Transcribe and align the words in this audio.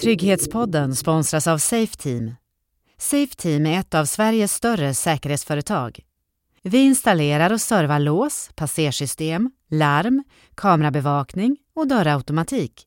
Trygghetspodden 0.00 0.96
sponsras 0.96 1.46
av 1.46 1.58
Safeteam. 1.58 2.34
Safeteam 2.98 3.66
är 3.66 3.80
ett 3.80 3.94
av 3.94 4.04
Sveriges 4.04 4.52
större 4.52 4.94
säkerhetsföretag. 4.94 6.00
Vi 6.62 6.78
installerar 6.78 7.52
och 7.52 7.60
servar 7.60 7.98
lås, 7.98 8.50
passersystem, 8.54 9.50
larm, 9.68 10.24
kamerabevakning 10.54 11.56
och 11.74 11.86
dörrautomatik. 11.86 12.86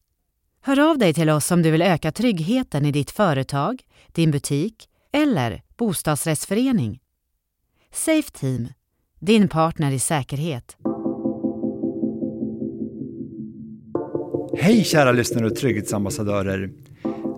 Hör 0.61 0.89
av 0.89 0.97
dig 0.97 1.13
till 1.13 1.29
oss 1.29 1.51
om 1.51 1.61
du 1.61 1.71
vill 1.71 1.81
öka 1.81 2.11
tryggheten 2.11 2.85
i 2.85 2.91
ditt 2.91 3.11
företag, 3.11 3.81
din 4.07 4.31
butik 4.31 4.89
eller 5.11 5.61
bostadsrättsförening. 5.77 6.99
Safeteam, 7.93 8.67
din 9.19 9.47
partner 9.47 9.91
i 9.91 9.99
säkerhet. 9.99 10.77
Hej 14.57 14.83
kära 14.83 15.11
lyssnare 15.11 15.45
och 15.45 15.55
trygghetsambassadörer. 15.55 16.69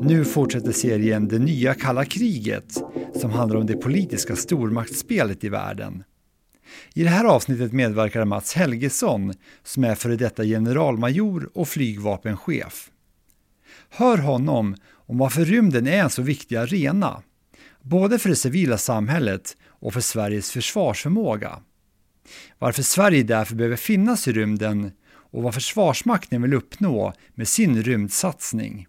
Nu 0.02 0.26
fortsätter 0.26 0.71
serien 0.71 1.27
Det 1.27 1.40
nya 1.40 1.73
kalla 1.73 2.05
kriget 2.05 2.73
som 3.16 3.31
handlar 3.31 3.57
om 3.57 3.66
det 3.66 3.77
politiska 3.77 4.35
stormaktsspelet 4.35 5.43
i 5.43 5.49
världen. 5.49 6.03
I 6.93 7.03
det 7.03 7.09
här 7.09 7.26
avsnittet 7.26 7.73
medverkar 7.73 8.26
Mats 8.26 8.53
Helgesson 8.53 9.34
som 9.63 9.84
är 9.84 9.95
före 9.95 10.16
detta 10.16 10.43
generalmajor 10.43 11.49
och 11.53 11.67
flygvapenchef. 11.67 12.90
Hör 13.90 14.18
honom 14.18 14.76
om 14.91 15.18
varför 15.18 15.45
rymden 15.45 15.88
är 15.88 16.04
en 16.04 16.09
så 16.09 16.21
viktig 16.21 16.55
arena, 16.55 17.21
både 17.81 18.20
för 18.20 18.29
det 18.29 18.35
civila 18.35 18.77
samhället 18.77 19.57
och 19.68 19.93
för 19.93 20.02
Sveriges 20.02 20.52
försvarsförmåga. 20.52 21.59
Varför 22.59 22.84
Sverige 22.84 23.23
därför 23.23 23.55
behöver 23.55 23.76
finnas 23.76 24.27
i 24.27 24.31
rymden 24.31 24.91
och 25.31 25.44
vad 25.44 25.54
Försvarsmakten 25.54 26.41
vill 26.41 26.54
uppnå 26.54 27.13
med 27.35 27.48
sin 27.48 27.84
rymdsatsning. 27.84 28.88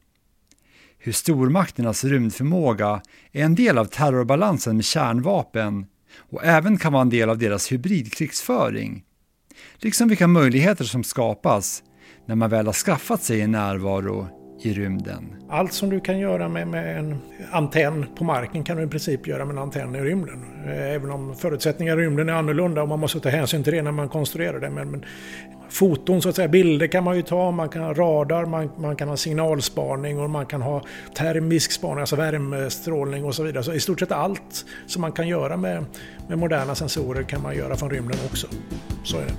Hur 0.98 1.12
stormakternas 1.12 2.04
rymdförmåga 2.04 3.00
är 3.32 3.44
en 3.44 3.54
del 3.54 3.78
av 3.78 3.84
terrorbalansen 3.84 4.76
med 4.76 4.84
kärnvapen 4.84 5.86
och 6.30 6.44
även 6.44 6.78
kan 6.78 6.92
vara 6.92 7.02
en 7.02 7.10
del 7.10 7.30
av 7.30 7.38
deras 7.38 7.72
hybridkrigsföring. 7.72 9.04
Liksom 9.76 10.08
vilka 10.08 10.26
möjligheter 10.26 10.84
som 10.84 11.04
skapas 11.04 11.82
när 12.26 12.34
man 12.34 12.50
väl 12.50 12.66
har 12.66 12.72
skaffat 12.72 13.22
sig 13.22 13.40
en 13.40 13.52
närvaro 13.52 14.28
i 14.62 14.72
rymden. 14.72 15.34
Allt 15.48 15.72
som 15.72 15.90
du 15.90 16.00
kan 16.00 16.18
göra 16.18 16.48
med, 16.48 16.68
med, 16.68 16.98
en 16.98 17.18
antenn 17.50 18.06
på 18.16 18.24
marken 18.24 18.64
kan 18.64 18.76
du 18.76 18.82
i 18.82 18.86
princip 18.86 19.26
göra 19.26 19.44
med 19.44 19.52
en 19.52 19.62
antenn 19.62 19.94
i 19.94 20.00
rymden. 20.00 20.44
Eh, 20.66 20.94
även 20.94 21.10
om 21.10 21.34
förutsättningarna 21.34 22.02
i 22.02 22.04
rymden 22.04 22.28
är 22.28 22.32
annorlunda 22.32 22.82
och 22.82 22.88
man 22.88 23.00
måste 23.00 23.20
ta 23.20 23.28
hänsyn 23.28 23.64
till 23.64 23.72
det 23.72 23.82
när 23.82 23.92
man 23.92 24.08
konstruerar 24.08 24.60
det. 24.60 24.70
Men, 24.70 24.90
men 24.90 25.04
foton, 25.68 26.22
så 26.22 26.28
att 26.28 26.36
säga, 26.36 26.48
bilder 26.48 26.86
kan 26.86 27.04
man 27.04 27.16
ju 27.16 27.22
ta, 27.22 27.50
man 27.50 27.68
kan 27.68 27.82
ha 27.82 27.92
radar, 27.92 28.44
man, 28.44 28.70
man 28.78 28.96
kan 28.96 29.08
ha 29.08 29.16
signalspaning 29.16 30.20
och 30.20 30.30
man 30.30 30.46
kan 30.46 30.62
ha 30.62 30.82
termisk 31.14 31.72
spaning, 31.72 32.00
alltså 32.00 32.16
värmestrålning 32.16 33.24
och 33.24 33.34
så 33.34 33.42
vidare. 33.42 33.62
Så 33.62 33.72
i 33.72 33.80
stort 33.80 34.00
sett 34.00 34.12
allt 34.12 34.64
som 34.86 35.02
man 35.02 35.12
kan 35.12 35.28
göra 35.28 35.56
med, 35.56 35.84
med 36.28 36.38
moderna 36.38 36.74
sensorer 36.74 37.22
kan 37.22 37.42
man 37.42 37.56
göra 37.56 37.76
från 37.76 37.90
rymden 37.90 38.18
också. 38.30 38.46
Så 39.04 39.16
är 39.16 39.24
det. 39.24 39.34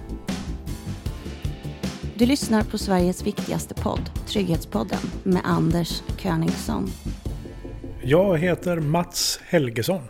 Du 2.15 2.25
lyssnar 2.25 2.63
på 2.63 2.77
Sveriges 2.77 3.27
viktigaste 3.27 3.73
podd, 3.73 4.09
Trygghetspodden, 4.27 4.99
med 5.23 5.41
Anders 5.45 6.01
Königsson. 6.17 6.89
Jag 8.03 8.37
heter 8.37 8.79
Mats 8.79 9.39
Helgesson. 9.47 10.01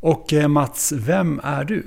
Och 0.00 0.32
eh, 0.32 0.48
Mats, 0.48 0.92
vem 0.92 1.40
är 1.44 1.64
du? 1.64 1.86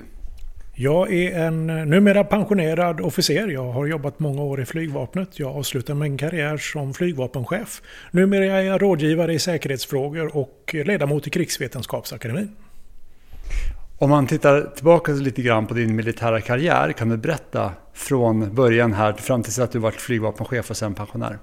Jag 0.81 1.13
är 1.13 1.39
en 1.39 1.69
eh, 1.69 1.85
numera 1.85 2.23
pensionerad 2.23 3.01
officer. 3.01 3.47
Jag 3.47 3.71
har 3.71 3.85
jobbat 3.85 4.19
många 4.19 4.41
år 4.41 4.61
i 4.61 4.65
flygvapnet. 4.65 5.39
Jag 5.39 5.55
avslutade 5.55 5.99
min 5.99 6.17
karriär 6.17 6.57
som 6.57 6.93
flygvapenchef. 6.93 7.81
Numera 8.11 8.45
är 8.45 8.61
jag 8.61 8.81
rådgivare 8.81 9.33
i 9.33 9.39
säkerhetsfrågor 9.39 10.37
och 10.37 10.75
ledamot 10.85 11.27
i 11.27 11.29
Krigsvetenskapsakademin. 11.29 12.55
Om 13.97 14.09
man 14.09 14.27
tittar 14.27 14.61
tillbaka 14.75 15.11
lite 15.11 15.41
grann 15.41 15.67
på 15.67 15.73
din 15.73 15.95
militära 15.95 16.41
karriär, 16.41 16.91
kan 16.91 17.09
du 17.09 17.17
berätta 17.17 17.71
från 17.93 18.55
början 18.55 18.93
här 18.93 19.13
fram 19.13 19.43
tills 19.43 19.59
att 19.59 19.71
du 19.71 19.79
varit 19.79 20.01
flygvapenchef 20.01 20.69
och 20.69 20.77
sen 20.77 20.93
pensionär? 20.93 21.37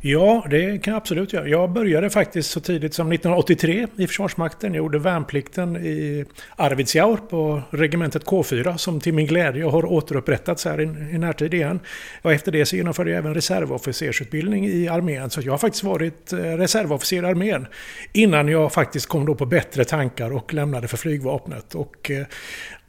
Ja, 0.00 0.46
det 0.50 0.78
kan 0.78 0.92
jag 0.92 1.00
absolut 1.00 1.32
göra. 1.32 1.48
Jag 1.48 1.70
började 1.70 2.10
faktiskt 2.10 2.50
så 2.50 2.60
tidigt 2.60 2.94
som 2.94 3.12
1983 3.12 3.86
i 3.96 4.06
Försvarsmakten. 4.06 4.74
Jag 4.74 4.78
gjorde 4.78 4.98
värnplikten 4.98 5.76
i 5.76 6.24
Arvidsjaur 6.56 7.16
på 7.16 7.62
regementet 7.70 8.24
K4 8.24 8.76
som 8.76 9.00
till 9.00 9.14
min 9.14 9.26
glädje 9.26 9.64
har 9.64 9.84
återupprättats 9.84 10.64
här 10.64 10.80
i, 10.80 10.84
i 10.84 11.18
närtid 11.18 11.54
igen. 11.54 11.80
Och 12.22 12.32
efter 12.32 12.52
det 12.52 12.66
så 12.66 12.76
genomförde 12.76 13.10
jag 13.10 13.18
även 13.18 13.34
reservofficersutbildning 13.34 14.66
i 14.66 14.88
armén. 14.88 15.30
Så 15.30 15.40
jag 15.40 15.52
har 15.52 15.58
faktiskt 15.58 15.84
varit 15.84 16.32
eh, 16.32 16.36
reservofficer 16.36 17.22
i 17.22 17.26
armén 17.26 17.66
innan 18.12 18.48
jag 18.48 18.72
faktiskt 18.72 19.06
kom 19.06 19.26
då 19.26 19.34
på 19.34 19.46
bättre 19.46 19.84
tankar 19.84 20.32
och 20.32 20.54
lämnade 20.54 20.88
för 20.88 20.96
flygvapnet. 20.96 21.74
Och 21.74 22.10
eh, 22.10 22.26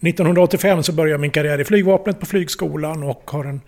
1985 0.01 0.83
så 0.83 0.93
började 0.93 1.11
jag 1.11 1.21
min 1.21 1.31
karriär 1.31 1.61
i 1.61 1.63
flygvapnet 1.63 2.19
på 2.19 2.25
flygskolan 2.25 3.03
och 3.03 3.31
har 3.31 3.45
en 3.45 3.61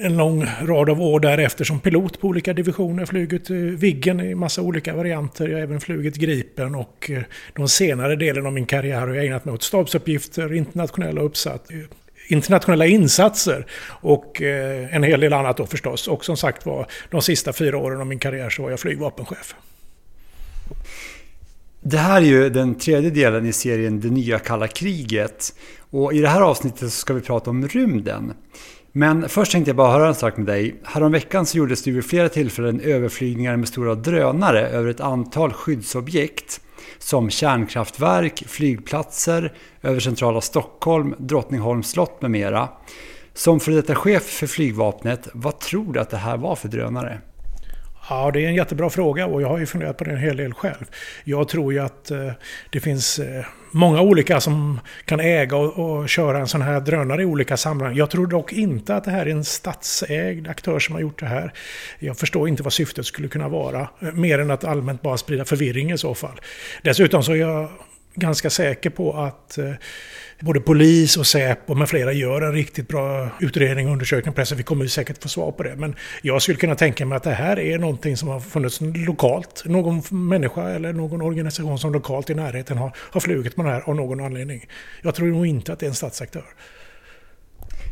en 0.00 0.16
lång 0.16 0.46
rad 0.62 0.90
av 0.90 1.02
år 1.02 1.20
därefter 1.20 1.64
som 1.64 1.80
pilot 1.80 2.20
på 2.20 2.28
olika 2.28 2.52
divisioner. 2.52 3.06
Flugit 3.06 3.50
eh, 3.50 3.56
Viggen 3.56 4.20
i 4.20 4.34
massa 4.34 4.62
olika 4.62 4.94
varianter. 4.94 5.48
Jag 5.48 5.56
har 5.56 5.62
även 5.62 5.80
flugit 5.80 6.16
Gripen 6.16 6.74
och 6.74 7.10
eh, 7.10 7.22
de 7.52 7.68
senare 7.68 8.16
delen 8.16 8.46
av 8.46 8.52
min 8.52 8.66
karriär 8.66 9.00
har 9.00 9.14
jag 9.14 9.26
ägnat 9.26 9.44
mig 9.44 9.54
åt 9.54 9.62
stabsuppgifter, 9.62 10.54
internationella 10.54 11.20
uppsatt, 11.20 11.70
eh, 11.70 11.76
internationella 12.28 12.86
insatser 12.86 13.66
och 14.00 14.42
en 14.42 15.02
hel 15.02 15.20
del 15.20 15.32
annat 15.32 15.56
då 15.56 15.66
förstås. 15.66 16.08
Och 16.08 16.24
som 16.24 16.36
sagt 16.36 16.66
var, 16.66 16.86
de 17.10 17.22
sista 17.22 17.52
fyra 17.52 17.78
åren 17.78 18.00
av 18.00 18.06
min 18.06 18.18
karriär 18.18 18.50
så 18.50 18.62
var 18.62 18.70
jag 18.70 18.80
flygvapenchef. 18.80 19.54
Det 21.80 21.98
här 21.98 22.20
är 22.20 22.26
ju 22.26 22.50
den 22.50 22.74
tredje 22.74 23.10
delen 23.10 23.46
i 23.46 23.52
serien 23.52 24.00
Det 24.00 24.10
nya 24.10 24.38
kalla 24.38 24.66
kriget. 24.66 25.54
Och 25.90 26.12
i 26.12 26.20
det 26.20 26.28
här 26.28 26.40
avsnittet 26.40 26.80
så 26.80 26.90
ska 26.90 27.14
vi 27.14 27.20
prata 27.20 27.50
om 27.50 27.68
rymden. 27.68 28.34
Men 28.92 29.28
först 29.28 29.52
tänkte 29.52 29.68
jag 29.68 29.76
bara 29.76 29.92
höra 29.92 30.08
en 30.08 30.14
sak 30.14 30.36
med 30.36 30.46
dig. 30.46 30.80
Häromveckan 30.84 31.46
så 31.46 31.58
gjordes 31.58 31.82
det 31.82 31.90
vid 31.90 32.04
flera 32.04 32.28
tillfällen 32.28 32.80
överflygningar 32.80 33.56
med 33.56 33.68
stora 33.68 33.94
drönare 33.94 34.68
över 34.68 34.90
ett 34.90 35.00
antal 35.00 35.52
skyddsobjekt 35.52 36.60
som 36.98 37.30
kärnkraftverk, 37.30 38.44
flygplatser, 38.46 39.52
över 39.82 40.00
centrala 40.00 40.40
Stockholm, 40.40 41.14
Drottningholms 41.18 41.90
slott 41.90 42.22
med 42.22 42.30
mera. 42.30 42.68
Som 43.34 43.60
för 43.60 43.72
detta 43.72 43.94
chef 43.94 44.22
för 44.22 44.46
flygvapnet, 44.46 45.28
vad 45.32 45.58
tror 45.58 45.92
du 45.92 46.00
att 46.00 46.10
det 46.10 46.16
här 46.16 46.36
var 46.36 46.56
för 46.56 46.68
drönare? 46.68 47.20
Ja, 48.10 48.30
det 48.30 48.44
är 48.44 48.48
en 48.48 48.54
jättebra 48.54 48.90
fråga 48.90 49.26
och 49.26 49.42
jag 49.42 49.48
har 49.48 49.58
ju 49.58 49.66
funderat 49.66 49.96
på 49.96 50.04
det 50.04 50.10
en 50.10 50.18
hel 50.18 50.36
del 50.36 50.54
själv. 50.54 50.84
Jag 51.24 51.48
tror 51.48 51.72
ju 51.72 51.78
att 51.78 52.10
eh, 52.10 52.30
det 52.70 52.80
finns 52.80 53.18
eh, 53.18 53.44
många 53.70 54.00
olika 54.00 54.40
som 54.40 54.80
kan 55.04 55.20
äga 55.20 55.56
och, 55.56 55.98
och, 55.98 56.08
köra 56.08 56.38
en 56.38 56.48
sån 56.48 56.62
här 56.62 56.80
drönare 56.80 57.22
i 57.22 57.24
olika 57.24 57.56
sammanhang. 57.56 57.96
Jag 57.96 58.10
tror 58.10 58.26
dock 58.26 58.52
inte 58.52 58.96
att 58.96 59.04
det 59.04 59.10
här 59.10 59.26
är 59.26 59.30
en 59.30 59.44
statsägd 59.44 60.48
aktör 60.48 60.78
som 60.78 60.94
har 60.94 61.02
gjort 61.02 61.20
det 61.20 61.26
här. 61.26 61.52
Jag 61.98 62.18
förstår 62.18 62.48
inte 62.48 62.62
vad 62.62 62.72
syftet 62.72 63.06
skulle 63.06 63.28
kunna 63.28 63.48
vara. 63.48 63.88
Eh, 64.00 64.12
mer 64.12 64.38
än 64.38 64.50
att 64.50 64.64
allmänt 64.64 65.02
bara 65.02 65.16
sprida 65.16 65.44
förvirring 65.44 65.90
i 65.90 65.98
så 65.98 66.14
fall. 66.14 66.40
Dessutom 66.82 67.22
så 67.22 67.32
är 67.32 67.36
jag 67.36 67.68
ganska 68.14 68.50
säker 68.50 68.90
på 68.90 69.12
att 69.12 69.58
eh, 69.58 69.72
både 70.40 70.60
polis 70.60 71.16
och 71.16 71.26
Säpo 71.26 71.74
med 71.74 71.88
flera 71.88 72.12
gör 72.12 72.40
en 72.42 72.52
riktigt 72.52 72.88
bra 72.88 73.28
utredning 73.40 73.86
och 73.86 73.92
undersökning 73.92 74.34
på 74.34 74.40
det. 74.40 74.46
Så 74.46 74.54
vi 74.54 74.62
kommer 74.62 74.86
säkert 74.86 75.22
få 75.22 75.28
svar 75.28 75.52
på 75.52 75.62
det. 75.62 75.76
Men 75.76 75.94
jag 76.22 76.42
skulle 76.42 76.58
kunna 76.58 76.74
tänka 76.74 77.06
mig 77.06 77.16
att 77.16 77.22
det 77.22 77.30
här 77.30 77.58
är 77.58 77.78
någonting 77.78 78.16
som 78.16 78.28
har 78.28 78.40
funnits 78.40 78.78
lokalt. 78.80 79.62
Någon 79.64 80.02
människa 80.28 80.68
eller 80.68 80.92
någon 80.92 81.22
organisation 81.22 81.78
som 81.78 81.92
lokalt 81.92 82.30
i 82.30 82.34
närheten 82.34 82.78
har, 82.78 82.92
har 82.96 83.20
flugit 83.20 83.56
med 83.56 83.66
det 83.66 83.72
här 83.72 83.82
av 83.88 83.96
någon 83.96 84.20
anledning. 84.20 84.66
Jag 85.02 85.14
tror 85.14 85.28
nog 85.28 85.46
inte 85.46 85.72
att 85.72 85.78
det 85.78 85.86
är 85.86 85.88
en 85.88 85.94
statsaktör. 85.94 86.44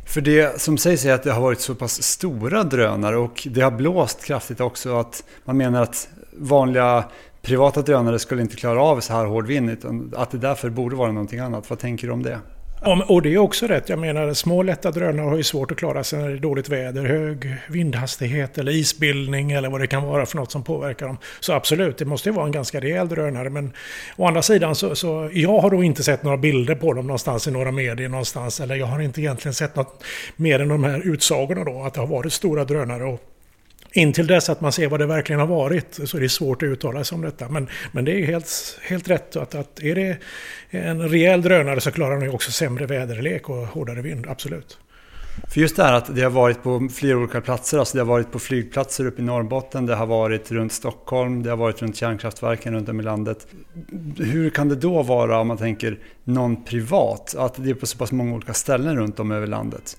För 0.06 0.20
det 0.20 0.60
som 0.60 0.78
sägs 0.78 1.04
är 1.04 1.12
att 1.12 1.22
det 1.22 1.32
har 1.32 1.40
varit 1.40 1.60
så 1.60 1.74
pass 1.74 2.02
stora 2.02 2.64
drönare 2.64 3.16
och 3.16 3.48
det 3.50 3.60
har 3.60 3.70
blåst 3.70 4.24
kraftigt 4.24 4.60
också. 4.60 4.96
att 4.98 5.24
Man 5.44 5.56
menar 5.56 5.82
att 5.82 6.08
vanliga 6.32 7.04
privata 7.46 7.82
drönare 7.82 8.18
skulle 8.18 8.42
inte 8.42 8.56
klara 8.56 8.82
av 8.82 9.00
så 9.00 9.12
här 9.12 9.24
hård 9.24 9.46
vind, 9.46 9.70
utan 9.70 10.12
att 10.16 10.30
det 10.30 10.38
därför 10.38 10.70
borde 10.70 10.96
vara 10.96 11.12
någonting 11.12 11.38
annat. 11.38 11.70
Vad 11.70 11.78
tänker 11.78 12.06
du 12.06 12.12
om 12.12 12.22
det? 12.22 12.38
Ja, 12.82 13.04
och 13.08 13.22
det 13.22 13.34
är 13.34 13.38
också 13.38 13.66
rätt. 13.66 13.88
Jag 13.88 13.98
menar, 13.98 14.34
små 14.34 14.62
lätta 14.62 14.90
drönare 14.90 15.28
har 15.28 15.36
ju 15.36 15.42
svårt 15.42 15.70
att 15.70 15.76
klara 15.76 16.04
sig 16.04 16.18
när 16.18 16.28
det 16.28 16.34
är 16.34 16.38
dåligt 16.38 16.68
väder, 16.68 17.04
hög 17.04 17.56
vindhastighet 17.68 18.58
eller 18.58 18.72
isbildning 18.72 19.52
eller 19.52 19.70
vad 19.70 19.80
det 19.80 19.86
kan 19.86 20.02
vara 20.02 20.26
för 20.26 20.36
något 20.36 20.52
som 20.52 20.62
påverkar 20.62 21.06
dem. 21.06 21.16
Så 21.40 21.52
absolut, 21.52 21.98
det 21.98 22.04
måste 22.04 22.28
ju 22.28 22.34
vara 22.34 22.46
en 22.46 22.52
ganska 22.52 22.80
rejäl 22.80 23.08
drönare. 23.08 23.50
Men 23.50 23.72
å 24.16 24.26
andra 24.26 24.42
sidan 24.42 24.74
så, 24.74 24.94
så 24.94 25.30
jag 25.32 25.58
har 25.58 25.70
då 25.70 25.82
inte 25.82 26.02
sett 26.02 26.22
några 26.22 26.36
bilder 26.36 26.74
på 26.74 26.92
dem 26.92 27.06
någonstans 27.06 27.48
i 27.48 27.50
några 27.50 27.72
medier 27.72 28.08
någonstans. 28.08 28.60
Eller 28.60 28.74
jag 28.74 28.86
har 28.86 29.00
inte 29.00 29.20
egentligen 29.20 29.54
sett 29.54 29.76
något 29.76 30.04
mer 30.36 30.60
än 30.60 30.68
de 30.68 30.84
här 30.84 31.06
utsagorna 31.06 31.64
då, 31.64 31.82
att 31.82 31.94
det 31.94 32.00
har 32.00 32.06
varit 32.06 32.32
stora 32.32 32.64
drönare. 32.64 33.04
Och 33.04 33.20
Intill 33.96 34.26
dess 34.26 34.48
att 34.48 34.60
man 34.60 34.72
ser 34.72 34.88
vad 34.88 35.00
det 35.00 35.06
verkligen 35.06 35.40
har 35.40 35.46
varit 35.46 36.00
så 36.04 36.16
är 36.16 36.20
det 36.20 36.28
svårt 36.28 36.62
att 36.62 36.66
uttala 36.66 37.04
sig 37.04 37.16
om 37.16 37.22
detta. 37.22 37.48
Men, 37.48 37.68
men 37.92 38.04
det 38.04 38.12
är 38.12 38.26
helt, 38.26 38.78
helt 38.82 39.10
rätt 39.10 39.36
att, 39.36 39.54
att 39.54 39.82
är 39.82 39.94
det 39.94 40.18
en 40.70 41.08
rejäl 41.08 41.42
drönare 41.42 41.80
så 41.80 41.90
klarar 41.90 42.20
den 42.20 42.30
också 42.30 42.52
sämre 42.52 42.86
väderlek 42.86 43.48
och 43.48 43.66
hårdare 43.66 44.02
vind, 44.02 44.26
absolut. 44.28 44.78
För 45.48 45.60
just 45.60 45.76
det 45.76 45.82
här 45.82 45.92
att 45.92 46.14
det 46.16 46.22
har 46.22 46.30
varit 46.30 46.62
på 46.62 46.88
flera 46.94 47.18
olika 47.18 47.40
platser, 47.40 47.78
alltså 47.78 47.96
det 47.96 48.00
har 48.00 48.08
varit 48.08 48.32
på 48.32 48.38
flygplatser 48.38 49.06
uppe 49.06 49.22
i 49.22 49.24
Norrbotten, 49.24 49.86
det 49.86 49.94
har 49.94 50.06
varit 50.06 50.52
runt 50.52 50.72
Stockholm, 50.72 51.42
det 51.42 51.50
har 51.50 51.56
varit 51.56 51.82
runt 51.82 51.96
kärnkraftverken 51.96 52.74
runt 52.74 52.88
om 52.88 53.00
i 53.00 53.02
landet. 53.02 53.46
Hur 54.18 54.50
kan 54.50 54.68
det 54.68 54.76
då 54.76 55.02
vara 55.02 55.38
om 55.38 55.48
man 55.48 55.56
tänker 55.56 55.98
någon 56.24 56.64
privat, 56.64 57.34
att 57.38 57.64
det 57.64 57.70
är 57.70 57.74
på 57.74 57.86
så 57.86 57.98
pass 57.98 58.12
många 58.12 58.34
olika 58.34 58.54
ställen 58.54 58.96
runt 58.96 59.20
om 59.20 59.32
över 59.32 59.46
landet? 59.46 59.96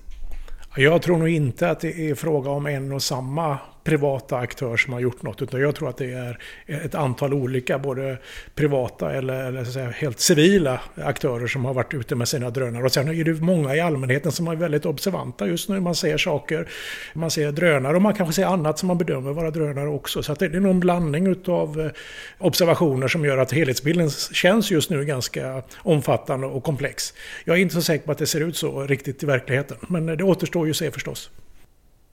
Jag 0.76 1.02
tror 1.02 1.18
nog 1.18 1.28
inte 1.28 1.70
att 1.70 1.80
det 1.80 2.10
är 2.10 2.14
fråga 2.14 2.50
om 2.50 2.66
en 2.66 2.92
och 2.92 3.02
samma 3.02 3.58
privata 3.88 4.36
aktör 4.36 4.76
som 4.76 4.92
har 4.92 5.00
gjort 5.00 5.22
något. 5.22 5.42
Utan 5.42 5.60
jag 5.60 5.74
tror 5.74 5.88
att 5.88 5.96
det 5.96 6.12
är 6.12 6.38
ett 6.66 6.94
antal 6.94 7.34
olika, 7.34 7.78
både 7.78 8.18
privata 8.54 9.12
eller, 9.12 9.44
eller 9.44 9.64
så 9.64 9.72
säga, 9.72 9.90
helt 9.90 10.20
civila 10.20 10.80
aktörer 10.94 11.46
som 11.46 11.64
har 11.64 11.74
varit 11.74 11.94
ute 11.94 12.14
med 12.14 12.28
sina 12.28 12.50
drönare. 12.50 12.84
Och 12.84 12.92
sen 12.92 13.08
är 13.08 13.24
det 13.24 13.32
många 13.32 13.76
i 13.76 13.80
allmänheten 13.80 14.32
som 14.32 14.48
är 14.48 14.56
väldigt 14.56 14.86
observanta 14.86 15.46
just 15.46 15.68
nu. 15.68 15.80
Man 15.80 15.94
ser 15.94 16.18
saker, 16.18 16.68
man 17.14 17.30
ser 17.30 17.52
drönare 17.52 17.96
och 17.96 18.02
man 18.02 18.14
kanske 18.14 18.32
ser 18.32 18.46
annat 18.46 18.78
som 18.78 18.86
man 18.86 18.98
bedömer 18.98 19.32
vara 19.32 19.50
drönare 19.50 19.88
också. 19.88 20.22
Så 20.22 20.34
det 20.34 20.44
är 20.44 20.60
nog 20.60 20.70
en 20.70 20.80
blandning 20.80 21.36
av 21.46 21.80
eh, 21.80 21.90
observationer 22.38 23.08
som 23.08 23.24
gör 23.24 23.38
att 23.38 23.52
helhetsbilden 23.52 24.10
känns 24.32 24.70
just 24.70 24.90
nu 24.90 25.04
ganska 25.04 25.62
omfattande 25.78 26.46
och 26.46 26.64
komplex. 26.64 27.14
Jag 27.44 27.56
är 27.56 27.60
inte 27.60 27.74
så 27.74 27.82
säker 27.82 28.06
på 28.06 28.12
att 28.12 28.18
det 28.18 28.26
ser 28.26 28.40
ut 28.40 28.56
så 28.56 28.82
riktigt 28.82 29.22
i 29.22 29.26
verkligheten. 29.26 29.76
Men 29.88 30.06
det 30.06 30.24
återstår 30.24 30.66
ju 30.66 30.70
att 30.70 30.76
se 30.76 30.90
förstås. 30.90 31.30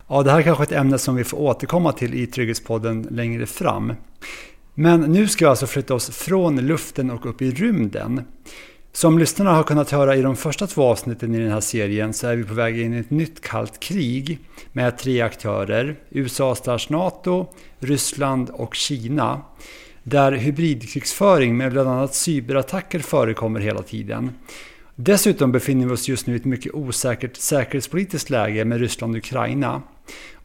Ja, 0.07 0.24
det 0.24 0.31
här 0.31 0.40
är 0.40 0.44
kanske 0.44 0.63
ett 0.63 0.72
ämne 0.72 0.98
som 0.98 1.16
vi 1.16 1.24
får 1.24 1.38
återkomma 1.38 1.92
till 1.92 2.13
i 2.13 2.28
Trygghetspodden 2.28 3.07
längre 3.12 3.46
fram. 3.46 3.94
Men 4.74 5.02
nu 5.02 5.28
ska 5.28 5.46
vi 5.46 5.50
alltså 5.50 5.68
flytta 5.68 5.94
oss 5.94 6.10
från 6.10 6.57
luften 6.57 7.12
och 7.12 7.25
upp 7.25 7.42
i 7.42 7.52
rymden. 7.52 8.22
Som 8.92 9.19
lyssnarna 9.19 9.54
har 9.54 9.63
kunnat 9.63 9.92
höra 9.92 10.16
i 10.16 10.22
de 10.22 10.36
första 10.36 10.68
två 10.68 10.84
avsnitten 10.84 11.36
i 11.36 11.40
den 11.40 11.52
här 11.52 11.62
serien 11.62 12.13
så 12.13 12.28
är 12.28 12.36
vi 12.36 12.44
på 12.44 12.54
väg 12.54 12.80
in 12.80 12.94
i 12.94 12.98
ett 12.98 13.10
nytt 13.10 13.42
kallt 13.42 13.80
krig 13.80 14.40
med 14.72 14.98
tre 14.98 15.22
aktörer, 15.22 15.96
USA 16.10 16.56
NATO, 16.90 17.48
Ryssland 17.80 18.50
och 18.50 18.75
Kina. 18.75 19.42
Där 20.04 20.31
hybridkrigsföring 20.31 21.57
med 21.57 21.72
bland 21.72 21.90
annat 21.90 22.16
cyberattacker 22.16 23.00
förekommer 23.00 23.60
hela 23.60 23.81
tiden. 23.81 24.31
Dessutom 24.96 25.52
befinner 25.52 25.86
vi 25.86 25.94
oss 25.94 26.07
just 26.07 26.28
nu 26.28 26.34
i 26.34 26.36
ett 26.36 26.46
mycket 26.46 26.74
osäkert 26.74 27.36
säkerhetspolitiskt 27.36 28.30
läge 28.30 28.66
med 28.66 28.80
Ryssland 28.80 29.13
och 29.13 29.18
Ukraina. 29.18 29.81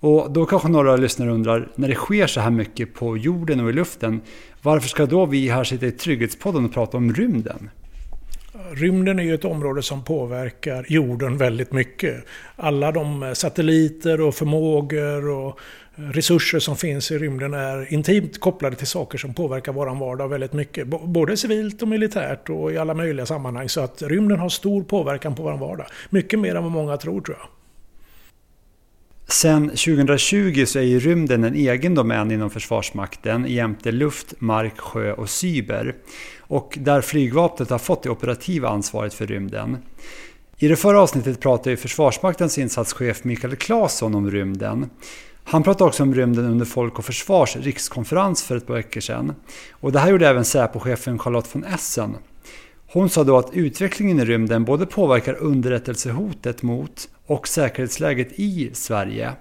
Och 0.00 0.30
då 0.30 0.46
kanske 0.46 0.68
några 0.68 0.96
lyssnare 0.96 1.30
undrar, 1.30 1.68
när 1.74 1.88
det 1.88 1.94
sker 1.94 2.26
så 2.26 2.40
här 2.40 2.50
mycket 2.50 2.94
på 2.94 3.16
jorden 3.16 3.60
och 3.60 3.70
i 3.70 3.72
luften, 3.72 4.20
varför 4.62 4.88
ska 4.88 5.06
då 5.06 5.26
vi 5.26 5.48
här 5.48 5.64
sitta 5.64 5.86
i 5.86 5.92
Trygghetspodden 5.92 6.64
och 6.64 6.74
prata 6.74 6.96
om 6.96 7.14
rymden? 7.14 7.70
Rymden 8.72 9.18
är 9.18 9.22
ju 9.22 9.34
ett 9.34 9.44
område 9.44 9.82
som 9.82 10.04
påverkar 10.04 10.86
jorden 10.88 11.36
väldigt 11.36 11.72
mycket. 11.72 12.24
Alla 12.56 12.92
de 12.92 13.32
satelliter 13.34 14.20
och 14.20 14.34
förmågor 14.34 15.28
och 15.28 15.60
resurser 15.94 16.58
som 16.58 16.76
finns 16.76 17.10
i 17.10 17.18
rymden 17.18 17.54
är 17.54 17.92
intimt 17.92 18.40
kopplade 18.40 18.76
till 18.76 18.86
saker 18.86 19.18
som 19.18 19.34
påverkar 19.34 19.72
vår 19.72 20.00
vardag 20.00 20.28
väldigt 20.28 20.52
mycket. 20.52 20.86
Både 20.86 21.36
civilt 21.36 21.82
och 21.82 21.88
militärt 21.88 22.50
och 22.50 22.72
i 22.72 22.78
alla 22.78 22.94
möjliga 22.94 23.26
sammanhang. 23.26 23.68
Så 23.68 23.80
att 23.80 24.02
rymden 24.02 24.38
har 24.38 24.48
stor 24.48 24.82
påverkan 24.82 25.34
på 25.34 25.42
vår 25.42 25.56
vardag. 25.56 25.86
Mycket 26.10 26.38
mer 26.38 26.54
än 26.54 26.62
vad 26.62 26.72
många 26.72 26.96
tror 26.96 27.20
tror 27.20 27.36
jag. 27.40 27.59
Sen 29.32 29.68
2020 29.68 30.64
så 30.66 30.78
är 30.78 30.82
ju 30.82 31.00
rymden 31.00 31.44
en 31.44 31.54
egen 31.54 31.94
domän 31.94 32.30
inom 32.30 32.50
Försvarsmakten 32.50 33.46
jämte 33.48 33.92
luft, 33.92 34.34
mark, 34.38 34.80
sjö 34.80 35.12
och 35.12 35.30
cyber. 35.30 35.94
Och 36.38 36.78
där 36.80 37.00
flygvapnet 37.00 37.70
har 37.70 37.78
fått 37.78 38.02
det 38.02 38.10
operativa 38.10 38.68
ansvaret 38.68 39.14
för 39.14 39.26
rymden. 39.26 39.76
I 40.58 40.68
det 40.68 40.76
förra 40.76 41.00
avsnittet 41.00 41.40
pratade 41.40 41.70
ju 41.70 41.76
Försvarsmaktens 41.76 42.58
insatschef 42.58 43.24
Mikael 43.24 43.56
Claesson 43.56 44.14
om 44.14 44.30
rymden. 44.30 44.90
Han 45.44 45.62
pratade 45.62 45.88
också 45.88 46.02
om 46.02 46.14
rymden 46.14 46.44
under 46.44 46.66
Folk 46.66 46.98
och 46.98 47.04
Försvars 47.04 47.56
rikskonferens 47.56 48.42
för 48.42 48.56
ett 48.56 48.66
par 48.66 48.74
veckor 48.74 49.00
sedan. 49.00 49.34
Och 49.72 49.92
det 49.92 49.98
här 49.98 50.10
gjorde 50.10 50.28
även 50.28 50.44
Säpochefen 50.44 51.18
Charlotte 51.18 51.54
von 51.54 51.64
Essen. 51.64 52.16
Hon 52.92 53.08
sa 53.08 53.24
då 53.24 53.38
att 53.38 53.54
utvecklingen 53.54 54.20
i 54.20 54.24
rymden 54.24 54.64
både 54.64 54.86
påverkar 54.86 55.34
underrättelsehotet 55.34 56.62
mot 56.62 57.08
och 57.26 57.48
säkerhetsläget 57.48 58.28
i 58.32 58.70
Sverige. 58.72 59.32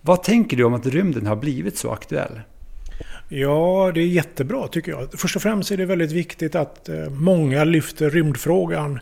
Vad 0.00 0.22
tänker 0.22 0.56
du 0.56 0.64
om 0.64 0.74
att 0.74 0.86
rymden 0.86 1.26
har 1.26 1.36
blivit 1.36 1.78
så 1.78 1.90
aktuell? 1.90 2.40
Ja, 3.28 3.92
det 3.94 4.00
är 4.00 4.06
jättebra 4.06 4.68
tycker 4.68 4.92
jag. 4.92 5.08
Först 5.12 5.36
och 5.36 5.42
främst 5.42 5.70
är 5.70 5.76
det 5.76 5.86
väldigt 5.86 6.12
viktigt 6.12 6.54
att 6.54 6.88
eh, 6.88 7.10
många 7.10 7.64
lyfter 7.64 8.10
rymdfrågan 8.10 9.00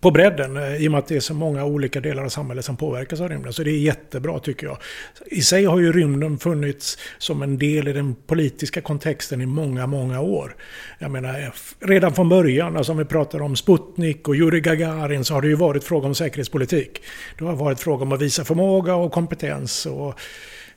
på 0.00 0.10
bredden 0.10 0.56
eh, 0.56 0.76
i 0.76 0.88
och 0.88 0.92
med 0.92 0.98
att 0.98 1.06
det 1.06 1.16
är 1.16 1.20
så 1.20 1.34
många 1.34 1.64
olika 1.64 2.00
delar 2.00 2.24
av 2.24 2.28
samhället 2.28 2.64
som 2.64 2.76
påverkas 2.76 3.20
av 3.20 3.28
rymden. 3.28 3.52
Så 3.52 3.62
det 3.62 3.70
är 3.70 3.78
jättebra 3.78 4.38
tycker 4.38 4.66
jag. 4.66 4.78
I 5.26 5.42
sig 5.42 5.64
har 5.64 5.78
ju 5.78 5.92
rymden 5.92 6.38
funnits 6.38 6.98
som 7.18 7.42
en 7.42 7.58
del 7.58 7.88
i 7.88 7.92
den 7.92 8.16
politiska 8.26 8.80
kontexten 8.80 9.40
i 9.40 9.46
många, 9.46 9.86
många 9.86 10.20
år. 10.20 10.56
Jag 10.98 11.10
menar, 11.10 11.54
redan 11.80 12.14
från 12.14 12.28
början, 12.28 12.76
alltså 12.76 12.92
om 12.92 12.98
vi 12.98 13.04
pratar 13.04 13.42
om 13.42 13.56
Sputnik 13.56 14.28
och 14.28 14.34
Yuri 14.34 14.60
Gagarin, 14.60 15.24
så 15.24 15.34
har 15.34 15.42
det 15.42 15.48
ju 15.48 15.54
varit 15.54 15.84
fråga 15.84 16.06
om 16.06 16.14
säkerhetspolitik. 16.14 17.02
Det 17.38 17.44
har 17.44 17.56
varit 17.56 17.80
fråga 17.80 18.02
om 18.02 18.12
att 18.12 18.22
visa 18.22 18.44
förmåga 18.44 18.94
och 18.94 19.12
kompetens. 19.12 19.86
och 19.86 20.20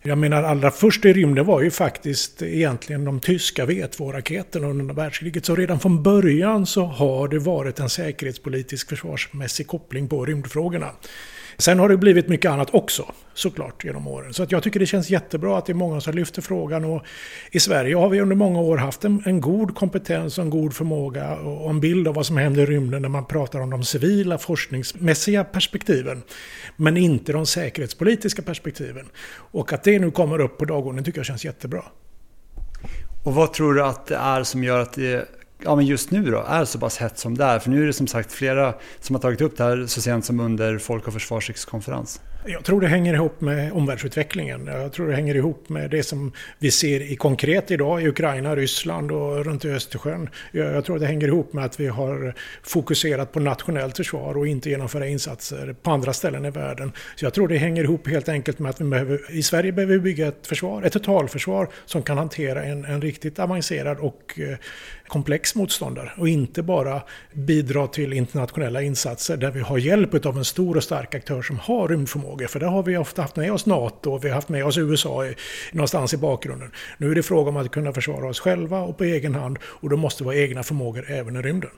jag 0.04 0.18
menar 0.18 0.44
allra 0.44 0.72
först 0.72 1.06
i 1.06 1.14
rymden 1.14 1.46
var 1.46 1.62
ju 1.62 1.72
faktiskt 1.72 2.42
egentligen 2.42 3.06
de 3.06 3.20
tyska 3.20 3.66
V2-raketerna 3.66 4.68
under 4.68 4.82
andra 4.82 4.94
världskriget. 4.94 5.46
Så 5.46 5.56
redan 5.56 5.80
från 5.80 6.04
början 6.04 6.66
så 6.66 6.86
har 6.86 7.28
det 7.28 7.40
varit 7.40 7.80
en 7.80 7.90
säkerhetspolitisk 7.90 8.90
försvarsmässig 8.90 9.68
koppling 9.68 10.08
på 10.08 10.26
rymdfrågorna. 10.26 10.92
Sen 11.62 11.80
har 11.80 11.90
det 11.90 11.98
blivit 11.98 12.28
mycket 12.28 12.52
annat 12.52 12.74
också, 12.74 13.12
såklart, 13.34 13.84
genom 13.84 14.08
åren. 14.08 14.34
Så 14.34 14.44
att 14.44 14.52
jag 14.52 14.64
tycker 14.64 14.80
det 14.80 14.86
känns 14.86 15.10
jättebra 15.10 15.58
att 15.58 15.66
det 15.66 15.72
är 15.72 15.76
många 15.76 16.02
som 16.02 16.14
lyfter 16.14 16.42
frågan. 16.42 16.86
Och 16.86 17.04
I 17.52 17.60
Sverige 17.60 17.96
har 17.96 18.10
vi 18.10 18.22
under 18.22 18.36
många 18.36 18.60
år 18.60 18.78
haft 18.78 19.06
en, 19.06 19.24
en 19.26 19.42
god 19.42 19.76
kompetens 19.76 20.38
och 20.38 20.44
en 20.44 20.50
god 20.50 20.74
förmåga 20.74 21.36
och 21.36 21.70
en 21.70 21.80
bild 21.80 22.08
av 22.08 22.16
vad 22.16 22.26
som 22.26 22.38
händer 22.38 22.62
i 22.62 22.66
rymden 22.66 23.02
när 23.02 23.10
man 23.10 23.26
pratar 23.26 23.60
om 23.60 23.70
de 23.70 23.84
civila 23.84 24.38
forskningsmässiga 24.38 25.44
perspektiven. 25.44 26.22
Men 26.76 26.98
inte 26.98 27.32
de 27.32 27.46
säkerhetspolitiska 27.46 28.42
perspektiven. 28.42 29.10
Och 29.36 29.74
att 29.74 29.84
det 29.84 30.00
nu 30.00 30.12
kommer 30.12 30.42
upp 30.42 30.58
på 30.58 30.66
dagordningen 30.66 31.04
tycker 31.04 31.20
jag 31.20 31.26
känns 31.26 31.46
jättebra. 31.46 31.84
Och 33.24 33.34
vad 33.34 33.54
tror 33.54 33.74
du 33.74 33.84
att 33.84 34.06
det 34.06 34.16
är 34.16 34.44
som 34.44 34.64
gör 34.64 34.80
att 34.80 34.94
det 34.94 35.28
ja, 35.64 35.76
men 35.76 35.86
just 35.86 36.12
nu 36.12 36.32
då, 36.32 36.46
är 36.48 36.66
så 36.66 36.80
pass 36.80 36.98
hett 36.98 37.18
som 37.18 37.38
det 37.38 37.44
är? 37.44 37.60
För 37.60 37.70
nu 37.70 37.84
är 37.84 37.88
det 37.88 37.94
som 37.94 38.08
sagt 38.08 38.32
flera 38.32 38.74
som 39.00 39.16
har 39.16 39.22
tagit 39.22 39.42
upp 39.42 39.58
det 39.58 39.64
här 39.64 39.86
så 39.88 40.02
sent 40.02 40.26
som 40.26 40.40
under 40.40 40.78
Folk 40.78 41.08
och 41.08 41.14
försvarsrikskonferens. 41.14 42.22
Jag 42.46 42.64
tror 42.64 42.82
det 42.82 42.88
hänger 42.88 43.14
ihop 43.14 43.42
med 43.42 43.72
omvärldsutvecklingen. 43.74 44.68
Jag 44.68 44.94
tror 44.94 45.08
det 45.08 45.16
hänger 45.16 45.36
ihop 45.36 45.70
med 45.70 45.90
det 45.90 46.04
som 46.04 46.32
vi 46.60 46.72
ser 46.72 47.02
i 47.12 47.16
konkret 47.16 47.72
idag 47.72 48.02
i 48.02 48.08
Ukraina, 48.08 48.56
Ryssland 48.56 49.12
och 49.12 49.46
runt 49.46 49.66
i 49.66 49.70
Östersjön. 49.70 50.30
Jag 50.52 50.86
tror 50.86 51.00
det 51.00 51.06
hänger 51.06 51.28
ihop 51.28 51.54
med 51.54 51.66
att 51.66 51.80
vi 51.80 51.88
har 51.88 52.34
fokuserat 52.64 53.32
på 53.32 53.40
nationellt 53.40 53.98
försvar 53.98 54.38
och 54.38 54.48
inte 54.48 54.70
genomföra 54.70 55.08
insatser 55.08 55.76
på 55.82 55.92
andra 55.92 56.14
ställen 56.14 56.46
i 56.46 56.50
världen. 56.50 56.92
Så 57.16 57.26
jag 57.26 57.34
tror 57.34 57.48
det 57.48 57.58
hänger 57.58 57.84
ihop 57.84 58.08
helt 58.08 58.30
enkelt 58.30 58.60
med 58.60 58.70
att 58.70 58.82
vi 58.82 58.86
behöver, 58.86 59.32
i 59.32 59.44
Sverige 59.44 59.72
behöver 59.72 59.94
vi 59.94 60.00
bygga 60.00 60.28
ett 60.28 60.48
försvar, 60.48 60.84
ett 60.84 60.94
totalförsvar 60.94 61.68
som 61.86 62.04
kan 62.04 62.18
hantera 62.18 62.64
en, 62.64 62.86
en 62.86 63.02
riktigt 63.02 63.40
avancerad 63.40 63.98
och 64.00 64.40
eh, 64.40 64.58
komplex 65.12 65.56
motståndare 65.56 66.12
och 66.18 66.30
inte 66.30 66.64
bara 66.64 67.02
bidra 67.34 67.88
till 67.88 68.14
internationella 68.14 68.82
insatser 68.82 69.38
där 69.38 69.52
vi 69.52 69.60
har 69.60 69.78
hjälp 69.78 70.26
av 70.26 70.38
en 70.38 70.46
stor 70.46 70.78
och 70.78 70.84
stark 70.84 71.16
aktör 71.16 71.42
som 71.42 71.60
har 71.60 71.88
rymdförmåga. 71.88 72.48
För 72.48 72.60
där 72.60 72.68
har 72.68 72.84
vi 72.84 72.98
ofta 72.98 73.22
haft 73.22 73.36
med 73.36 73.54
oss 73.54 73.66
NATO 73.66 74.12
och 74.12 74.26
vi 74.26 74.30
har 74.30 74.36
haft 74.36 74.50
med 74.50 74.66
oss 74.66 74.78
USA 74.78 75.26
i, 75.26 75.36
någonstans 75.72 76.14
i 76.14 76.18
bakgrunden. 76.18 76.72
Nu 76.98 77.12
är 77.12 77.16
det 77.16 77.24
fråga 77.24 77.50
om 77.50 77.58
att 77.58 77.72
kunna 77.72 77.94
försvara 77.94 78.30
oss 78.30 78.40
själva 78.40 78.80
och 78.80 78.98
på 78.98 79.04
egen 79.04 79.36
hand 79.36 79.60
och 79.64 79.90
då 79.90 79.98
måste 79.98 80.24
vi 80.24 80.30
ha 80.30 80.36
egna 80.36 80.64
förmågor 80.64 81.12
även 81.12 81.36
i 81.36 81.42
rymden. 81.42 81.72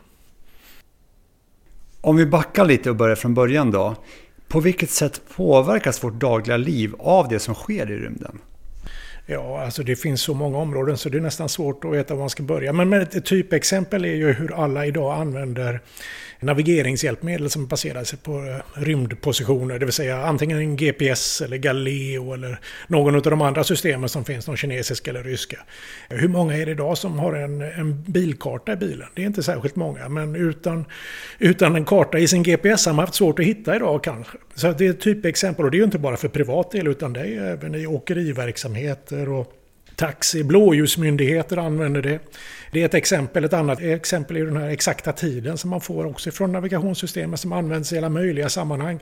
Om 2.01 2.15
vi 2.15 2.25
backar 2.25 2.65
lite 2.65 2.89
och 2.89 2.95
börjar 2.95 3.15
från 3.15 3.33
början 3.33 3.71
då. 3.71 3.95
På 4.47 4.59
vilket 4.59 4.89
sätt 4.89 5.21
påverkas 5.35 6.03
vårt 6.03 6.19
dagliga 6.19 6.57
liv 6.57 6.95
av 6.99 7.27
det 7.27 7.39
som 7.39 7.55
sker 7.55 7.91
i 7.91 7.95
rymden? 7.95 8.39
Ja, 9.25 9.61
alltså 9.63 9.83
det 9.83 9.95
finns 9.95 10.21
så 10.21 10.33
många 10.33 10.57
områden 10.57 10.97
så 10.97 11.09
det 11.09 11.17
är 11.17 11.21
nästan 11.21 11.49
svårt 11.49 11.85
att 11.85 11.93
veta 11.93 12.13
var 12.13 12.19
man 12.19 12.29
ska 12.29 12.43
börja. 12.43 12.73
Men 12.73 12.93
ett 12.93 13.25
typexempel 13.25 14.05
är 14.05 14.15
ju 14.15 14.33
hur 14.33 14.63
alla 14.63 14.85
idag 14.85 15.13
använder 15.21 15.81
navigeringshjälpmedel 16.43 17.49
som 17.49 17.67
baserar 17.67 18.03
sig 18.03 18.19
på 18.19 18.37
eh, 18.37 18.81
rymdpositioner. 18.81 19.79
Det 19.79 19.85
vill 19.85 19.93
säga 19.93 20.25
antingen 20.25 20.57
en 20.57 20.75
GPS 20.75 21.41
eller 21.41 21.57
Galileo 21.57 22.33
eller 22.33 22.59
någon 22.87 23.15
av 23.15 23.21
de 23.21 23.41
andra 23.41 23.63
systemen 23.63 24.09
som 24.09 24.25
finns, 24.25 24.45
de 24.45 24.55
kinesiska 24.55 25.09
eller 25.11 25.23
ryska. 25.23 25.57
Hur 26.09 26.27
många 26.27 26.57
är 26.57 26.65
det 26.65 26.71
idag 26.71 26.97
som 26.97 27.19
har 27.19 27.33
en, 27.33 27.61
en 27.61 28.03
bilkarta 28.03 28.73
i 28.73 28.75
bilen? 28.75 29.07
Det 29.15 29.21
är 29.21 29.25
inte 29.25 29.43
särskilt 29.43 29.75
många, 29.75 30.09
men 30.09 30.35
utan, 30.35 30.85
utan 31.39 31.75
en 31.75 31.85
karta 31.85 32.19
i 32.19 32.27
sin 32.27 32.43
GPS 32.43 32.85
har 32.85 32.93
man 32.93 33.03
haft 33.03 33.15
svårt 33.15 33.39
att 33.39 33.45
hitta 33.45 33.75
idag 33.75 34.03
kanske. 34.03 34.37
Så 34.55 34.71
det 34.71 34.85
är 34.85 34.89
ett 34.89 35.01
typexempel 35.01 35.65
och 35.65 35.71
det 35.71 35.77
är 35.77 35.79
ju 35.79 35.85
inte 35.85 35.99
bara 35.99 36.17
för 36.17 36.27
privat 36.27 36.71
del 36.71 36.87
utan 36.87 37.13
det 37.13 37.19
är 37.19 37.51
även 37.51 37.75
i 37.75 37.87
åkeriverksamheter 37.87 39.29
och 39.29 39.53
taxi, 39.95 40.43
blåljusmyndigheter 40.43 41.57
använder 41.57 42.01
det. 42.01 42.19
Det 42.73 42.81
är 42.81 42.85
ett 42.85 42.93
exempel. 42.93 43.43
Ett 43.43 43.53
annat 43.53 43.81
exempel 43.81 44.37
är 44.37 44.45
den 44.45 44.57
här 44.57 44.69
exakta 44.69 45.11
tiden 45.11 45.57
som 45.57 45.69
man 45.69 45.81
får 45.81 46.05
också 46.05 46.31
från 46.31 46.51
navigationssystemet 46.51 47.39
som 47.39 47.53
används 47.53 47.93
i 47.93 47.97
alla 47.97 48.09
möjliga 48.09 48.49
sammanhang. 48.49 48.99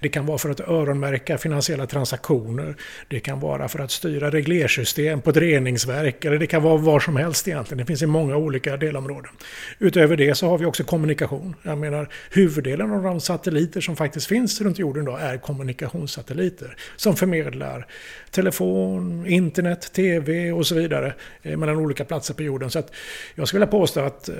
Det 0.00 0.08
kan 0.08 0.26
vara 0.26 0.38
för 0.38 0.50
att 0.50 0.60
öronmärka 0.60 1.38
finansiella 1.38 1.86
transaktioner. 1.86 2.74
Det 3.08 3.20
kan 3.20 3.40
vara 3.40 3.68
för 3.68 3.78
att 3.78 3.90
styra 3.90 4.30
reglersystem 4.30 5.20
på 5.20 5.30
ett 5.30 5.36
reningsverk. 5.36 6.24
Eller 6.24 6.38
det 6.38 6.46
kan 6.46 6.62
vara 6.62 6.76
var 6.76 7.00
som 7.00 7.16
helst 7.16 7.48
egentligen. 7.48 7.78
Det 7.78 7.86
finns 7.86 8.02
i 8.02 8.06
många 8.06 8.36
olika 8.36 8.76
delområden. 8.76 9.30
Utöver 9.78 10.16
det 10.16 10.34
så 10.34 10.48
har 10.48 10.58
vi 10.58 10.64
också 10.64 10.84
kommunikation. 10.84 11.56
Jag 11.62 11.78
menar 11.78 12.08
huvuddelen 12.30 12.90
av 12.90 13.02
de 13.02 13.20
satelliter 13.20 13.80
som 13.80 13.96
faktiskt 13.96 14.26
finns 14.26 14.60
runt 14.60 14.78
jorden 14.78 15.02
idag 15.02 15.22
är 15.22 15.38
kommunikationssatelliter. 15.38 16.76
Som 16.96 17.16
förmedlar 17.16 17.86
telefon, 18.34 19.26
internet, 19.26 19.92
tv 19.92 20.52
och 20.52 20.66
så 20.66 20.74
vidare 20.74 21.14
eh, 21.42 21.56
mellan 21.56 21.76
olika 21.76 22.04
platser 22.04 22.34
på 22.34 22.42
jorden. 22.42 22.70
Så 22.70 22.78
att 22.78 22.92
jag 23.34 23.48
skulle 23.48 23.58
vilja 23.58 23.80
påstå 23.80 24.00
att 24.00 24.28
eh, 24.28 24.34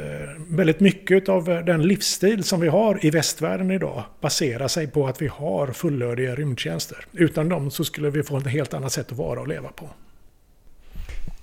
väldigt 0.49 0.81
mycket 0.81 1.29
av 1.29 1.51
eh, 1.51 1.65
den 1.65 1.83
livsstil 1.83 2.45
som 2.45 2.61
vi 2.61 2.69
har 2.69 3.07
i 3.07 3.11
västvärlden 3.11 3.71
idag 3.71 4.05
baserar 4.21 4.69
sig 4.69 4.87
på 4.87 5.07
att 5.07 5.23
vi 5.23 5.27
har 5.27 5.67
fullödiga 5.67 6.35
rymdtjänster. 6.35 7.07
Utan 7.13 7.49
dem 7.49 7.71
så 7.71 7.85
skulle 7.85 8.11
vi 8.11 8.23
få 8.23 8.37
ett 8.37 8.47
helt 8.47 8.75
annat 8.75 8.93
sätt 8.93 9.13
att 9.13 9.19
vara 9.19 9.41
och 9.41 9.49
leva 9.49 9.69
på. 9.69 9.91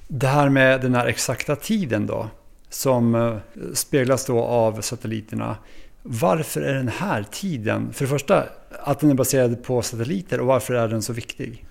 Det 0.08 0.28
här 0.28 0.50
med 0.50 0.82
den 0.82 0.96
här 0.96 1.06
exakta 1.06 1.56
tiden 1.56 2.08
då, 2.08 2.30
som 2.70 3.40
speglas 3.74 4.26
då 4.26 4.40
av 4.40 4.82
satelliterna. 4.82 5.58
Varför 6.04 6.62
är 6.62 6.74
den 6.74 6.88
här 6.88 7.26
tiden, 7.32 7.94
för 7.94 8.06
det 8.06 8.10
första, 8.10 8.44
att 8.70 9.00
den 9.00 9.10
är 9.10 9.14
baserad 9.14 9.64
på 9.64 9.82
satelliter 9.82 10.40
och 10.40 10.48
varför 10.48 10.74
är 10.74 10.88
den 10.88 11.02
så 11.02 11.14
viktig? 11.14 11.66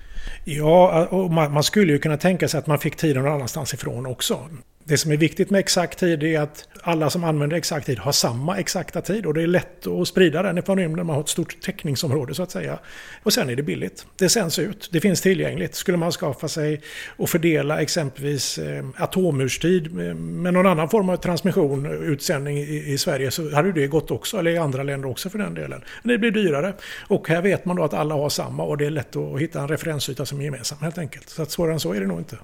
Ja, 0.44 1.06
och 1.06 1.30
man, 1.30 1.62
skulle 1.62 1.92
ju 1.92 1.98
kunna 1.98 2.16
tänka 2.16 2.48
sig 2.48 2.58
att 2.58 2.66
man 2.66 2.78
fick 2.78 2.96
tiden 2.96 3.22
någon 3.22 3.32
annanstans 3.32 3.74
ifrån 3.74 4.06
också. 4.06 4.48
Det 4.90 4.98
som 4.98 5.12
är 5.12 5.16
viktigt 5.16 5.50
med 5.50 5.58
exakt 5.58 5.98
tid 5.98 6.22
är 6.22 6.40
att 6.40 6.68
alla 6.82 7.10
som 7.10 7.24
använder 7.24 7.56
exakt 7.56 7.86
tid 7.86 7.98
har 7.98 8.12
samma 8.12 8.58
exakta 8.58 9.00
tid 9.00 9.26
och 9.26 9.34
det 9.34 9.42
är 9.42 9.46
lätt 9.46 9.86
att 9.86 10.08
sprida 10.08 10.42
den 10.42 10.58
ifrån 10.58 10.78
rymden. 10.78 11.06
Man 11.06 11.14
har 11.14 11.22
ett 11.22 11.28
stort 11.28 11.60
täckningsområde 11.60 12.34
så 12.34 12.42
att 12.42 12.50
säga. 12.50 12.78
Och 13.22 13.32
sen 13.32 13.50
är 13.50 13.56
det 13.56 13.62
billigt. 13.62 14.06
Det 14.16 14.28
sänds 14.28 14.58
ut. 14.58 14.88
Det 14.92 15.00
finns 15.00 15.20
tillgängligt. 15.20 15.74
Skulle 15.74 15.96
man 15.96 16.12
skaffa 16.12 16.48
sig 16.48 16.80
och 17.16 17.28
fördela 17.28 17.80
exempelvis 17.80 18.58
eh, 18.58 18.84
atomurstid 18.96 19.86
eh, 19.86 20.14
med 20.14 20.54
någon 20.54 20.66
annan 20.66 20.88
form 20.88 21.08
av 21.08 21.16
transmission, 21.16 21.86
eh, 21.86 21.92
utsändning 21.92 22.58
i, 22.58 22.92
i 22.92 22.98
Sverige 22.98 23.30
så 23.30 23.54
hade 23.54 23.72
det 23.72 23.86
gått 23.86 24.10
också, 24.10 24.38
eller 24.38 24.50
i 24.50 24.58
andra 24.58 24.82
länder 24.82 25.08
också 25.08 25.30
för 25.30 25.38
den 25.38 25.54
delen. 25.54 25.84
Men 26.02 26.12
det 26.12 26.18
blir 26.18 26.30
dyrare. 26.30 26.74
Och 27.08 27.28
här 27.28 27.42
vet 27.42 27.64
man 27.64 27.76
då 27.76 27.84
att 27.84 27.94
alla 27.94 28.14
har 28.14 28.28
samma 28.28 28.62
och 28.62 28.76
det 28.76 28.86
är 28.86 28.90
lätt 28.90 29.16
att 29.16 29.40
hitta 29.40 29.60
en 29.60 29.68
referensyta 29.68 30.26
som 30.26 30.40
är 30.40 30.44
gemensam 30.44 30.78
helt 30.80 30.98
enkelt. 30.98 31.28
Så 31.28 31.42
att 31.42 31.50
svårare 31.50 31.72
än 31.72 31.80
så 31.80 31.92
är 31.92 32.00
det 32.00 32.06
nog 32.06 32.18
inte. 32.18 32.36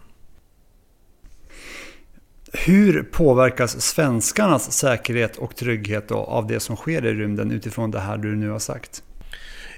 Hur 2.53 3.03
påverkas 3.03 3.81
svenskarnas 3.81 4.73
säkerhet 4.73 5.37
och 5.37 5.57
trygghet 5.57 6.11
av 6.11 6.47
det 6.47 6.61
som 6.61 6.77
sker 6.77 7.07
i 7.07 7.15
rymden 7.15 7.51
utifrån 7.51 7.91
det 7.91 8.01
här 8.01 8.17
du 8.17 8.37
nu 8.37 8.51
har 8.51 8.59
sagt? 8.59 9.03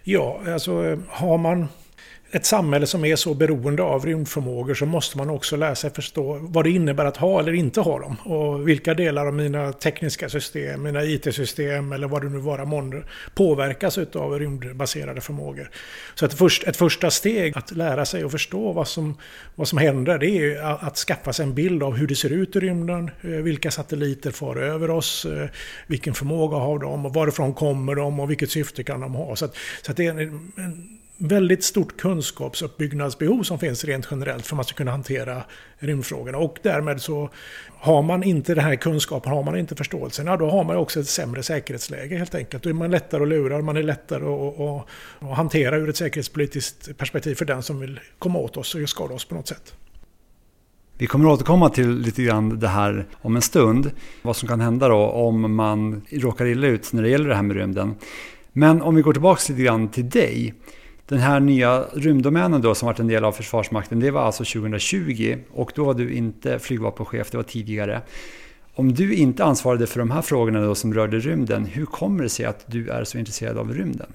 Ja, 0.04 0.40
alltså 0.46 0.84
eh, 0.84 0.98
har 1.08 1.38
man 1.38 1.68
ett 2.30 2.46
samhälle 2.46 2.86
som 2.86 3.04
är 3.04 3.16
så 3.16 3.34
beroende 3.34 3.82
av 3.82 4.06
rymdförmågor 4.06 4.74
så 4.74 4.86
måste 4.86 5.18
man 5.18 5.30
också 5.30 5.56
lära 5.56 5.74
sig 5.74 5.90
förstå 5.90 6.38
vad 6.42 6.64
det 6.64 6.70
innebär 6.70 7.04
att 7.04 7.16
ha 7.16 7.40
eller 7.40 7.52
inte 7.52 7.80
ha 7.80 7.98
dem. 7.98 8.16
Och 8.24 8.68
vilka 8.68 8.94
delar 8.94 9.26
av 9.26 9.34
mina 9.34 9.72
tekniska 9.72 10.28
system, 10.28 10.82
mina 10.82 11.04
IT-system 11.04 11.92
eller 11.92 12.08
vad 12.08 12.22
det 12.22 12.28
nu 12.28 12.38
vara 12.38 12.64
månde 12.64 13.02
påverkas 13.34 13.98
av 13.98 14.38
rymdbaserade 14.38 15.20
förmågor. 15.20 15.70
Så 16.14 16.26
ett, 16.26 16.34
först, 16.34 16.64
ett 16.64 16.76
första 16.76 17.10
steg 17.10 17.58
att 17.58 17.70
lära 17.70 18.04
sig 18.04 18.24
och 18.24 18.30
förstå 18.30 18.72
vad 18.72 18.88
som, 18.88 19.16
vad 19.54 19.68
som 19.68 19.78
händer 19.78 20.18
det 20.18 20.30
är 20.30 20.62
att, 20.62 20.82
att 20.82 20.96
skaffa 20.96 21.32
sig 21.32 21.42
en 21.42 21.54
bild 21.54 21.82
av 21.82 21.96
hur 21.96 22.06
det 22.06 22.16
ser 22.16 22.32
ut 22.32 22.56
i 22.56 22.60
rymden, 22.60 23.10
eh, 23.22 23.30
vilka 23.30 23.70
satelliter 23.70 24.30
far 24.30 24.56
över 24.56 24.90
oss, 24.90 25.24
eh, 25.24 25.48
vilken 25.86 26.14
förmåga 26.14 26.56
har 26.56 26.78
de 26.78 27.06
och 27.06 27.14
varifrån 27.14 27.54
kommer 27.54 27.94
de 27.94 28.20
och 28.20 28.30
vilket 28.30 28.50
syfte 28.50 28.84
kan 28.84 29.00
de 29.00 29.14
ha. 29.14 29.36
Så, 29.36 29.44
att, 29.44 29.56
så 29.82 29.90
att 29.90 29.96
det 29.96 30.06
är 30.06 30.10
en, 30.10 30.52
en 30.56 30.97
väldigt 31.18 31.64
stort 31.64 31.96
kunskapsuppbyggnadsbehov 31.96 33.42
som 33.42 33.58
finns 33.58 33.84
rent 33.84 34.08
generellt 34.10 34.46
för 34.46 34.54
att 34.54 34.56
man 34.56 34.64
ska 34.64 34.74
kunna 34.74 34.90
hantera 34.90 35.42
rymdfrågorna. 35.78 36.38
Och 36.38 36.58
därmed 36.62 37.02
så 37.02 37.30
har 37.78 38.02
man 38.02 38.22
inte 38.22 38.54
den 38.54 38.64
här 38.64 38.76
kunskapen, 38.76 39.32
har 39.32 39.42
man 39.42 39.58
inte 39.58 39.76
förståelsen, 39.76 40.26
ja, 40.26 40.36
då 40.36 40.50
har 40.50 40.64
man 40.64 40.76
också 40.76 41.00
ett 41.00 41.08
sämre 41.08 41.42
säkerhetsläge 41.42 42.16
helt 42.16 42.34
enkelt. 42.34 42.62
Då 42.62 42.70
är 42.70 42.74
man 42.74 42.90
lättare 42.90 43.22
att 43.22 43.28
lura, 43.28 43.62
man 43.62 43.76
är 43.76 43.82
lättare 43.82 44.24
att, 44.24 44.60
att, 44.60 44.86
att 45.30 45.36
hantera 45.36 45.76
ur 45.76 45.88
ett 45.88 45.96
säkerhetspolitiskt 45.96 46.98
perspektiv 46.98 47.34
för 47.34 47.44
den 47.44 47.62
som 47.62 47.80
vill 47.80 48.00
komma 48.18 48.38
åt 48.38 48.56
oss 48.56 48.74
och 48.74 48.88
skada 48.88 49.14
oss 49.14 49.24
på 49.24 49.34
något 49.34 49.48
sätt. 49.48 49.74
Vi 50.98 51.06
kommer 51.06 51.28
att 51.28 51.34
återkomma 51.34 51.70
till 51.70 51.98
lite 51.98 52.22
grann 52.22 52.58
det 52.58 52.68
här 52.68 53.06
om 53.22 53.36
en 53.36 53.42
stund. 53.42 53.90
Vad 54.22 54.36
som 54.36 54.48
kan 54.48 54.60
hända 54.60 54.88
då 54.88 54.96
om 54.96 55.54
man 55.54 56.02
råkar 56.10 56.46
illa 56.46 56.66
ut 56.66 56.92
när 56.92 57.02
det 57.02 57.08
gäller 57.08 57.28
det 57.28 57.34
här 57.34 57.42
med 57.42 57.56
rymden. 57.56 57.94
Men 58.52 58.82
om 58.82 58.94
vi 58.94 59.02
går 59.02 59.12
tillbaka 59.12 59.40
lite 59.48 59.62
grann 59.62 59.88
till 59.88 60.10
dig. 60.10 60.54
Den 61.08 61.18
här 61.18 61.40
nya 61.40 61.84
rymddomänen 61.92 62.60
då 62.60 62.74
som 62.74 62.86
varit 62.86 63.00
en 63.00 63.08
del 63.08 63.24
av 63.24 63.32
Försvarsmakten, 63.32 64.00
det 64.00 64.10
var 64.10 64.22
alltså 64.22 64.44
2020 64.44 65.36
och 65.50 65.72
då 65.74 65.84
var 65.84 65.94
du 65.94 66.12
inte 66.12 66.58
flygvapenchef, 66.58 67.30
det 67.30 67.36
var 67.36 67.44
tidigare. 67.44 68.02
Om 68.74 68.92
du 68.94 69.14
inte 69.14 69.44
ansvarade 69.44 69.86
för 69.86 69.98
de 69.98 70.10
här 70.10 70.22
frågorna 70.22 70.60
då 70.60 70.74
som 70.74 70.94
rörde 70.94 71.18
rymden, 71.18 71.64
hur 71.64 71.86
kommer 71.86 72.22
det 72.22 72.28
sig 72.28 72.46
att 72.46 72.64
du 72.66 72.88
är 72.88 73.04
så 73.04 73.18
intresserad 73.18 73.58
av 73.58 73.74
rymden? 73.74 74.12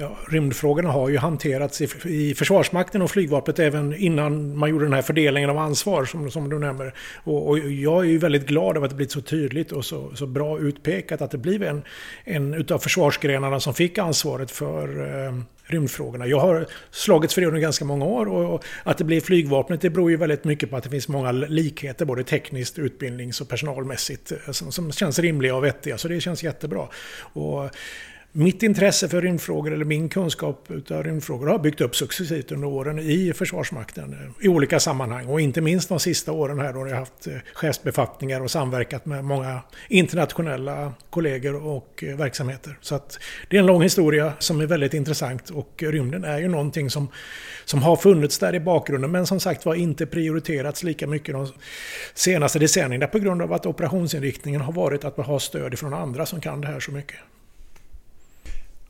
Ja, 0.00 0.16
rymdfrågorna 0.28 0.90
har 0.90 1.08
ju 1.08 1.18
hanterats 1.18 1.80
i, 1.80 1.88
i 2.04 2.34
Försvarsmakten 2.34 3.02
och 3.02 3.10
flygvapnet 3.10 3.58
även 3.58 3.94
innan 3.94 4.56
man 4.56 4.70
gjorde 4.70 4.84
den 4.84 4.92
här 4.92 5.02
fördelningen 5.02 5.50
av 5.50 5.58
ansvar 5.58 6.04
som, 6.04 6.30
som 6.30 6.50
du 6.50 6.58
nämner. 6.58 6.94
Och, 7.24 7.48
och 7.48 7.58
jag 7.58 8.00
är 8.00 8.08
ju 8.08 8.18
väldigt 8.18 8.46
glad 8.46 8.76
över 8.76 8.84
att 8.84 8.90
det 8.90 8.96
blivit 8.96 9.12
så 9.12 9.20
tydligt 9.20 9.72
och 9.72 9.84
så, 9.84 10.16
så 10.16 10.26
bra 10.26 10.58
utpekat 10.58 11.22
att 11.22 11.30
det 11.30 11.38
blev 11.38 11.62
en, 11.62 11.82
en 12.24 12.54
utav 12.54 12.78
försvarsgrenarna 12.78 13.60
som 13.60 13.74
fick 13.74 13.98
ansvaret 13.98 14.50
för 14.50 15.00
eh, 15.26 15.32
rymdfrågorna. 15.62 16.26
Jag 16.26 16.40
har 16.40 16.66
slagits 16.90 17.34
för 17.34 17.40
det 17.40 17.46
under 17.46 17.60
ganska 17.60 17.84
många 17.84 18.04
år 18.04 18.28
och 18.28 18.64
att 18.82 18.98
det 18.98 19.04
blir 19.04 19.20
flygvapnet 19.20 19.80
det 19.80 19.90
beror 19.90 20.10
ju 20.10 20.16
väldigt 20.16 20.44
mycket 20.44 20.70
på 20.70 20.76
att 20.76 20.84
det 20.84 20.90
finns 20.90 21.08
många 21.08 21.32
likheter 21.32 22.04
både 22.04 22.24
tekniskt, 22.24 22.78
utbildnings 22.78 23.40
och 23.40 23.48
personalmässigt 23.48 24.32
eh, 24.32 24.52
som, 24.52 24.72
som 24.72 24.92
känns 24.92 25.18
rimliga 25.18 25.54
och 25.54 25.64
vettiga. 25.64 25.98
Så 25.98 26.08
det 26.08 26.20
känns 26.20 26.42
jättebra. 26.42 26.88
Och 27.32 27.70
mitt 28.32 28.62
intresse 28.62 29.08
för 29.08 29.22
rymdfrågor, 29.22 29.72
eller 29.72 29.84
min 29.84 30.08
kunskap 30.08 30.70
utav 30.70 31.02
rymdfrågor, 31.02 31.46
har 31.46 31.58
byggt 31.58 31.80
upp 31.80 31.96
successivt 31.96 32.52
under 32.52 32.68
åren 32.68 32.98
i 32.98 33.32
Försvarsmakten 33.32 34.12
eh, 34.12 34.46
i 34.46 34.48
olika 34.48 34.80
sammanhang. 34.80 35.26
Och 35.26 35.40
inte 35.40 35.60
minst 35.60 35.88
de 35.88 36.00
sista 36.00 36.32
åren 36.32 36.58
här 36.58 36.72
då 36.72 36.78
jag 36.78 36.94
har 36.94 36.98
haft 36.98 37.26
eh, 37.26 37.34
chefsbefattningar 37.54 38.40
och 38.40 38.50
samverkat 38.50 39.06
med 39.06 39.24
många 39.24 39.60
internationella 39.88 40.92
kollegor 41.10 41.66
och 41.66 42.04
eh, 42.06 42.16
verksamheter. 42.16 42.78
Så 42.80 42.94
att 42.94 43.18
det 43.48 43.56
är 43.56 43.60
en 43.60 43.66
lång 43.66 43.82
historia 43.82 44.32
som 44.38 44.60
är 44.60 44.66
väldigt 44.66 44.94
intressant 44.94 45.50
och 45.50 45.82
rymden 45.82 46.24
är 46.24 46.38
ju 46.38 46.48
någonting 46.48 46.90
som, 46.90 47.08
som 47.64 47.82
har 47.82 47.96
funnits 47.96 48.38
där 48.38 48.54
i 48.54 48.60
bakgrunden 48.60 49.10
men 49.10 49.26
som 49.26 49.40
sagt 49.40 49.66
var 49.66 49.74
inte 49.74 50.06
prioriterats 50.06 50.82
lika 50.82 51.06
mycket 51.06 51.34
de 51.34 51.48
senaste 52.14 52.58
decennierna 52.58 53.06
på 53.06 53.18
grund 53.18 53.42
av 53.42 53.52
att 53.52 53.66
operationsinriktningen 53.66 54.60
har 54.60 54.72
varit 54.72 55.04
att 55.04 55.16
man 55.16 55.26
har 55.26 55.38
stöd 55.38 55.78
från 55.78 55.94
andra 55.94 56.26
som 56.26 56.40
kan 56.40 56.60
det 56.60 56.66
här 56.66 56.80
så 56.80 56.92
mycket. 56.92 57.16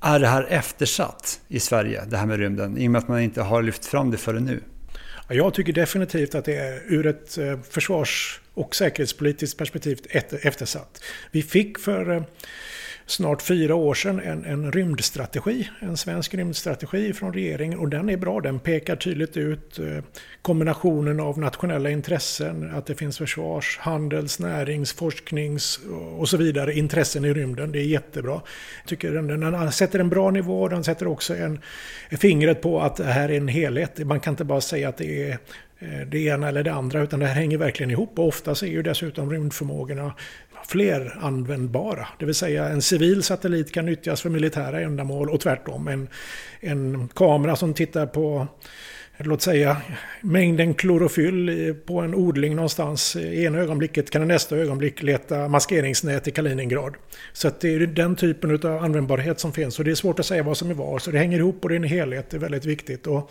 Är 0.02 0.18
det 0.18 0.26
här 0.26 0.46
eftersatt 0.48 1.40
i 1.48 1.60
Sverige, 1.60 2.04
det 2.08 2.16
här 2.16 2.26
med 2.26 2.38
rymden, 2.38 2.78
i 2.78 2.86
och 2.86 2.90
med 2.90 2.98
att 2.98 3.08
man 3.08 3.20
inte 3.20 3.42
har 3.42 3.62
lyft 3.62 3.86
fram 3.86 4.10
det 4.10 4.16
förrän 4.16 4.44
nu? 4.44 4.62
Jag 5.28 5.54
tycker 5.54 5.72
definitivt 5.72 6.34
att 6.34 6.44
det 6.44 6.56
är 6.56 6.82
ur 6.86 7.06
ett 7.06 7.38
eh, 7.38 7.58
försvars 7.70 8.40
och 8.54 8.76
säkerhetspolitiskt 8.76 9.58
perspektiv 9.58 9.98
eftersatt. 10.42 11.02
Vi 11.30 11.42
fick 11.42 11.78
för 11.78 12.10
eh, 12.10 12.22
snart 13.06 13.42
fyra 13.42 13.74
år 13.74 13.94
sedan 13.94 14.20
en, 14.20 14.44
en 14.44 14.72
rymdstrategi, 14.72 15.68
en 15.80 15.96
svensk 15.96 16.34
rymdstrategi 16.34 17.12
från 17.12 17.32
regeringen 17.32 17.78
och 17.78 17.88
den 17.88 18.10
är 18.10 18.16
bra. 18.16 18.40
Den 18.40 18.58
pekar 18.58 18.96
tydligt 18.96 19.36
ut 19.36 19.78
eh, 19.78 20.04
kombinationen 20.42 21.20
av 21.20 21.38
nationella 21.38 21.90
intressen, 21.90 22.70
att 22.74 22.86
det 22.86 22.94
finns 22.94 23.18
försvars, 23.18 23.78
handels, 23.78 24.38
närings, 24.38 24.92
forsknings 24.92 25.80
och 26.18 26.28
så 26.28 26.36
vidare 26.36 26.74
intressen 26.74 27.24
i 27.24 27.32
rymden. 27.34 27.72
Det 27.72 27.78
är 27.78 27.84
jättebra. 27.84 28.40
Jag 28.80 28.88
tycker 28.88 29.12
den, 29.12 29.40
den 29.40 29.72
sätter 29.72 29.98
en 29.98 30.08
bra 30.08 30.30
nivå, 30.30 30.68
den 30.68 30.84
sätter 30.84 31.06
också 31.06 31.36
en, 31.36 31.60
fingret 32.10 32.62
på 32.62 32.80
att 32.80 32.96
det 32.96 33.04
här 33.04 33.28
är 33.28 33.36
en 33.36 33.48
helhet. 33.48 33.98
Man 33.98 34.20
kan 34.20 34.32
inte 34.32 34.44
bara 34.44 34.60
säga 34.60 34.88
att 34.88 34.96
det 34.96 35.30
är 35.30 35.38
eh, 35.78 36.06
det 36.06 36.18
ena 36.18 36.48
eller 36.48 36.62
det 36.62 36.72
andra 36.72 37.02
utan 37.02 37.20
det 37.20 37.26
här 37.26 37.34
hänger 37.34 37.58
verkligen 37.58 37.90
ihop 37.90 38.18
och 38.18 38.28
ofta 38.28 38.50
är 38.50 38.66
ju 38.66 38.82
dessutom 38.82 39.30
rymdförmågorna 39.30 40.12
fler 40.66 41.18
användbara. 41.20 42.08
Det 42.18 42.26
vill 42.26 42.34
säga 42.34 42.68
en 42.68 42.82
civil 42.82 43.22
satellit 43.22 43.72
kan 43.72 43.86
nyttjas 43.86 44.22
för 44.22 44.30
militära 44.30 44.80
ändamål 44.80 45.30
och 45.30 45.40
tvärtom. 45.40 45.88
En, 45.88 46.08
en 46.60 47.08
kamera 47.08 47.56
som 47.56 47.74
tittar 47.74 48.06
på 48.06 48.48
låt 49.24 49.42
säga 49.42 49.76
mängden 50.20 50.74
klorofyll 50.74 51.74
på 51.86 52.00
en 52.00 52.14
odling 52.14 52.56
någonstans 52.56 53.16
i 53.16 53.44
ena 53.44 53.58
ögonblicket 53.58 54.10
kan 54.10 54.22
i 54.22 54.26
nästa 54.26 54.56
ögonblick 54.56 55.02
leta 55.02 55.48
maskeringsnät 55.48 56.28
i 56.28 56.30
Kaliningrad. 56.30 56.94
Så 57.32 57.48
att 57.48 57.60
det 57.60 57.74
är 57.74 57.80
den 57.80 58.16
typen 58.16 58.54
av 58.54 58.84
användbarhet 58.84 59.40
som 59.40 59.52
finns 59.52 59.78
och 59.78 59.84
det 59.84 59.90
är 59.90 59.94
svårt 59.94 60.18
att 60.18 60.26
säga 60.26 60.42
vad 60.42 60.56
som 60.56 60.70
är 60.70 60.74
vad. 60.74 61.02
Så 61.02 61.10
det 61.10 61.18
hänger 61.18 61.38
ihop 61.38 61.62
och 61.62 61.68
det 61.68 61.74
är 61.74 61.76
en 61.76 61.84
helhet, 61.84 62.30
det 62.30 62.36
är 62.36 62.38
väldigt 62.38 62.64
viktigt. 62.64 63.06
Och 63.06 63.30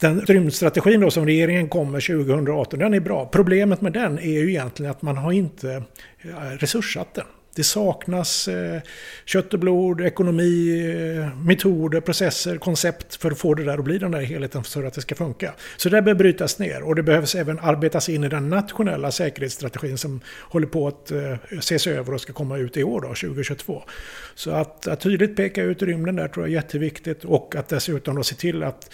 den 0.00 0.20
rymdstrategin 0.20 1.00
då 1.00 1.10
som 1.10 1.26
regeringen 1.26 1.68
kom 1.68 1.92
med 1.92 2.02
2018, 2.02 2.78
den 2.78 2.94
är 2.94 3.00
bra. 3.00 3.26
Problemet 3.26 3.80
med 3.80 3.92
den 3.92 4.18
är 4.18 4.40
ju 4.40 4.50
egentligen 4.50 4.90
att 4.90 5.02
man 5.02 5.16
har 5.16 5.32
inte 5.32 5.82
eh, 6.22 6.30
resurssatt 6.58 7.14
den. 7.14 7.26
Det 7.58 7.64
saknas 7.64 8.48
eh, 8.48 8.80
kött 9.24 9.54
och 9.54 9.60
blod, 9.60 10.00
ekonomi, 10.00 10.80
eh, 11.18 11.38
metoder, 11.38 12.00
processer, 12.00 12.56
koncept 12.56 13.16
för 13.16 13.30
att 13.30 13.38
få 13.38 13.54
det 13.54 13.64
där 13.64 13.78
att 13.78 13.84
bli 13.84 13.98
den 13.98 14.10
där 14.10 14.20
helheten 14.20 14.64
för 14.64 14.84
att 14.84 14.94
det 14.94 15.00
ska 15.00 15.14
funka. 15.14 15.54
Så 15.76 15.88
det 15.88 16.02
behöver 16.02 16.18
brytas 16.18 16.58
ner 16.58 16.82
och 16.82 16.94
det 16.94 17.02
behövs 17.02 17.34
även 17.34 17.58
arbetas 17.58 18.08
in 18.08 18.24
i 18.24 18.28
den 18.28 18.48
nationella 18.48 19.10
säkerhetsstrategin 19.10 19.98
som 19.98 20.20
håller 20.40 20.66
på 20.66 20.88
att 20.88 21.10
eh, 21.10 21.34
ses 21.58 21.86
över 21.86 22.14
och 22.14 22.20
ska 22.20 22.32
komma 22.32 22.58
ut 22.58 22.76
i 22.76 22.84
år, 22.84 23.00
då, 23.00 23.08
2022. 23.08 23.82
Så 24.34 24.50
att, 24.50 24.86
att 24.86 25.00
tydligt 25.00 25.36
peka 25.36 25.62
ut 25.62 25.82
rymden 25.82 26.16
där 26.16 26.28
tror 26.28 26.46
jag 26.46 26.50
är 26.50 26.54
jätteviktigt 26.54 27.24
och 27.24 27.56
att 27.56 27.68
dessutom 27.68 28.16
då 28.16 28.22
se 28.22 28.34
till 28.34 28.62
att 28.62 28.90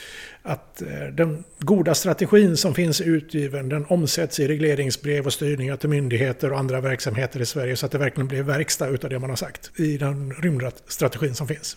att 0.47 0.83
eh, 0.83 1.07
den 1.13 1.45
goda 1.59 1.95
strategin 1.95 2.57
som 2.57 2.75
finns 2.75 3.01
utgiven 3.01 3.69
den 3.69 3.87
omsätts 3.89 4.41
i 4.41 4.49
regleringsbrev 4.49 5.27
och 5.27 5.33
styrningar 5.33 5.77
till 5.77 5.89
myndigheter 5.89 6.53
och 6.53 6.59
andra 6.59 6.81
verksamheter 6.81 7.41
i 7.41 7.47
Sverige 7.47 7.77
så 7.77 7.87
att 7.87 7.93
det 7.93 7.99
verkligen 7.99 8.29
blir 8.29 8.43
verkstad 8.59 8.89
utav 8.89 9.11
det 9.11 9.19
man 9.19 9.31
har 9.31 9.37
sagt 9.37 9.81
i 9.81 9.97
den 9.97 10.33
rymdstrategin 10.33 11.35
som 11.35 11.49
finns. 11.49 11.77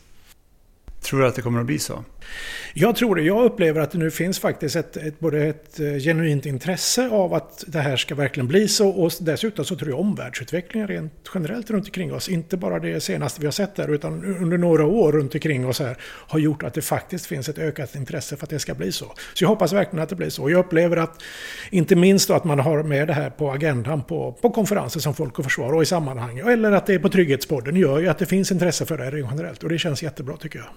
Tror 1.01 1.19
du 1.19 1.27
att 1.27 1.35
det 1.35 1.41
kommer 1.41 1.59
att 1.59 1.65
bli 1.65 1.79
så? 1.79 2.03
Jag 2.73 2.95
tror 2.95 3.15
det. 3.15 3.21
Jag 3.21 3.45
upplever 3.45 3.81
att 3.81 3.91
det 3.91 3.97
nu 3.97 4.11
finns 4.11 4.39
faktiskt 4.39 4.75
ett, 4.75 4.97
ett, 4.97 5.19
både 5.19 5.45
ett 5.45 5.79
eh, 5.79 5.93
genuint 5.93 6.45
intresse 6.45 7.09
av 7.09 7.33
att 7.33 7.63
det 7.67 7.79
här 7.79 7.97
ska 7.97 8.15
verkligen 8.15 8.47
bli 8.47 8.67
så 8.67 8.89
och 8.89 9.11
dessutom 9.21 9.65
så 9.65 9.75
tror 9.75 9.89
jag 9.89 9.99
omvärldsutvecklingen 9.99 10.87
rent 10.87 11.13
generellt 11.33 11.69
runt 11.69 11.85
omkring 11.85 12.13
oss, 12.13 12.29
inte 12.29 12.57
bara 12.57 12.79
det 12.79 13.01
senaste 13.01 13.41
vi 13.41 13.47
har 13.47 13.51
sett 13.51 13.75
där 13.75 13.87
utan 13.93 14.25
under 14.25 14.57
några 14.57 14.85
år 14.85 15.11
runt 15.11 15.33
omkring 15.33 15.67
oss 15.67 15.79
här 15.79 15.97
har 16.01 16.39
gjort 16.39 16.63
att 16.63 16.73
det 16.73 16.81
faktiskt 16.81 17.25
finns 17.25 17.49
ett 17.49 17.57
ökat 17.57 17.95
intresse 17.95 18.37
för 18.37 18.43
att 18.43 18.49
det 18.49 18.59
ska 18.59 18.73
bli 18.73 18.91
så. 18.91 19.05
Så 19.33 19.43
jag 19.43 19.49
hoppas 19.49 19.73
verkligen 19.73 20.03
att 20.03 20.09
det 20.09 20.15
blir 20.15 20.29
så. 20.29 20.49
Jag 20.49 20.59
upplever 20.59 20.97
att 20.97 21.23
inte 21.71 21.95
minst 21.95 22.27
då 22.27 22.33
att 22.33 22.43
man 22.43 22.59
har 22.59 22.83
med 22.83 23.07
det 23.07 23.13
här 23.13 23.29
på 23.29 23.51
agendan 23.51 24.03
på, 24.03 24.31
på 24.41 24.49
konferenser 24.49 24.99
som 24.99 25.15
Folk 25.15 25.39
och 25.39 25.45
Försvar 25.45 25.73
och 25.73 25.83
i 25.83 25.85
sammanhang 25.85 26.39
eller 26.39 26.71
att 26.71 26.85
det 26.85 26.93
är 26.93 26.99
på 26.99 27.09
Trygghetspodden 27.09 27.75
gör 27.75 27.99
ju 27.99 28.07
att 28.07 28.17
det 28.17 28.25
finns 28.25 28.51
intresse 28.51 28.85
för 28.85 28.97
det 28.97 29.03
här 29.03 29.27
generellt 29.31 29.63
och 29.63 29.69
det 29.69 29.77
känns 29.77 30.03
jättebra 30.03 30.37
tycker 30.37 30.59
jag. 30.59 30.67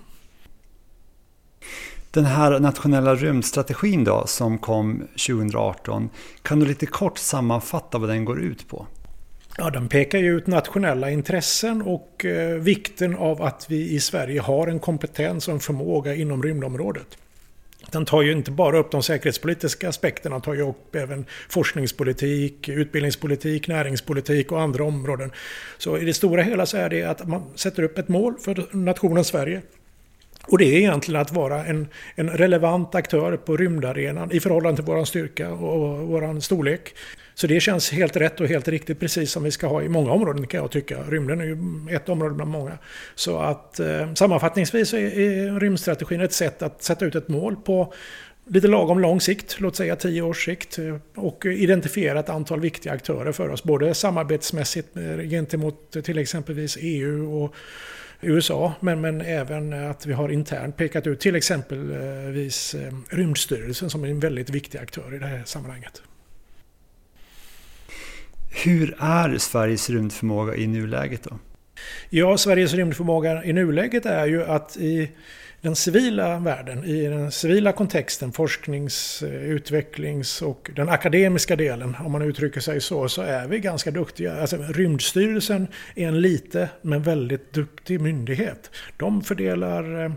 Den 2.13 2.25
här 2.25 2.61
nationella 2.61 3.15
rymdstrategin 3.15 4.05
då, 4.05 4.27
som 4.27 4.59
kom 4.59 4.99
2018, 4.99 6.11
kan 6.43 6.61
du 6.61 6.67
lite 6.67 6.87
kort 6.87 7.19
sammanfatta 7.19 7.99
vad 7.99 8.09
den 8.09 8.25
går 8.25 8.41
ut 8.41 8.69
på? 8.69 8.87
Ja, 9.59 9.71
den 9.71 9.89
pekar 9.89 10.19
ju 10.19 10.37
ut 10.37 10.47
nationella 10.47 11.11
intressen 11.11 11.83
och 11.83 12.25
eh, 12.25 12.59
vikten 12.59 13.17
av 13.17 13.43
att 13.43 13.67
vi 13.69 13.91
i 13.91 14.01
Sverige 14.01 14.41
har 14.41 14.67
en 14.67 14.81
kompetens 14.81 15.49
och 15.49 15.55
en 15.55 15.61
förmåga 15.61 16.15
inom 16.15 16.43
rymdområdet. 16.43 17.19
Den 17.91 18.05
tar 18.05 18.23
ju 18.23 18.33
inte 18.33 18.51
bara 18.51 18.79
upp 18.79 18.91
de 18.91 19.03
säkerhetspolitiska 19.03 19.89
aspekterna, 19.89 20.35
den 20.35 20.43
tar 20.43 20.55
ju 20.55 20.63
upp 20.63 20.95
även 20.95 21.25
forskningspolitik, 21.49 22.69
utbildningspolitik, 22.69 23.69
näringspolitik 23.69 24.53
och 24.53 24.61
andra 24.61 24.85
områden. 24.85 25.33
Så 25.79 25.99
i 25.99 26.05
det 26.05 26.15
stora 26.15 26.43
hela 26.43 26.67
så 26.67 26.77
är 26.77 26.89
det 26.89 27.05
att 27.05 27.29
man 27.29 27.43
sätter 27.55 27.83
upp 27.83 27.99
ett 27.99 28.09
mål 28.09 28.35
för 28.45 28.77
nationen 28.77 29.25
Sverige 29.25 29.63
och 30.47 30.59
det 30.59 30.65
är 30.65 30.79
egentligen 30.79 31.21
att 31.21 31.33
vara 31.33 31.65
en, 31.65 31.89
en 32.15 32.31
relevant 32.31 32.95
aktör 32.95 33.37
på 33.37 33.57
rymdarenan 33.57 34.33
i 34.33 34.41
förhållande 34.41 34.77
till 34.77 34.93
vår 34.93 35.05
styrka 35.05 35.51
och 35.51 35.99
vår 35.99 36.41
storlek. 36.41 36.95
Så 37.35 37.47
det 37.47 37.61
känns 37.61 37.91
helt 37.91 38.17
rätt 38.17 38.41
och 38.41 38.49
helt 38.49 38.69
riktigt, 38.69 39.01
precis 39.01 39.33
som 39.33 39.43
vi 39.43 39.51
ska 39.51 39.67
ha 39.67 39.83
i 39.83 39.89
många 39.89 40.13
områden 40.13 40.47
kan 40.47 40.61
jag 40.61 40.71
tycka. 40.71 41.03
Rymden 41.03 41.41
är 41.41 41.45
ju 41.45 41.57
ett 41.97 42.09
område 42.09 42.35
bland 42.35 42.51
många. 42.51 42.79
Så 43.15 43.39
att 43.39 43.81
eh, 43.81 44.15
sammanfattningsvis 44.15 44.95
är, 44.95 45.19
är 45.19 45.61
rymdstrategin 45.61 46.21
ett 46.21 46.33
sätt 46.33 46.63
att 46.63 46.83
sätta 46.83 47.05
ut 47.05 47.15
ett 47.15 47.29
mål 47.29 47.57
på 47.57 47.95
lite 48.47 48.69
lagom 48.69 48.99
lång 48.99 49.21
sikt, 49.21 49.61
låt 49.61 49.77
säga 49.77 49.97
tio 49.97 50.23
års 50.23 50.45
sikt, 50.45 50.79
eh, 50.79 50.97
och 51.15 51.47
identifiera 51.47 52.21
ett 52.21 52.29
antal 52.29 52.61
viktiga 52.61 52.93
aktörer 52.93 53.33
för 53.33 53.49
oss, 53.49 53.63
både 53.63 53.95
samarbetsmässigt 53.95 54.97
eh, 54.97 55.29
gentemot 55.29 55.97
till 56.05 56.19
exempelvis 56.19 56.79
EU 56.81 57.43
och 57.43 57.55
USA, 58.21 58.75
men, 58.81 59.01
men 59.01 59.21
även 59.21 59.73
att 59.73 60.07
vi 60.07 60.13
har 60.13 60.29
internt 60.29 60.77
pekat 60.77 61.07
ut 61.07 61.21
till 61.21 61.35
exempelvis 61.35 62.75
eh, 62.75 62.93
Rymdstyrelsen 63.09 63.91
som 63.91 64.05
är 64.05 64.09
en 64.09 64.21
väldigt 64.21 64.51
viktig 64.51 64.79
aktör 64.79 65.15
i 65.15 65.19
det 65.19 65.27
här 65.27 65.43
sammanhanget. 65.45 66.03
Hur 68.65 68.97
är 68.99 69.39
Sveriges 69.39 69.91
rymdförmåga 69.91 70.55
i 70.55 70.67
nuläget 70.67 71.23
då? 71.23 71.39
Ja, 72.11 72.39
Sveriges 72.39 72.75
rymdförmåga 72.75 73.45
i 73.45 73.53
nuläget 73.53 74.07
är 74.07 74.27
ju 74.27 74.45
att 74.45 74.77
i 74.77 75.11
den 75.61 75.77
civila 75.77 76.39
världen, 76.39 76.85
i 76.85 77.03
den 77.07 77.33
civila 77.33 77.73
kontexten, 77.73 78.33
forsknings-, 78.33 79.23
eh, 79.23 79.43
utvecklings 79.43 80.43
och 80.43 80.71
den 80.77 80.89
akademiska 80.89 81.57
delen, 81.57 81.97
om 82.01 82.13
man 82.13 82.23
uttrycker 82.23 82.61
sig 82.61 82.81
så, 82.81 83.09
så 83.09 83.23
är 83.23 83.49
vi 83.49 83.61
ganska 83.61 83.91
duktiga. 83.91 84.41
Alltså, 84.41 84.57
Rymdstyrelsen 84.57 85.67
är 85.95 86.09
en 86.09 86.21
lite 86.21 86.69
men 86.83 87.03
väldigt 87.03 87.53
duktig 87.53 88.01
myndighet. 88.01 88.71
De 88.97 89.23
fördelar 89.23 90.05
eh, 90.05 90.13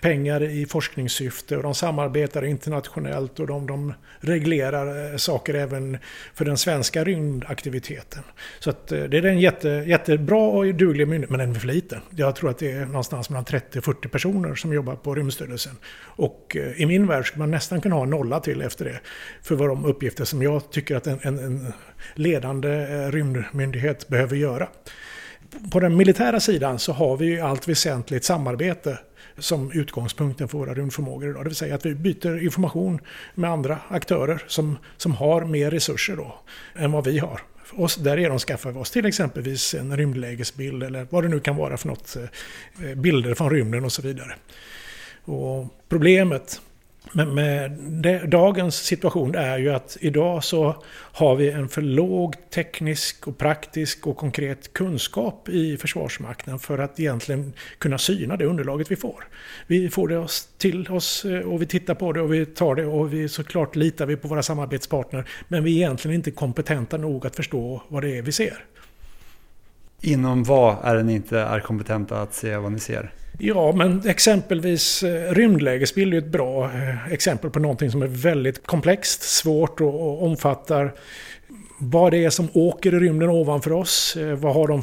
pengar 0.00 0.42
i 0.42 0.66
forskningssyfte 0.66 1.56
och 1.56 1.62
de 1.62 1.74
samarbetar 1.74 2.44
internationellt 2.44 3.40
och 3.40 3.46
de, 3.46 3.66
de 3.66 3.94
reglerar 4.20 5.12
eh, 5.12 5.16
saker 5.16 5.54
även 5.54 5.98
för 6.34 6.44
den 6.44 6.56
svenska 6.56 7.04
rymdaktiviteten. 7.04 8.22
Så 8.58 8.70
att 8.70 8.92
eh, 8.92 9.02
det 9.02 9.18
är 9.18 9.26
en 9.26 9.40
jätte, 9.40 9.68
jättebra 9.68 10.38
och 10.38 10.74
duglig 10.74 11.08
myndighet, 11.08 11.30
men 11.30 11.40
den 11.40 11.50
är 11.50 11.54
för 11.54 11.66
liten. 11.66 12.00
Jag 12.10 12.36
tror 12.36 12.50
att 12.50 12.58
det 12.58 12.72
är 12.72 12.86
någonstans 12.86 13.30
mellan 13.30 13.44
30-40 13.44 14.08
personer 14.08 14.54
som 14.54 14.72
jobbar 14.72 14.96
på 14.96 15.14
Rymdstyrelsen. 15.14 15.76
Och 16.02 16.56
eh, 16.56 16.80
i 16.80 16.86
min 16.86 17.06
värld 17.06 17.26
skulle 17.26 17.38
man 17.38 17.50
nästan 17.50 17.80
kunna 17.80 17.94
ha 17.94 18.02
en 18.02 18.10
nolla 18.10 18.40
till 18.40 18.62
efter 18.62 18.84
det. 18.84 19.00
För 19.42 19.54
vad 19.54 19.68
de 19.68 19.84
uppgifter 19.84 20.24
som 20.24 20.42
jag 20.42 20.70
tycker 20.70 20.96
att 20.96 21.06
en, 21.06 21.18
en, 21.22 21.38
en 21.38 21.72
ledande 22.14 22.86
rymdmyndighet 23.10 24.08
behöver 24.08 24.36
göra. 24.36 24.68
På 25.72 25.80
den 25.80 25.96
militära 25.96 26.40
sidan 26.40 26.78
så 26.78 26.92
har 26.92 27.16
vi 27.16 27.26
i 27.26 27.40
allt 27.40 27.68
väsentligt 27.68 28.24
samarbete 28.24 28.98
som 29.38 29.72
utgångspunkten 29.72 30.48
för 30.48 30.58
våra 30.58 30.74
rymdförmågor 30.74 31.30
idag. 31.30 31.44
Det 31.44 31.48
vill 31.48 31.56
säga 31.56 31.74
att 31.74 31.86
vi 31.86 31.94
byter 31.94 32.42
information 32.42 33.00
med 33.34 33.50
andra 33.50 33.78
aktörer 33.88 34.42
som, 34.46 34.78
som 34.96 35.12
har 35.12 35.44
mer 35.44 35.70
resurser 35.70 36.16
då 36.16 36.34
än 36.74 36.92
vad 36.92 37.04
vi 37.04 37.18
har. 37.18 37.40
Och 37.72 37.90
därigenom 37.98 38.38
skaffar 38.38 38.72
vi 38.72 38.78
oss 38.78 38.90
till 38.90 39.06
exempelvis 39.06 39.74
en 39.74 39.96
rymdlägesbild 39.96 40.82
eller 40.82 41.06
vad 41.10 41.24
det 41.24 41.28
nu 41.28 41.40
kan 41.40 41.56
vara 41.56 41.76
för 41.76 41.88
något, 41.88 42.16
eh, 42.16 42.94
bilder 42.94 43.34
från 43.34 43.50
rymden 43.50 43.84
och 43.84 43.92
så 43.92 44.02
vidare. 44.02 44.34
Och 45.24 45.66
problemet 45.88 46.60
men 47.12 47.34
med 47.34 47.70
det, 47.80 48.26
dagens 48.26 48.74
situation 48.74 49.34
är 49.34 49.58
ju 49.58 49.70
att 49.70 49.96
idag 50.00 50.44
så 50.44 50.84
har 51.12 51.36
vi 51.36 51.50
en 51.50 51.68
för 51.68 51.82
låg 51.82 52.36
teknisk 52.50 53.28
och 53.28 53.38
praktisk 53.38 54.06
och 54.06 54.16
konkret 54.16 54.72
kunskap 54.72 55.48
i 55.48 55.76
Försvarsmakten 55.76 56.58
för 56.58 56.78
att 56.78 57.00
egentligen 57.00 57.52
kunna 57.78 57.98
syna 57.98 58.36
det 58.36 58.44
underlaget 58.44 58.90
vi 58.90 58.96
får. 58.96 59.24
Vi 59.66 59.90
får 59.90 60.08
det 60.08 60.28
till 60.58 60.88
oss 60.88 61.24
eh, 61.24 61.40
och 61.40 61.62
vi 61.62 61.66
tittar 61.66 61.94
på 61.94 62.12
det 62.12 62.20
och 62.20 62.34
vi 62.34 62.46
tar 62.46 62.74
det 62.74 62.86
och 62.86 63.12
vi 63.12 63.28
såklart 63.28 63.76
litar 63.76 64.06
vi 64.06 64.16
på 64.16 64.28
våra 64.28 64.42
samarbetspartner 64.42 65.28
men 65.48 65.64
vi 65.64 65.72
är 65.72 65.76
egentligen 65.76 66.14
inte 66.14 66.30
kompetenta 66.30 66.96
nog 66.96 67.26
att 67.26 67.36
förstå 67.36 67.82
vad 67.88 68.02
det 68.02 68.18
är 68.18 68.22
vi 68.22 68.32
ser. 68.32 68.64
Inom 70.00 70.44
vad 70.44 70.76
är 70.82 71.02
ni 71.02 71.14
inte 71.14 71.38
är 71.38 71.60
kompetenta 71.60 72.22
att 72.22 72.34
se 72.34 72.56
vad 72.56 72.72
ni 72.72 72.78
ser? 72.78 73.12
Ja, 73.42 73.72
men 73.72 74.02
exempelvis 74.06 75.02
eh, 75.02 75.32
rymdlägesbild 75.32 76.14
är 76.14 76.18
ett 76.18 76.26
bra 76.26 76.64
eh, 76.64 77.12
exempel 77.12 77.50
på 77.50 77.58
någonting 77.58 77.90
som 77.90 78.02
är 78.02 78.06
väldigt 78.06 78.66
komplext, 78.66 79.22
svårt 79.22 79.80
och 79.80 80.24
omfattar 80.24 80.94
vad 81.78 82.12
det 82.12 82.24
är 82.24 82.30
som 82.30 82.48
åker 82.52 82.94
i 82.94 82.98
rymden 82.98 83.28
ovanför 83.28 83.72
oss. 83.72 84.16
Eh, 84.16 84.34
vad 84.34 84.54
har 84.54 84.68
de 84.68 84.82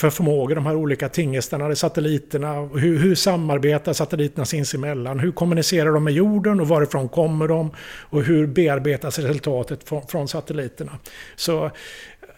för 0.00 0.10
förmågor, 0.10 0.54
de 0.54 0.66
här 0.66 0.74
olika 0.74 1.08
tingestarna, 1.08 1.74
satelliterna. 1.74 2.54
Hur, 2.54 2.98
hur 2.98 3.14
samarbetar 3.14 3.92
satelliterna 3.92 4.44
sinsemellan? 4.44 5.20
Hur 5.20 5.32
kommunicerar 5.32 5.92
de 5.92 6.04
med 6.04 6.12
jorden 6.12 6.60
och 6.60 6.68
varifrån 6.68 7.08
kommer 7.08 7.48
de? 7.48 7.70
Och 8.10 8.22
hur 8.22 8.46
bearbetas 8.46 9.18
resultatet 9.18 9.88
från, 9.88 10.06
från 10.06 10.28
satelliterna? 10.28 10.92
Så 11.36 11.70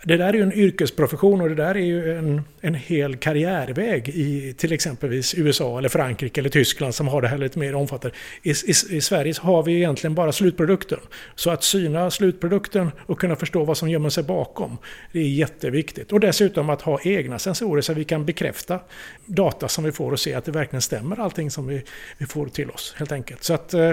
det 0.04 0.16
där 0.16 0.28
är 0.28 0.32
ju 0.32 0.42
en 0.42 0.52
yrkesprofession 0.52 1.40
och 1.40 1.48
det 1.48 1.54
där 1.54 1.74
är 1.74 1.80
ju 1.80 2.18
en, 2.18 2.42
en 2.60 2.74
hel 2.74 3.16
karriärväg 3.16 4.08
i 4.08 4.54
till 4.58 4.72
exempelvis 4.72 5.34
USA 5.34 5.78
eller 5.78 5.88
Frankrike 5.88 6.40
eller 6.40 6.50
Tyskland 6.50 6.94
som 6.94 7.08
har 7.08 7.22
det 7.22 7.28
här 7.28 7.38
lite 7.38 7.58
mer 7.58 7.74
omfattande. 7.74 8.16
I, 8.42 8.50
i, 8.50 8.72
I, 8.90 9.00
Sverige 9.00 9.34
har 9.40 9.62
vi 9.62 9.76
egentligen 9.76 10.14
bara 10.14 10.32
slutprodukten. 10.32 10.98
Så 11.34 11.50
att 11.50 11.62
syna 11.62 12.10
slutprodukten 12.10 12.90
och 13.06 13.20
kunna 13.20 13.36
förstå 13.36 13.64
vad 13.64 13.76
som 13.76 13.90
gömmer 13.90 14.08
sig 14.08 14.24
bakom, 14.24 14.78
det 15.12 15.18
är 15.18 15.28
jätteviktigt. 15.28 16.12
Och 16.12 16.20
dessutom 16.20 16.70
att 16.70 16.82
ha 16.82 17.00
egna 17.02 17.38
sensorer 17.38 17.82
så 17.82 17.92
att 17.92 17.98
vi 17.98 18.04
kan 18.04 18.24
bekräfta 18.24 18.80
data 19.26 19.68
som 19.68 19.84
vi 19.84 19.92
får 19.92 20.12
och 20.12 20.20
se 20.20 20.34
att 20.34 20.44
det 20.44 20.52
verkligen 20.52 20.82
stämmer 20.82 21.20
allting 21.20 21.50
som 21.50 21.66
vi, 21.66 21.82
vi 22.18 22.26
får 22.26 22.46
till 22.46 22.70
oss 22.70 22.94
helt 22.98 23.12
enkelt. 23.12 23.42
Så 23.44 23.54
att 23.54 23.74
eh, 23.74 23.92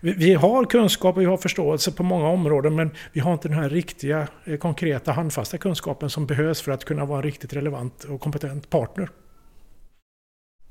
vi, 0.00 0.12
vi, 0.12 0.34
har 0.34 0.64
kunskap 0.64 1.16
och 1.16 1.22
vi 1.22 1.26
har 1.26 1.36
förståelse 1.36 1.92
på 1.92 2.02
många 2.02 2.28
områden 2.28 2.76
men 2.76 2.90
vi 3.12 3.20
har 3.20 3.32
inte 3.32 3.48
den 3.48 3.58
här 3.58 3.68
riktiga 3.68 4.28
eh, 4.44 4.56
konkreta 4.56 5.12
handfasta 5.12 5.45
kunskapen 5.48 6.10
som 6.10 6.26
behövs 6.26 6.60
för 6.60 6.72
att 6.72 6.84
kunna 6.84 7.04
vara 7.04 7.18
en 7.18 7.22
riktigt 7.22 7.52
relevant 7.52 8.04
och 8.04 8.20
kompetent 8.20 8.70
partner. 8.70 9.10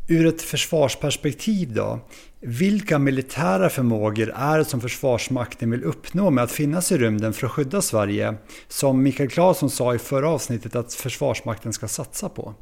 Ur 0.08 0.28
ett 0.28 0.42
försvarsperspektiv 0.42 1.74
då, 1.74 2.00
vilka 2.40 3.00
militära 3.00 3.70
förmågor 3.70 4.34
är 4.36 4.58
det 4.58 4.66
som 4.66 4.82
Försvarsmakten 4.82 5.72
vill 5.72 5.84
uppnå 5.84 6.30
med 6.30 6.44
att 6.44 6.52
finnas 6.52 6.92
i 6.92 6.98
rymden 6.98 7.34
för 7.34 7.48
att 7.48 7.52
skydda 7.52 7.82
Sverige? 7.82 8.36
Som 8.68 9.04
Mikael 9.04 9.30
Claesson 9.30 9.70
sa 9.70 9.96
i 9.96 10.00
förra 10.00 10.30
avsnittet 10.30 10.76
att 10.76 10.94
Försvarsmakten 10.94 11.74
ska 11.74 11.88
satsa 11.88 12.30
på. 12.30 12.54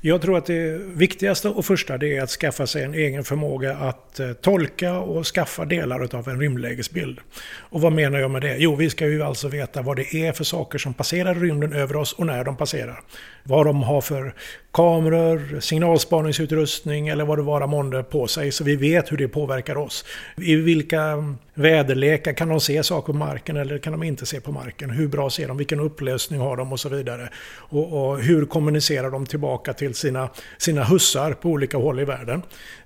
Jag 0.00 0.22
tror 0.22 0.38
att 0.38 0.46
det 0.46 0.80
viktigaste 0.94 1.48
och 1.48 1.64
första 1.64 1.98
det 1.98 2.16
är 2.16 2.22
att 2.22 2.30
skaffa 2.30 2.66
sig 2.66 2.84
en 2.84 2.94
egen 2.94 3.24
förmåga 3.24 3.76
att 3.76 4.20
eh, 4.20 4.32
tolka 4.32 4.98
och 4.98 5.26
skaffa 5.26 5.64
delar 5.64 6.16
av 6.16 6.28
en 6.28 6.40
rymdlägesbild. 6.40 7.20
Och 7.58 7.80
vad 7.80 7.92
menar 7.92 8.18
jag 8.18 8.30
med 8.30 8.42
det? 8.42 8.56
Jo, 8.56 8.76
vi 8.76 8.90
ska 8.90 9.06
ju 9.06 9.22
alltså 9.22 9.48
veta 9.48 9.82
vad 9.82 9.96
det 9.96 10.14
är 10.14 10.32
för 10.32 10.44
saker 10.44 10.78
som 10.78 10.94
passerar 10.94 11.34
rymden 11.34 11.72
över 11.72 11.96
oss 11.96 12.12
och 12.12 12.26
när 12.26 12.44
de 12.44 12.56
passerar. 12.56 13.00
Vad 13.42 13.66
de 13.66 13.82
har 13.82 14.00
för 14.00 14.34
kameror, 14.72 15.60
signalspaningsutrustning 15.60 17.08
eller 17.08 17.24
vad 17.24 17.38
det 17.38 17.42
vara 17.42 17.66
månde 17.66 18.02
på 18.02 18.26
sig 18.26 18.52
så 18.52 18.64
vi 18.64 18.76
vet 18.76 19.12
hur 19.12 19.16
det 19.16 19.28
påverkar 19.28 19.76
oss. 19.76 20.04
I 20.36 20.56
vilka 20.56 21.24
väderlekar 21.56 22.32
kan 22.32 22.48
de 22.48 22.60
se 22.60 22.82
saker 22.82 23.12
på 23.12 23.18
marken 23.18 23.56
eller 23.56 23.78
kan 23.78 23.92
de 23.92 24.02
inte 24.02 24.26
se 24.26 24.40
på 24.40 24.52
marken? 24.52 24.90
Hur 24.90 25.08
bra 25.08 25.30
ser 25.30 25.48
de? 25.48 25.56
Vilken 25.56 25.80
upplösning 25.80 26.40
har 26.40 26.56
de? 26.56 26.72
Och 26.72 26.80
så 26.80 26.88
vidare. 26.88 27.28
Och, 27.48 28.08
och 28.08 28.18
hur 28.20 28.46
kommunicerar 28.46 29.10
de 29.10 29.26
tillbaka 29.26 29.72
till 29.72 29.94
sina, 29.94 30.28
sina 30.58 30.84
hussar 30.84 31.32
på 31.32 31.48
olika 31.48 31.76
håll 31.76 32.00
i 32.00 32.04
världen? 32.04 32.42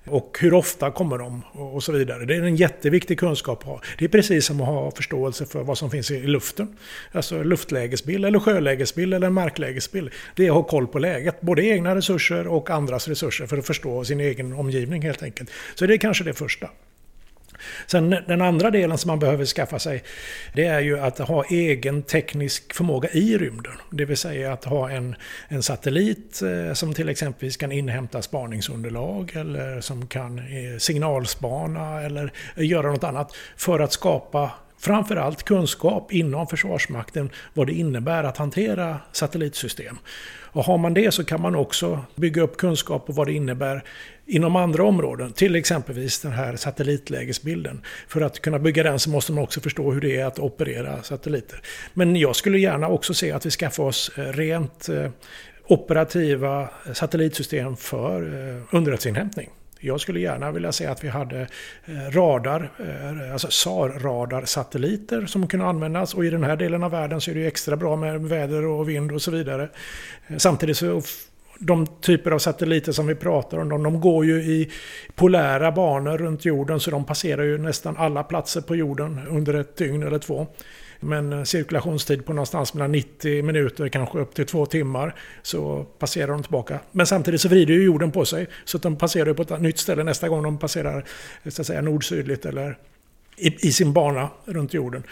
Och 0.07 0.39
hur 0.41 0.55
ofta 0.55 0.91
kommer 0.91 1.19
de? 1.19 1.43
Och 1.53 1.83
så 1.83 1.93
vidare. 1.93 2.25
Det 2.25 2.37
är 2.37 2.43
en 2.43 2.57
jätteviktig 2.57 3.19
kunskap 3.19 3.59
att 3.59 3.67
ha. 3.67 3.81
Det 3.99 4.05
är 4.05 4.09
precis 4.09 4.47
som 4.47 4.61
att 4.61 4.67
ha 4.67 4.91
förståelse 4.91 5.47
för 5.47 5.63
vad 5.63 5.79
som 5.79 5.91
finns 5.91 6.11
i 6.11 6.21
luften. 6.21 6.77
Alltså 7.13 7.43
luftlägesbild, 7.43 8.25
eller 8.25 8.39
sjölägesbild 8.39 9.15
eller 9.15 9.31
marklägesbild. 9.31 10.11
Det 10.37 10.47
är 10.47 10.51
att 10.51 10.55
ha 10.55 10.63
koll 10.63 10.87
på 10.87 10.99
läget. 10.99 11.41
Både 11.41 11.63
egna 11.63 11.95
resurser 11.95 12.47
och 12.47 12.71
andras 12.71 13.09
resurser 13.09 13.47
för 13.47 13.59
att 13.59 13.67
förstå 13.67 14.05
sin 14.05 14.21
egen 14.21 14.53
omgivning 14.53 15.03
helt 15.03 15.23
enkelt. 15.23 15.51
Så 15.75 15.87
det 15.87 15.95
är 15.95 15.99
kanske 15.99 16.25
det 16.25 16.35
första. 16.35 16.69
Sen 17.87 18.11
den 18.11 18.43
andra 18.43 18.71
delen 18.71 18.99
som 18.99 19.09
man 19.09 19.19
behöver 19.19 19.45
skaffa 19.45 19.79
sig 19.79 20.03
det 20.53 20.65
är 20.65 20.81
ju 20.81 20.99
att 20.99 21.19
ha 21.19 21.45
egen 21.45 22.03
teknisk 22.03 22.75
förmåga 22.75 23.09
i 23.09 23.39
rymden. 23.39 23.73
Det 23.91 24.05
vill 24.05 24.17
säga 24.17 24.53
att 24.53 24.65
ha 24.65 24.91
en, 24.91 25.17
en 25.49 25.63
satellit 25.63 26.43
eh, 26.43 26.75
som 26.75 26.95
till 26.95 27.09
exempel 27.09 27.53
kan 27.53 27.73
inhämta 27.73 28.23
spaningsunderlag 28.23 29.33
eller 29.37 29.81
som 29.81 30.07
kan 30.07 30.39
eh, 30.39 30.79
signalspana 30.79 32.03
eller 32.03 32.33
göra 32.57 32.93
något 32.93 33.05
annat 33.05 33.37
för 33.57 33.81
att 33.81 33.93
skapa 33.93 34.51
framförallt 34.81 35.43
kunskap 35.43 36.13
inom 36.13 36.47
Försvarsmakten 36.47 37.31
vad 37.55 37.67
det 37.67 37.73
innebär 37.73 38.25
att 38.25 38.37
hantera 38.37 39.01
satellitsystem. 39.13 39.99
Och 40.53 40.65
har 40.65 40.79
man 40.79 40.95
det 40.95 41.13
så 41.13 41.25
kan 41.25 41.41
man 41.41 41.55
också 41.55 42.05
bygga 42.15 42.43
upp 42.43 42.57
kunskap 42.57 43.07
på 43.07 43.13
vad 43.13 43.27
det 43.27 43.33
innebär 43.33 43.85
inom 44.27 44.57
andra 44.57 44.85
områden, 44.85 45.33
till 45.33 45.57
exempelvis 45.57 46.21
den 46.21 46.33
här 46.33 46.57
satellitlägesbilden. 46.57 47.83
För 48.09 48.21
att 48.21 48.41
kunna 48.41 48.59
bygga 48.59 48.83
den 48.83 48.99
så 48.99 49.11
måste 49.11 49.33
man 49.33 49.45
också 49.45 49.61
förstå 49.61 49.93
hur 49.93 50.01
det 50.01 50.21
är 50.21 50.27
att 50.27 50.39
operera 50.39 51.03
satelliter. 51.03 51.61
Men 51.95 52.17
jag 52.17 52.37
skulle 52.37 52.59
gärna 52.59 52.89
också 52.89 53.15
se 53.15 53.33
att 53.33 53.47
vi 53.47 53.51
skaffar 53.51 53.85
oss 53.85 54.11
eh, 54.17 54.23
rent 54.23 54.89
eh, 54.89 55.11
operativa 55.67 56.69
satellitsystem 56.93 57.77
för 57.77 58.23
eh, 58.23 58.63
underrättelseinhämtning. 58.71 59.51
Jag 59.81 60.01
skulle 60.01 60.21
gärna 60.21 60.53
vilja 60.53 60.73
se 60.73 60.87
att 60.87 61.05
vi 61.05 61.09
hade 61.09 61.41
eh, 61.85 62.11
radar, 62.11 62.71
eh, 62.79 63.33
alltså 63.33 63.49
SAR-radarsatelliter 63.51 65.27
som 65.27 65.47
kunde 65.47 65.67
användas. 65.67 66.15
Och 66.15 66.25
i 66.25 66.31
den 66.31 66.45
här 66.45 66.57
delen 66.57 66.83
av 66.83 66.91
världen 66.91 67.21
så 67.21 67.31
är 67.31 67.35
det 67.35 67.47
extra 67.47 67.77
bra 67.77 67.97
med 67.97 68.21
väder 68.21 68.67
och 68.67 68.89
vind 68.89 69.13
och 69.13 69.23
så 69.23 69.31
vidare. 69.31 69.69
Eh, 70.29 70.37
samtidigt 70.37 70.77
så 70.77 71.03
de 71.59 71.87
typer 71.87 72.31
av 72.31 72.39
satelliter 72.39 72.93
som 72.93 73.07
vi 73.07 73.15
pratar 73.15 73.59
om, 73.59 73.69
de, 73.69 73.83
de 73.83 74.01
går 74.01 74.25
ju 74.25 74.43
i 74.43 74.71
polära 75.15 75.73
banor 75.73 76.19
runt 76.19 76.45
jorden 76.45 76.81
så 76.81 76.91
de 76.91 77.05
passerar 77.05 77.43
ju 77.43 77.59
nästan 77.59 77.97
alla 77.97 78.23
platser 78.23 78.61
på 78.61 78.77
jorden 78.77 79.21
under 79.29 79.55
ett 79.55 79.77
dygn 79.77 80.03
eller 80.03 80.19
två. 80.19 80.47
Men 81.01 81.33
eh, 81.33 81.45
cirkulationstid 81.45 82.25
på 82.25 82.33
någonstans 82.33 82.75
mellan 82.75 82.93
90 82.93 83.43
minuter, 83.43 83.89
kanske 83.89 84.19
upp 84.19 84.35
till 84.35 84.47
två 84.47 84.67
timmar, 84.67 85.15
så 85.43 85.87
passerar 85.99 86.33
de 86.33 86.43
tillbaka. 86.43 86.81
Men 86.93 87.07
samtidigt 87.07 87.41
så 87.41 87.49
vrider 87.49 87.75
ju 87.75 87.85
jorden 87.85 88.13
på 88.13 88.25
sig, 88.25 88.47
så 88.65 88.77
att 88.77 88.83
de 88.83 88.97
passerar 88.97 89.33
på 89.33 89.43
ett 89.43 89.61
nytt 89.61 89.79
ställe 89.79 90.05
nästa 90.05 90.29
gång 90.29 90.43
de 90.43 90.59
passerar 90.59 91.05
eh, 91.43 91.51
så 91.51 91.63
att 91.63 91.67
säga, 91.67 91.81
nord-sydligt 91.81 92.47
eller 92.47 92.79
i, 93.37 93.69
i 93.69 93.73
sin 93.73 93.93
bana 93.93 94.29
runt 94.45 94.75
jorden. 94.75 95.03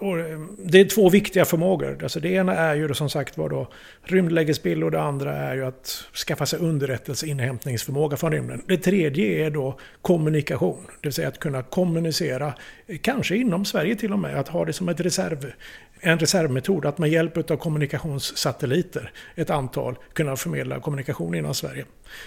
Och 0.00 0.16
det 0.58 0.80
är 0.80 0.84
två 0.84 1.08
viktiga 1.08 1.44
förmågor. 1.44 1.98
Alltså 2.02 2.20
det 2.20 2.28
ena 2.28 2.54
är 2.54 2.74
ju 2.74 2.94
som 2.94 3.10
sagt 3.10 3.38
var 3.38 3.48
då 3.48 3.68
rymdlägesbild 4.02 4.84
och 4.84 4.90
det 4.90 5.00
andra 5.00 5.36
är 5.36 5.54
ju 5.54 5.64
att 5.64 6.04
skaffa 6.26 6.46
sig 6.46 6.58
underrättelseinhämtningsförmåga 6.58 8.16
från 8.16 8.32
rymden. 8.32 8.62
Det 8.66 8.76
tredje 8.76 9.46
är 9.46 9.50
då 9.50 9.78
kommunikation. 10.02 10.86
Det 10.86 11.08
vill 11.08 11.12
säga 11.12 11.28
att 11.28 11.38
kunna 11.38 11.62
kommunicera, 11.62 12.54
kanske 13.02 13.36
inom 13.36 13.64
Sverige 13.64 13.96
till 13.96 14.12
och 14.12 14.18
med, 14.18 14.40
att 14.40 14.48
ha 14.48 14.64
det 14.64 14.72
som 14.72 14.88
ett 14.88 15.00
reserv, 15.00 15.52
en 16.00 16.18
reservmetod. 16.18 16.86
Att 16.86 16.98
med 16.98 17.10
hjälp 17.10 17.50
av 17.50 17.56
kommunikationssatelliter, 17.56 19.12
ett 19.34 19.50
antal, 19.50 19.98
kunna 20.12 20.36
förmedla 20.36 20.80
kommunikation 20.80 21.34
inom 21.34 21.54
Sverige. 21.54 21.84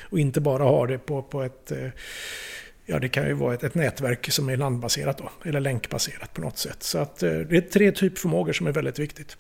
Och 0.10 0.20
inte 0.20 0.42
bara 0.42 0.64
ha 0.64 0.88
det 0.88 0.98
på, 0.98 1.22
på 1.22 1.44
ett 1.44 1.72
eh, 1.72 1.90
Ja, 2.86 3.00
det 3.00 3.10
kan 3.10 3.28
ju 3.28 3.34
vara 3.34 3.54
ett, 3.54 3.64
ett, 3.64 3.76
nätverk 3.76 4.32
som 4.32 4.50
är 4.50 4.58
landbaserat 4.58 5.18
då, 5.18 5.30
eller 5.46 5.60
länkbaserat 5.60 6.34
på 6.34 6.42
något 6.42 6.58
sätt. 6.58 6.84
Så 6.84 6.98
att, 6.98 7.24
eh, 7.24 7.32
det 7.32 7.58
är 7.58 7.62
tre 7.62 7.92
typförmågor 7.92 8.54
som 8.54 8.68
är 8.68 8.72
väldigt 8.72 9.00
viktigt. 9.00 9.38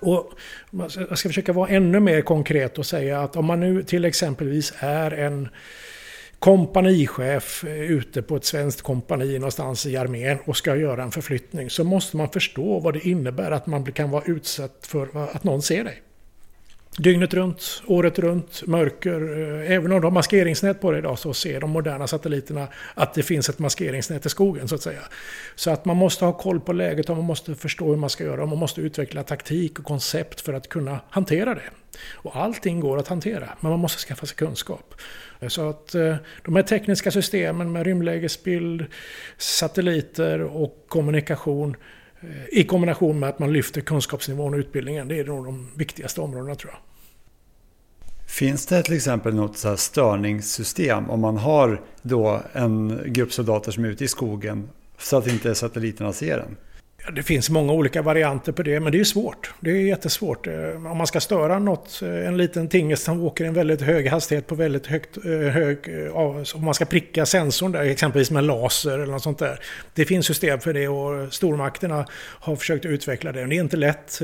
Och 0.00 0.32
jag 0.70 1.18
ska 1.18 1.28
försöka 1.28 1.52
vara 1.52 1.68
ännu 1.68 2.00
mer 2.00 2.22
konkret 2.22 2.78
och 2.78 2.86
säga 2.86 3.20
att 3.20 3.36
om 3.36 3.44
man 3.44 3.60
nu 3.60 3.82
till 3.82 4.04
exempelvis 4.04 4.72
är 4.78 5.10
en 5.10 5.48
kompanichef 6.38 7.64
eh, 7.64 7.80
ute 7.80 8.22
på 8.22 8.36
ett 8.36 8.44
svenskt 8.44 8.82
kompani 8.82 9.38
någonstans 9.38 9.86
i 9.86 9.96
armén 9.96 10.38
och 10.44 10.56
ska 10.56 10.76
göra 10.76 11.02
en 11.02 11.10
förflyttning 11.10 11.70
så 11.70 11.84
måste 11.84 12.16
man 12.16 12.28
förstå 12.28 12.80
vad 12.80 12.94
det 12.94 13.08
innebär 13.08 13.50
att 13.50 13.66
man 13.66 13.92
kan 13.92 14.10
vara 14.10 14.24
utsatt 14.26 14.86
för 14.86 15.26
att 15.36 15.44
någon 15.44 15.62
ser 15.62 15.84
dig. 15.84 16.02
Dygnet 16.98 17.34
runt, 17.34 17.82
året 17.86 18.18
runt, 18.18 18.66
mörker. 18.66 19.20
Eh, 19.20 19.72
även 19.72 19.92
om 19.92 20.00
de 20.00 20.04
har 20.04 20.10
maskeringsnät 20.10 20.80
på 20.80 20.90
det 20.90 20.98
idag 20.98 21.18
så 21.18 21.34
ser 21.34 21.60
de 21.60 21.70
moderna 21.70 22.06
satelliterna 22.06 22.68
att 22.94 23.14
det 23.14 23.22
finns 23.22 23.48
ett 23.48 23.58
maskeringsnät 23.58 24.26
i 24.26 24.28
skogen 24.28 24.68
så 24.68 24.74
att 24.74 24.82
säga. 24.82 25.00
Så 25.54 25.70
att 25.70 25.84
man 25.84 25.96
måste 25.96 26.24
ha 26.24 26.32
koll 26.32 26.60
på 26.60 26.72
läget 26.72 27.10
och 27.10 27.16
man 27.16 27.24
måste 27.24 27.54
förstå 27.54 27.88
hur 27.88 27.96
man 27.96 28.10
ska 28.10 28.24
göra. 28.24 28.42
Och 28.42 28.48
man 28.48 28.58
måste 28.58 28.80
utveckla 28.80 29.22
taktik 29.22 29.78
och 29.78 29.84
koncept 29.84 30.40
för 30.40 30.52
att 30.52 30.68
kunna 30.68 31.00
hantera 31.10 31.54
det. 31.54 31.70
Och 32.12 32.36
allting 32.36 32.80
går 32.80 32.98
att 32.98 33.08
hantera, 33.08 33.48
men 33.60 33.70
man 33.70 33.80
måste 33.80 33.98
skaffa 33.98 34.26
sig 34.26 34.36
kunskap. 34.36 34.94
Eh, 35.40 35.48
så 35.48 35.68
att 35.68 35.94
eh, 35.94 36.16
de 36.44 36.56
här 36.56 36.62
tekniska 36.62 37.10
systemen 37.10 37.72
med 37.72 37.86
rymdlägesbild, 37.86 38.84
satelliter 39.38 40.40
och 40.40 40.84
kommunikation 40.88 41.76
Eh, 42.22 42.58
I 42.58 42.64
kombination 42.64 43.18
med 43.18 43.28
att 43.28 43.38
man 43.38 43.52
lyfter 43.52 43.80
kunskapsnivån 43.80 44.54
och 44.54 44.58
utbildningen. 44.58 45.08
Det 45.08 45.18
är 45.18 45.24
nog 45.24 45.44
de 45.44 45.68
viktigaste 45.76 46.20
områdena 46.20 46.54
tror 46.54 46.72
jag. 46.72 46.80
Finns 48.26 48.66
det 48.66 48.82
till 48.82 48.94
exempel 48.94 49.34
något 49.34 49.56
så 49.56 49.76
störningssystem 49.76 51.10
om 51.10 51.20
man 51.20 51.36
har 51.36 51.80
då 52.02 52.42
en 52.52 53.00
grupp 53.06 53.32
soldater 53.32 53.72
som 53.72 53.84
är 53.84 53.88
ute 53.88 54.04
i 54.04 54.08
skogen 54.08 54.68
så 54.98 55.16
att 55.16 55.26
inte 55.26 55.54
satelliterna 55.54 56.12
ser 56.12 56.36
den? 56.36 56.56
Det 57.10 57.22
finns 57.22 57.50
många 57.50 57.72
olika 57.72 58.02
varianter 58.02 58.52
på 58.52 58.62
det, 58.62 58.80
men 58.80 58.92
det 58.92 59.00
är 59.00 59.04
svårt. 59.04 59.54
Det 59.60 59.70
är 59.70 59.74
jättesvårt. 59.74 60.46
Eh, 60.46 60.90
om 60.90 60.98
man 60.98 61.06
ska 61.06 61.20
störa 61.20 61.58
något, 61.58 62.02
eh, 62.02 62.26
en 62.26 62.36
liten 62.36 62.68
tingest 62.68 63.02
som 63.02 63.22
åker 63.22 63.44
i 63.44 63.48
en 63.48 63.54
väldigt 63.54 63.80
hög 63.80 64.08
hastighet 64.08 64.46
på 64.46 64.54
väldigt 64.54 64.86
högt, 64.86 65.16
eh, 65.16 65.32
hög... 65.32 65.78
Om 66.54 66.64
man 66.64 66.74
ska 66.74 66.84
pricka 66.84 67.26
sensorn 67.26 67.72
där, 67.72 67.82
exempelvis 67.82 68.30
med 68.30 68.44
laser 68.44 68.98
eller 68.98 69.12
något 69.12 69.22
sånt 69.22 69.38
där. 69.38 69.60
Det 69.94 70.04
finns 70.04 70.26
system 70.26 70.60
för 70.60 70.72
det 70.72 70.88
och 70.88 71.32
stormakterna 71.32 72.06
har 72.18 72.56
försökt 72.56 72.84
utveckla 72.84 73.32
det. 73.32 73.40
Men 73.40 73.48
det 73.48 73.56
är 73.56 73.60
inte 73.60 73.76
lätt. 73.76 74.20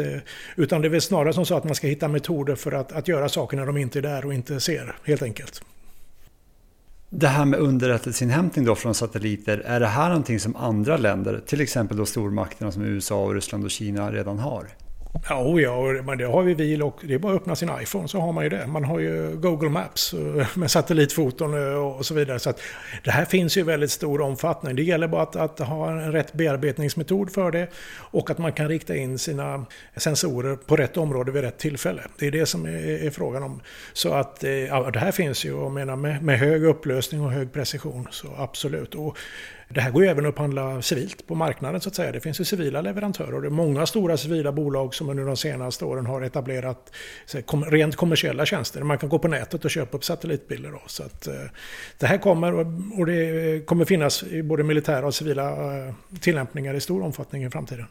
Utan 0.56 0.82
det 0.82 0.88
är 0.88 0.90
väl 0.90 1.00
snarare 1.00 1.32
som 1.32 1.46
så 1.46 1.56
att 1.56 1.64
man 1.64 1.74
ska 1.74 1.86
hitta 1.86 2.08
metoder 2.08 2.54
för 2.54 2.72
att, 2.72 2.92
att 2.92 3.08
göra 3.08 3.28
saker 3.28 3.56
när 3.56 3.66
de 3.66 3.76
inte 3.76 3.98
är 3.98 4.02
där 4.02 4.26
och 4.26 4.34
inte 4.34 4.60
ser, 4.60 4.96
helt 5.04 5.22
enkelt. 5.22 5.62
Det 7.10 7.28
här 7.28 7.44
med 7.44 7.60
underrättelseinhämtning 7.60 8.64
då 8.64 8.74
från 8.74 8.94
satelliter, 8.94 9.58
är 9.58 9.80
det 9.80 9.86
här 9.86 10.08
någonting 10.08 10.40
som 10.40 10.56
andra 10.56 10.96
länder, 10.96 11.40
till 11.46 11.60
exempel 11.60 11.96
då 11.96 12.06
stormakterna 12.06 12.72
som 12.72 12.82
USA, 12.82 13.24
och 13.24 13.34
Ryssland 13.34 13.64
och 13.64 13.70
Kina 13.70 14.12
redan 14.12 14.38
har? 14.38 14.66
Ja, 15.28 15.42
oh 15.42 15.62
ja, 15.62 16.02
men 16.02 16.18
det 16.18 16.24
har 16.24 16.42
vi 16.42 16.54
vi 16.54 16.82
och 16.82 17.00
det 17.02 17.14
är 17.14 17.18
bara 17.18 17.32
att 17.32 17.40
öppna 17.40 17.56
sin 17.56 17.70
iPhone 17.82 18.08
så 18.08 18.20
har 18.20 18.32
man 18.32 18.44
ju 18.44 18.50
det. 18.50 18.66
Man 18.66 18.84
har 18.84 18.98
ju 18.98 19.36
Google 19.36 19.68
Maps 19.68 20.14
eh, 20.14 20.46
med 20.54 20.70
satellitfoton 20.70 21.54
eh, 21.54 21.74
och 21.74 22.06
så 22.06 22.14
vidare. 22.14 22.38
Så 22.38 22.50
att 22.50 22.60
det 23.04 23.10
här 23.10 23.24
finns 23.24 23.56
ju 23.56 23.60
i 23.60 23.64
väldigt 23.64 23.90
stor 23.90 24.20
omfattning. 24.20 24.76
Det 24.76 24.82
gäller 24.82 25.08
bara 25.08 25.22
att, 25.22 25.36
att, 25.36 25.58
ha 25.58 25.90
en 25.90 26.12
rätt 26.12 26.32
bearbetningsmetod 26.32 27.32
för 27.32 27.50
det 27.50 27.68
och 27.96 28.30
att 28.30 28.38
man 28.38 28.52
kan 28.52 28.68
rikta 28.68 28.96
in 28.96 29.18
sina 29.18 29.66
sensorer 29.96 30.56
på 30.56 30.76
rätt 30.76 30.96
område 30.96 31.32
vid 31.32 31.42
rätt 31.42 31.58
tillfälle. 31.58 32.02
Det 32.18 32.26
är 32.26 32.30
det 32.30 32.46
som 32.46 32.66
är, 32.66 33.06
är 33.06 33.10
frågan 33.10 33.42
om. 33.42 33.60
Så 33.92 34.12
att 34.12 34.44
eh, 34.44 34.50
ja, 34.50 34.90
det 34.90 34.98
här 34.98 35.12
finns 35.12 35.44
ju, 35.44 35.48
jag 35.48 35.72
menar 35.72 35.96
med, 35.96 36.22
med 36.22 36.38
hög 36.38 36.64
upplösning 36.64 37.24
och 37.24 37.32
hög 37.32 37.52
precision, 37.52 38.08
så 38.10 38.28
absolut. 38.38 38.94
Och 38.94 39.18
det 39.68 39.80
här 39.80 39.90
går 39.90 40.02
ju 40.02 40.08
även 40.08 40.26
att 40.26 40.32
upphandla 40.32 40.82
civilt 40.82 41.26
på 41.26 41.34
marknaden 41.34 41.80
så 41.80 41.88
att 41.88 41.94
säga. 41.94 42.12
Det 42.12 42.20
finns 42.20 42.40
ju 42.40 42.44
civila 42.44 42.80
leverantörer. 42.80 43.34
och 43.34 43.42
Det 43.42 43.48
är 43.48 43.50
många 43.50 43.86
stora 43.86 44.16
civila 44.16 44.52
bolag 44.52 44.94
som 44.94 45.08
under 45.08 45.24
de 45.24 45.36
senaste 45.36 45.84
åren 45.84 46.06
har 46.06 46.22
etablerat 46.22 46.92
rent 47.70 47.96
kommersiella 47.96 48.46
tjänster. 48.46 48.82
Man 48.82 48.98
kan 48.98 49.08
gå 49.08 49.18
på 49.18 49.28
nätet 49.28 49.64
och 49.64 49.70
köpa 49.70 49.96
upp 49.96 50.04
satellitbilder. 50.04 50.70
Då. 50.70 50.82
Så 50.86 51.02
att, 51.02 51.26
eh, 51.26 51.34
det 51.98 52.06
här 52.06 52.18
kommer 52.18 52.52
och 52.98 53.06
det 53.06 53.66
kommer 53.66 53.84
finnas 53.84 54.22
i 54.22 54.42
både 54.42 54.62
militära 54.62 55.06
och 55.06 55.14
civila 55.14 55.76
eh, 55.76 55.94
tillämpningar 56.20 56.74
i 56.74 56.80
stor 56.80 57.02
omfattning 57.02 57.44
i 57.44 57.50
framtiden. 57.50 57.86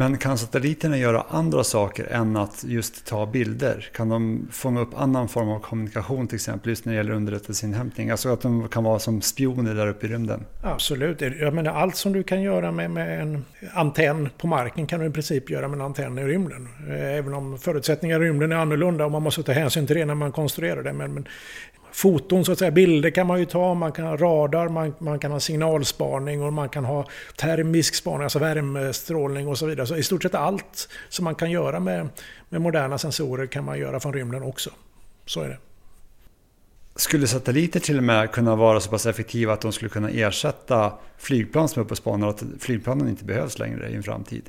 Men 0.00 0.18
kan 0.18 0.38
satelliterna 0.38 0.96
göra 0.96 1.24
andra 1.28 1.64
saker 1.64 2.06
än 2.10 2.36
att 2.36 2.64
just 2.64 3.06
ta 3.06 3.26
bilder? 3.26 3.88
Kan 3.92 4.08
de 4.08 4.48
fånga 4.52 4.80
upp 4.80 4.94
annan 4.96 5.28
form 5.28 5.48
av 5.48 5.58
kommunikation 5.58 6.28
till 6.28 6.34
exempel 6.34 6.70
just 6.70 6.84
när 6.84 6.92
det 6.92 6.96
gäller 6.96 7.12
underrättelseinhämtning? 7.12 8.10
Alltså 8.10 8.28
att 8.28 8.40
de 8.40 8.68
kan 8.68 8.84
vara 8.84 8.98
som 8.98 9.22
spioner 9.22 9.74
där 9.74 9.86
uppe 9.86 10.06
i 10.06 10.08
rymden? 10.08 10.44
Absolut. 10.62 11.20
Jag 11.20 11.54
menar, 11.54 11.72
allt 11.72 11.96
som 11.96 12.12
du 12.12 12.22
kan 12.22 12.42
göra 12.42 12.72
med, 12.72 12.90
med 12.90 13.22
en 13.22 13.44
antenn 13.74 14.28
på 14.38 14.46
marken 14.46 14.86
kan 14.86 15.00
du 15.00 15.06
i 15.06 15.10
princip 15.10 15.50
göra 15.50 15.68
med 15.68 15.76
en 15.76 15.84
antenn 15.84 16.18
i 16.18 16.24
rymden. 16.24 16.68
Eh, 16.88 17.18
även 17.18 17.34
om 17.34 17.58
förutsättningarna 17.58 18.24
i 18.24 18.28
rymden 18.28 18.52
är 18.52 18.56
annorlunda 18.56 19.04
och 19.04 19.10
man 19.10 19.22
måste 19.22 19.42
ta 19.42 19.52
hänsyn 19.52 19.86
till 19.86 19.96
det 19.96 20.04
när 20.04 20.14
man 20.14 20.32
konstruerar 20.32 20.82
det. 20.82 20.92
Men, 20.92 21.14
men 21.14 21.28
foton, 21.92 22.44
så 22.44 22.52
att 22.52 22.58
säga, 22.58 22.70
bilder 22.70 23.10
kan 23.10 23.26
man 23.26 23.38
ju 23.38 23.44
ta, 23.44 23.74
man 23.74 23.92
kan 23.92 24.04
ha 24.06 24.16
radar, 24.16 24.68
man, 24.68 24.94
man 24.98 25.18
kan 25.18 25.32
ha 25.32 25.40
signalspaning 25.40 26.42
och 26.42 26.52
man 26.52 26.68
kan 26.68 26.84
ha 26.84 27.06
termisk 27.36 27.94
spaning, 27.94 28.22
alltså 28.22 28.38
värmestrålning 28.38 29.48
och 29.48 29.58
så 29.58 29.66
vidare. 29.66 29.86
Så 29.86 29.96
i 29.96 30.02
stort 30.02 30.22
sett 30.22 30.34
allt 30.34 30.88
som 31.08 31.24
man 31.24 31.34
kan 31.34 31.50
göra 31.50 31.80
med, 31.80 32.08
med 32.48 32.60
moderna 32.60 32.98
sensorer 32.98 33.46
kan 33.46 33.64
man 33.64 33.78
göra 33.78 34.00
från 34.00 34.12
rymden 34.12 34.42
också. 34.42 34.70
Så 35.26 35.40
är 35.40 35.48
det. 35.48 35.58
Skulle 36.96 37.26
satelliter 37.26 37.80
till 37.80 37.96
och 37.96 38.04
med 38.04 38.32
kunna 38.32 38.56
vara 38.56 38.80
så 38.80 38.90
pass 38.90 39.06
effektiva 39.06 39.52
att 39.52 39.60
de 39.60 39.72
skulle 39.72 39.88
kunna 39.88 40.10
ersätta 40.10 40.92
flygplan 41.18 41.68
som 41.68 41.80
är 41.80 41.84
uppe 41.84 41.92
och 41.92 41.98
spanar 41.98 42.28
att 42.28 42.42
flygplanen 42.60 43.08
inte 43.08 43.24
behövs 43.24 43.58
längre 43.58 43.90
i 43.90 43.94
en 43.94 44.02
framtid? 44.02 44.42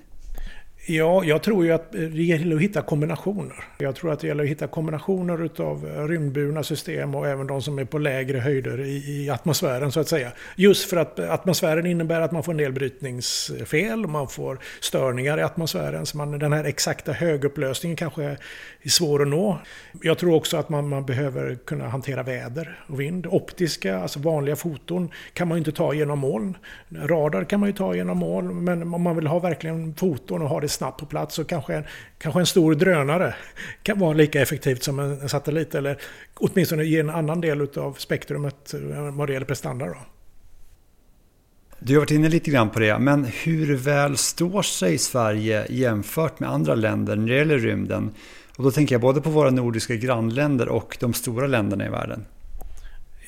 Ja, 0.85 1.23
jag 1.23 1.43
tror 1.43 1.65
ju 1.65 1.71
att 1.71 1.91
det 1.91 2.23
gäller 2.23 2.55
att 2.55 2.61
hitta 2.61 2.81
kombinationer. 2.81 3.63
Jag 3.77 3.95
tror 3.95 4.11
att 4.13 4.19
det 4.19 4.27
gäller 4.27 4.43
att 4.43 4.49
hitta 4.49 4.67
kombinationer 4.67 5.45
utav 5.45 5.85
rymdburna 6.07 6.63
system 6.63 7.15
och 7.15 7.27
även 7.27 7.47
de 7.47 7.61
som 7.61 7.79
är 7.79 7.85
på 7.85 7.97
lägre 7.97 8.37
höjder 8.37 8.79
i, 8.79 9.29
atmosfären 9.29 9.91
så 9.91 9.99
att 9.99 10.07
säga. 10.07 10.31
Just 10.55 10.89
för 10.89 10.97
att 10.97 11.19
atmosfären 11.19 11.85
innebär 11.85 12.21
att 12.21 12.31
man 12.31 12.43
får 12.43 12.53
nedbrytningsfel, 12.53 14.07
man 14.07 14.27
får 14.27 14.59
störningar 14.79 15.37
i 15.37 15.41
atmosfären. 15.41 16.05
Så 16.05 16.17
man, 16.17 16.39
den 16.39 16.53
här 16.53 16.63
exakta 16.63 17.11
högupplösningen 17.11 17.95
kanske 17.95 18.23
är 18.23 18.89
svår 18.89 19.21
att 19.21 19.27
nå. 19.27 19.59
Jag 20.01 20.17
tror 20.17 20.35
också 20.35 20.57
att 20.57 20.69
man, 20.69 20.89
man 20.89 21.05
behöver 21.05 21.55
kunna 21.55 21.87
hantera 21.87 22.23
väder 22.23 22.79
och 22.87 22.99
vind. 22.99 23.27
Optiska, 23.27 23.99
alltså 23.99 24.19
vanliga 24.19 24.55
foton, 24.55 25.09
kan 25.33 25.47
man 25.47 25.55
ju 25.55 25.59
inte 25.59 25.71
ta 25.71 25.93
genom 25.93 26.19
moln. 26.19 26.57
Radar 26.89 27.43
kan 27.43 27.59
man 27.59 27.69
ju 27.69 27.73
ta 27.73 27.95
genom 27.95 28.17
moln, 28.17 28.63
men 28.63 28.93
om 28.93 29.01
man 29.01 29.15
vill 29.15 29.27
ha 29.27 29.39
verkligen 29.39 29.95
foton 29.95 30.41
och 30.41 30.49
ha 30.49 30.59
det 30.59 30.70
snabbt 30.71 30.99
på 30.99 31.05
plats 31.05 31.39
och 31.39 31.49
kanske 31.49 31.75
en, 31.75 31.83
kanske 32.17 32.39
en 32.39 32.45
stor 32.45 32.75
drönare 32.75 33.35
kan 33.83 33.99
vara 33.99 34.13
lika 34.13 34.41
effektivt 34.41 34.83
som 34.83 34.99
en 34.99 35.29
satellit 35.29 35.75
eller 35.75 35.97
åtminstone 36.33 36.83
ge 36.83 36.99
en 36.99 37.09
annan 37.09 37.41
del 37.41 37.61
av 37.61 37.93
spektrumet 37.93 38.73
eh, 38.73 38.79
vad 39.13 39.29
det 39.29 39.33
gäller 39.33 39.45
prestanda. 39.45 39.85
Då. 39.85 39.97
Du 41.79 41.93
har 41.93 41.99
varit 41.99 42.11
inne 42.11 42.29
lite 42.29 42.51
grann 42.51 42.69
på 42.69 42.79
det, 42.79 42.99
men 42.99 43.25
hur 43.25 43.75
väl 43.75 44.17
står 44.17 44.61
sig 44.61 44.97
Sverige 44.97 45.65
jämfört 45.69 46.39
med 46.39 46.49
andra 46.49 46.75
länder 46.75 47.15
när 47.15 47.27
det 47.27 47.35
gäller 47.35 47.57
rymden? 47.57 48.11
Och 48.57 48.63
då 48.63 48.71
tänker 48.71 48.95
jag 48.95 49.01
både 49.01 49.21
på 49.21 49.29
våra 49.29 49.49
nordiska 49.49 49.95
grannländer 49.95 50.69
och 50.69 50.97
de 50.99 51.13
stora 51.13 51.47
länderna 51.47 51.85
i 51.85 51.89
världen. 51.89 52.25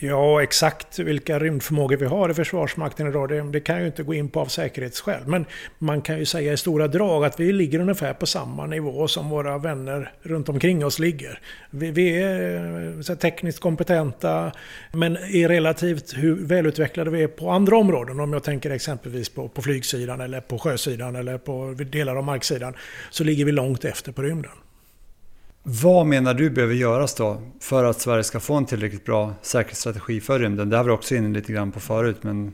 Ja, 0.05 0.43
exakt 0.43 0.99
vilka 0.99 1.39
rymdförmågor 1.39 1.97
vi 1.97 2.05
har 2.05 2.29
i 2.29 2.33
Försvarsmakten 2.33 3.07
idag, 3.07 3.29
det, 3.29 3.41
det, 3.41 3.59
kan 3.59 3.75
jag 3.75 3.81
ju 3.81 3.87
inte 3.87 4.03
gå 4.03 4.13
in 4.13 4.29
på 4.29 4.39
av 4.39 4.45
säkerhetsskäl. 4.45 5.21
Men 5.25 5.45
man 5.77 6.01
kan 6.01 6.19
ju 6.19 6.25
säga 6.25 6.53
i 6.53 6.57
stora 6.57 6.87
drag 6.87 7.25
att 7.25 7.39
vi 7.39 7.53
ligger 7.53 7.79
ungefär 7.79 8.13
på 8.13 8.25
samma 8.25 8.65
nivå 8.65 9.07
som 9.07 9.29
våra 9.29 9.57
vänner 9.57 10.11
runt 10.21 10.49
omkring 10.49 10.85
oss 10.85 10.99
ligger. 10.99 11.39
Vi, 11.69 11.91
vi 11.91 12.23
är 12.23 12.95
eh, 12.95 13.01
så 13.01 13.15
tekniskt 13.15 13.59
kompetenta, 13.59 14.51
men 14.91 15.17
är 15.17 15.47
relativt 15.47 16.13
hur 16.17 16.35
välutvecklade 16.35 17.11
vi 17.11 17.23
är 17.23 17.27
på 17.27 17.49
andra 17.49 17.77
områden. 17.77 18.19
Om 18.19 18.33
jag 18.33 18.43
tänker 18.43 18.69
exempelvis 18.69 19.29
på, 19.29 19.47
på 19.49 19.61
flygsidan, 19.61 20.21
eller 20.21 20.41
på 20.41 20.59
sjösidan 20.59 21.15
eller 21.15 21.37
på 21.37 21.75
delar 21.91 22.15
av 22.15 22.23
marksidan, 22.23 22.73
så 23.09 23.23
ligger 23.23 23.45
vi 23.45 23.51
långt 23.51 23.85
efter 23.85 24.11
på 24.11 24.21
rymden. 24.21 24.51
Vad 25.65 26.05
menar 26.05 26.33
du 26.33 26.49
behöver 26.49 26.73
göras 26.73 27.15
då 27.15 27.41
för 27.59 27.83
att 27.83 28.01
Sverige 28.01 28.23
ska 28.23 28.39
få 28.39 28.53
en 28.53 28.65
tillräckligt 28.65 29.05
bra 29.05 29.33
säkerhetsstrategi 29.41 30.21
för 30.21 30.39
rymden? 30.39 30.69
Det 30.69 30.77
här 30.77 30.83
var 30.83 30.91
också 30.91 31.15
inne 31.15 31.29
lite 31.29 31.53
grann 31.53 31.71
på 31.71 31.79
förut, 31.79 32.17
men 32.21 32.53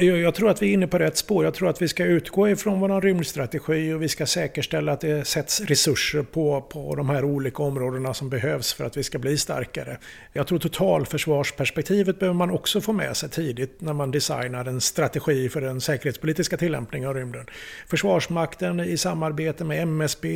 jag 0.00 0.34
tror 0.34 0.50
att 0.50 0.62
vi 0.62 0.68
är 0.68 0.72
inne 0.72 0.86
på 0.86 0.98
rätt 0.98 1.16
spår. 1.16 1.44
Jag 1.44 1.54
tror 1.54 1.68
att 1.68 1.82
vi 1.82 1.88
ska 1.88 2.04
utgå 2.04 2.48
ifrån 2.48 2.80
vår 2.80 3.00
rymdstrategi 3.00 3.92
och 3.92 4.02
vi 4.02 4.08
ska 4.08 4.26
säkerställa 4.26 4.92
att 4.92 5.00
det 5.00 5.26
sätts 5.26 5.60
resurser 5.60 6.22
på, 6.22 6.60
på 6.60 6.94
de 6.94 7.10
här 7.10 7.24
olika 7.24 7.62
områdena 7.62 8.14
som 8.14 8.30
behövs 8.30 8.72
för 8.72 8.84
att 8.84 8.96
vi 8.96 9.02
ska 9.02 9.18
bli 9.18 9.38
starkare. 9.38 9.98
Jag 10.32 10.46
tror 10.46 10.58
totalförsvarsperspektivet 10.58 12.18
behöver 12.18 12.38
man 12.38 12.50
också 12.50 12.80
få 12.80 12.92
med 12.92 13.16
sig 13.16 13.28
tidigt 13.28 13.80
när 13.80 13.92
man 13.92 14.10
designar 14.10 14.64
en 14.64 14.80
strategi 14.80 15.48
för 15.48 15.60
den 15.60 15.80
säkerhetspolitiska 15.80 16.56
tillämpningen 16.56 17.08
av 17.08 17.14
rymden. 17.14 17.46
Försvarsmakten 17.86 18.80
i 18.80 18.96
samarbete 18.96 19.64
med 19.64 19.82
MSB, 19.82 20.28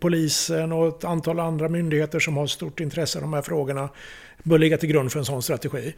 polisen 0.00 0.72
och 0.72 0.88
ett 0.88 1.04
antal 1.04 1.40
andra 1.40 1.68
myndigheter 1.68 2.18
som 2.18 2.36
har 2.36 2.46
stort 2.46 2.80
intresse 2.80 3.18
av 3.18 3.22
de 3.22 3.32
här 3.32 3.42
frågorna 3.42 3.88
bör 4.42 4.58
ligga 4.58 4.78
till 4.78 4.88
grund 4.88 5.12
för 5.12 5.18
en 5.18 5.24
sån 5.24 5.42
strategi. 5.42 5.94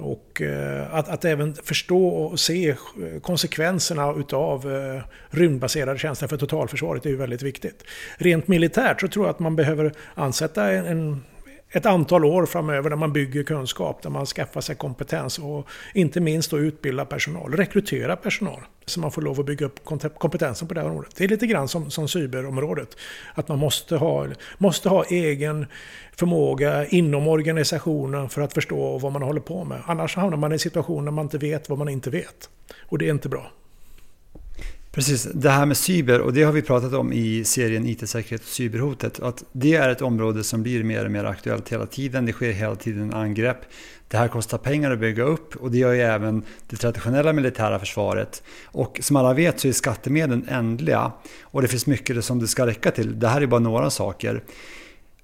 Och 0.00 0.42
eh, 0.42 0.94
att, 0.94 1.08
att 1.08 1.24
även 1.24 1.54
förstå 1.54 2.08
och 2.08 2.40
se 2.40 2.68
eh, 2.68 2.76
konsekvenserna 3.22 4.14
utav 4.18 4.72
eh, 4.72 5.02
rymdbaserade 5.30 5.98
tjänster 5.98 6.26
för 6.26 6.36
totalförsvaret 6.36 7.06
är 7.06 7.10
ju 7.10 7.16
väldigt 7.16 7.42
viktigt. 7.42 7.84
Rent 8.16 8.48
militärt 8.48 9.00
så 9.00 9.08
tror 9.08 9.26
jag 9.26 9.30
att 9.30 9.38
man 9.38 9.56
behöver 9.56 9.92
ansätta 10.14 10.70
en, 10.70 11.24
ett 11.72 11.86
antal 11.86 12.24
år 12.24 12.46
framöver 12.46 12.90
där 12.90 12.96
man 12.96 13.12
bygger 13.12 13.42
kunskap, 13.42 14.02
där 14.02 14.10
man 14.10 14.26
skaffar 14.26 14.60
sig 14.60 14.76
kompetens 14.76 15.38
och 15.38 15.68
inte 15.94 16.20
minst 16.20 16.50
då 16.50 16.58
utbilda 16.58 17.04
personal, 17.04 17.52
rekrytera 17.52 18.16
personal. 18.16 18.60
Så 18.86 19.00
man 19.00 19.12
får 19.12 19.22
lov 19.22 19.40
att 19.40 19.46
bygga 19.46 19.66
upp 19.66 19.84
kompetensen 20.18 20.68
på 20.68 20.74
det 20.74 20.80
här 20.80 20.88
området. 20.88 21.16
Det 21.16 21.24
är 21.24 21.28
lite 21.28 21.46
grann 21.46 21.68
som, 21.68 21.90
som 21.90 22.08
cyberområdet. 22.08 22.96
Att 23.34 23.48
man 23.48 23.58
måste 23.58 23.96
ha, 23.96 24.26
måste 24.58 24.88
ha 24.88 25.04
egen 25.04 25.66
förmåga 26.16 26.86
inom 26.86 27.28
organisationen 27.28 28.28
för 28.28 28.42
att 28.42 28.52
förstå 28.52 28.98
vad 28.98 29.12
man 29.12 29.22
håller 29.22 29.40
på 29.40 29.64
med. 29.64 29.82
Annars 29.86 30.16
hamnar 30.16 30.36
man 30.36 30.52
i 30.52 30.54
en 30.54 30.58
situation 30.58 31.04
där 31.04 31.12
man 31.12 31.24
inte 31.24 31.38
vet 31.38 31.68
vad 31.68 31.78
man 31.78 31.88
inte 31.88 32.10
vet. 32.10 32.50
Och 32.80 32.98
det 32.98 33.06
är 33.06 33.10
inte 33.10 33.28
bra. 33.28 33.50
Precis, 34.92 35.28
det 35.34 35.50
här 35.50 35.66
med 35.66 35.76
cyber 35.76 36.20
och 36.20 36.32
det 36.32 36.42
har 36.42 36.52
vi 36.52 36.62
pratat 36.62 36.92
om 36.92 37.12
i 37.12 37.44
serien 37.44 37.86
IT-säkerhet 37.86 38.40
och 38.40 38.48
cyberhotet. 38.48 39.20
Att 39.20 39.44
det 39.52 39.74
är 39.74 39.88
ett 39.88 40.02
område 40.02 40.44
som 40.44 40.62
blir 40.62 40.82
mer 40.82 41.04
och 41.04 41.10
mer 41.10 41.24
aktuellt 41.24 41.68
hela 41.68 41.86
tiden. 41.86 42.26
Det 42.26 42.32
sker 42.32 42.52
hela 42.52 42.76
tiden 42.76 43.14
angrepp. 43.14 43.58
Det 44.08 44.16
här 44.16 44.28
kostar 44.28 44.58
pengar 44.58 44.90
att 44.90 44.98
bygga 44.98 45.22
upp 45.22 45.56
och 45.56 45.70
det 45.70 45.78
gör 45.78 45.92
ju 45.92 46.00
även 46.00 46.42
det 46.68 46.76
traditionella 46.76 47.32
militära 47.32 47.78
försvaret. 47.78 48.42
Och 48.64 48.98
som 49.02 49.16
alla 49.16 49.34
vet 49.34 49.60
så 49.60 49.68
är 49.68 49.72
skattemedlen 49.72 50.46
ändliga 50.48 51.12
och 51.42 51.62
det 51.62 51.68
finns 51.68 51.86
mycket 51.86 52.24
som 52.24 52.38
det 52.38 52.48
ska 52.48 52.66
räcka 52.66 52.90
till. 52.90 53.18
Det 53.18 53.28
här 53.28 53.40
är 53.40 53.46
bara 53.46 53.60
några 53.60 53.90
saker. 53.90 54.42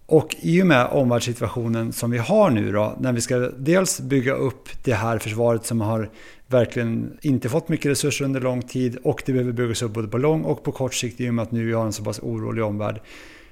Och 0.06 0.36
i 0.40 0.62
och 0.62 0.66
med 0.66 0.86
omvärldssituationen 0.86 1.92
som 1.92 2.10
vi 2.10 2.18
har 2.18 2.50
nu 2.50 2.72
då, 2.72 2.96
när 3.00 3.12
vi 3.12 3.20
ska 3.20 3.36
dels 3.58 4.00
bygga 4.00 4.34
upp 4.34 4.68
det 4.84 4.94
här 4.94 5.18
försvaret 5.18 5.66
som 5.66 5.80
har 5.80 6.10
verkligen 6.46 7.18
inte 7.22 7.48
fått 7.48 7.68
mycket 7.68 7.90
resurser 7.90 8.24
under 8.24 8.40
lång 8.40 8.62
tid 8.62 8.98
och 9.04 9.22
det 9.26 9.32
behöver 9.32 9.52
byggas 9.52 9.82
upp 9.82 9.92
både 9.92 10.08
på 10.08 10.18
lång 10.18 10.42
och 10.42 10.62
på 10.62 10.72
kort 10.72 10.94
sikt 10.94 11.20
i 11.20 11.30
och 11.30 11.34
med 11.34 11.42
att 11.42 11.52
nu 11.52 11.66
vi 11.66 11.72
har 11.72 11.84
en 11.84 11.92
så 11.92 12.04
pass 12.04 12.20
orolig 12.22 12.64
omvärld. 12.64 13.00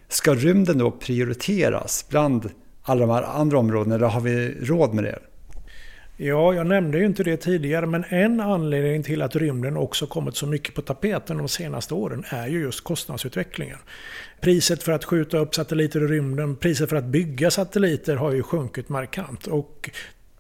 Ska 0.09 0.35
rymden 0.35 0.79
då 0.79 0.91
prioriteras 0.91 2.07
bland 2.09 2.51
alla 2.83 3.01
de 3.01 3.11
här 3.11 3.23
andra 3.23 3.59
områdena 3.59 3.95
eller 3.95 4.07
har 4.07 4.21
vi 4.21 4.55
råd 4.61 4.95
med 4.95 5.05
det? 5.05 5.19
Ja, 6.17 6.55
jag 6.55 6.67
nämnde 6.67 6.99
ju 6.99 7.07
inte 7.07 7.23
det 7.23 7.37
tidigare, 7.37 7.87
men 7.87 8.05
en 8.09 8.41
anledning 8.41 9.03
till 9.03 9.23
att 9.23 9.37
rymden 9.37 9.77
också 9.77 10.07
kommit 10.07 10.37
så 10.37 10.47
mycket 10.47 10.75
på 10.75 10.83
tapeten 10.83 11.39
de 11.39 11.49
senaste 11.49 11.95
åren 11.95 12.25
är 12.29 12.47
ju 12.47 12.61
just 12.61 12.85
kostnadsutvecklingen. 12.85 13.79
Priset 14.41 14.83
för 14.83 14.93
att 14.93 15.05
skjuta 15.05 15.39
upp 15.39 15.55
satelliter 15.55 16.05
i 16.05 16.07
rymden, 16.07 16.57
priset 16.57 16.91
för 16.91 16.97
att 16.97 17.05
bygga 17.05 17.51
satelliter 17.51 18.17
har 18.17 18.33
ju 18.33 18.43
sjunkit 18.43 18.89
markant. 18.89 19.47
Och 19.47 19.91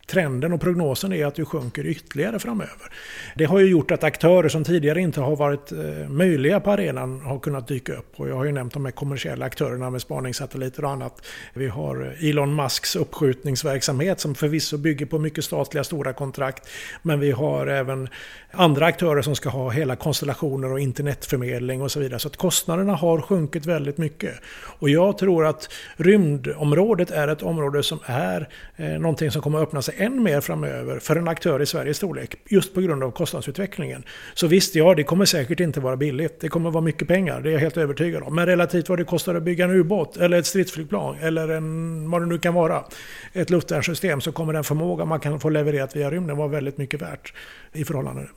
trenden 0.06 0.52
och 0.52 0.60
prognosen 0.60 1.12
är 1.12 1.26
att 1.26 1.34
det 1.34 1.44
sjunker 1.44 1.86
ytterligare 1.86 2.38
framöver. 2.38 2.92
Det 3.34 3.44
har 3.44 3.58
ju 3.58 3.66
gjort 3.66 3.90
att 3.90 4.04
aktörer 4.04 4.48
som 4.48 4.64
tidigare 4.64 5.00
inte 5.00 5.20
har 5.20 5.36
varit 5.36 5.72
eh, 5.72 6.08
möjliga 6.08 6.60
på 6.60 6.70
arenan 6.70 7.20
har 7.20 7.38
kunnat 7.38 7.68
dyka 7.68 7.92
upp. 7.92 8.12
Och 8.16 8.28
jag 8.28 8.36
har 8.36 8.44
ju 8.44 8.52
nämnt 8.52 8.72
de 8.72 8.84
här 8.84 8.92
kommersiella 8.92 9.46
aktörerna 9.46 9.90
med 9.90 10.00
spaningssatelliter 10.00 10.84
och 10.84 10.90
annat. 10.90 11.26
Vi 11.54 11.68
har 11.68 12.14
Elon 12.20 12.54
Musks 12.54 12.96
uppskjutningsverksamhet 12.96 14.20
som 14.20 14.34
förvisso 14.34 14.78
bygger 14.78 15.06
på 15.06 15.18
mycket 15.18 15.44
statliga 15.44 15.84
stora 15.84 16.12
kontrakt. 16.12 16.68
Men 17.02 17.20
vi 17.20 17.30
har 17.30 17.66
även 17.66 18.08
andra 18.50 18.86
aktörer 18.86 19.22
som 19.22 19.36
ska 19.36 19.48
ha 19.48 19.70
hela 19.70 19.96
konstellationer 19.96 20.72
och 20.72 20.80
internetförmedling 20.80 21.82
och 21.82 21.90
så 21.90 22.00
vidare. 22.00 22.18
Så 22.18 22.28
att 22.28 22.36
kostnaderna 22.36 22.94
har 22.94 23.20
sjunkit 23.20 23.66
väldigt 23.66 23.98
mycket. 23.98 24.34
Och 24.78 24.90
jag 24.90 25.18
tror 25.18 25.46
att 25.46 25.72
rymdområdet 25.96 27.10
är 27.10 27.28
ett 27.28 27.42
område 27.42 27.82
som 27.82 27.98
är 28.06 28.48
eh, 28.76 28.86
någonting 28.86 29.30
som 29.30 29.42
kommer 29.42 29.58
att 29.58 29.62
öppna 29.62 29.82
sig 29.82 29.93
sig 29.94 30.06
än 30.06 30.22
mer 30.22 30.40
framöver 30.40 30.98
för 30.98 31.16
en 31.16 31.28
aktör 31.28 31.62
i 31.62 31.66
Sveriges 31.66 31.96
storlek. 31.96 32.36
Just 32.48 32.74
på 32.74 32.80
grund 32.80 33.02
av 33.02 33.10
kostnadsutvecklingen. 33.10 34.04
Så 34.34 34.46
visst, 34.46 34.74
ja, 34.74 34.94
det 34.94 35.04
kommer 35.04 35.24
säkert 35.24 35.60
inte 35.60 35.80
vara 35.80 35.96
billigt. 35.96 36.40
Det 36.40 36.48
kommer 36.48 36.70
vara 36.70 36.84
mycket 36.84 37.08
pengar, 37.08 37.40
det 37.40 37.50
är 37.50 37.52
jag 37.52 37.60
helt 37.60 37.76
övertygad 37.76 38.22
om. 38.22 38.34
Men 38.34 38.46
relativt 38.46 38.88
vad 38.88 38.98
det 38.98 39.04
kostar 39.04 39.34
att 39.34 39.42
bygga 39.42 39.64
en 39.64 39.70
ubåt, 39.70 40.16
eller 40.16 40.38
ett 40.38 40.46
stridsflygplan, 40.46 41.16
eller 41.20 41.48
en, 41.48 42.10
vad 42.10 42.22
det 42.22 42.26
nu 42.26 42.38
kan 42.38 42.54
vara. 42.54 42.84
Ett 43.32 43.50
luftvärnssystem, 43.50 44.20
så 44.20 44.32
kommer 44.32 44.52
den 44.52 44.64
förmåga 44.64 45.04
man 45.04 45.20
kan 45.20 45.40
få 45.40 45.48
levererat 45.48 45.96
via 45.96 46.10
rymden 46.10 46.36
vara 46.36 46.48
väldigt 46.48 46.78
mycket 46.78 47.02
värt 47.02 47.32
i 47.72 47.84
förhållande. 47.84 48.28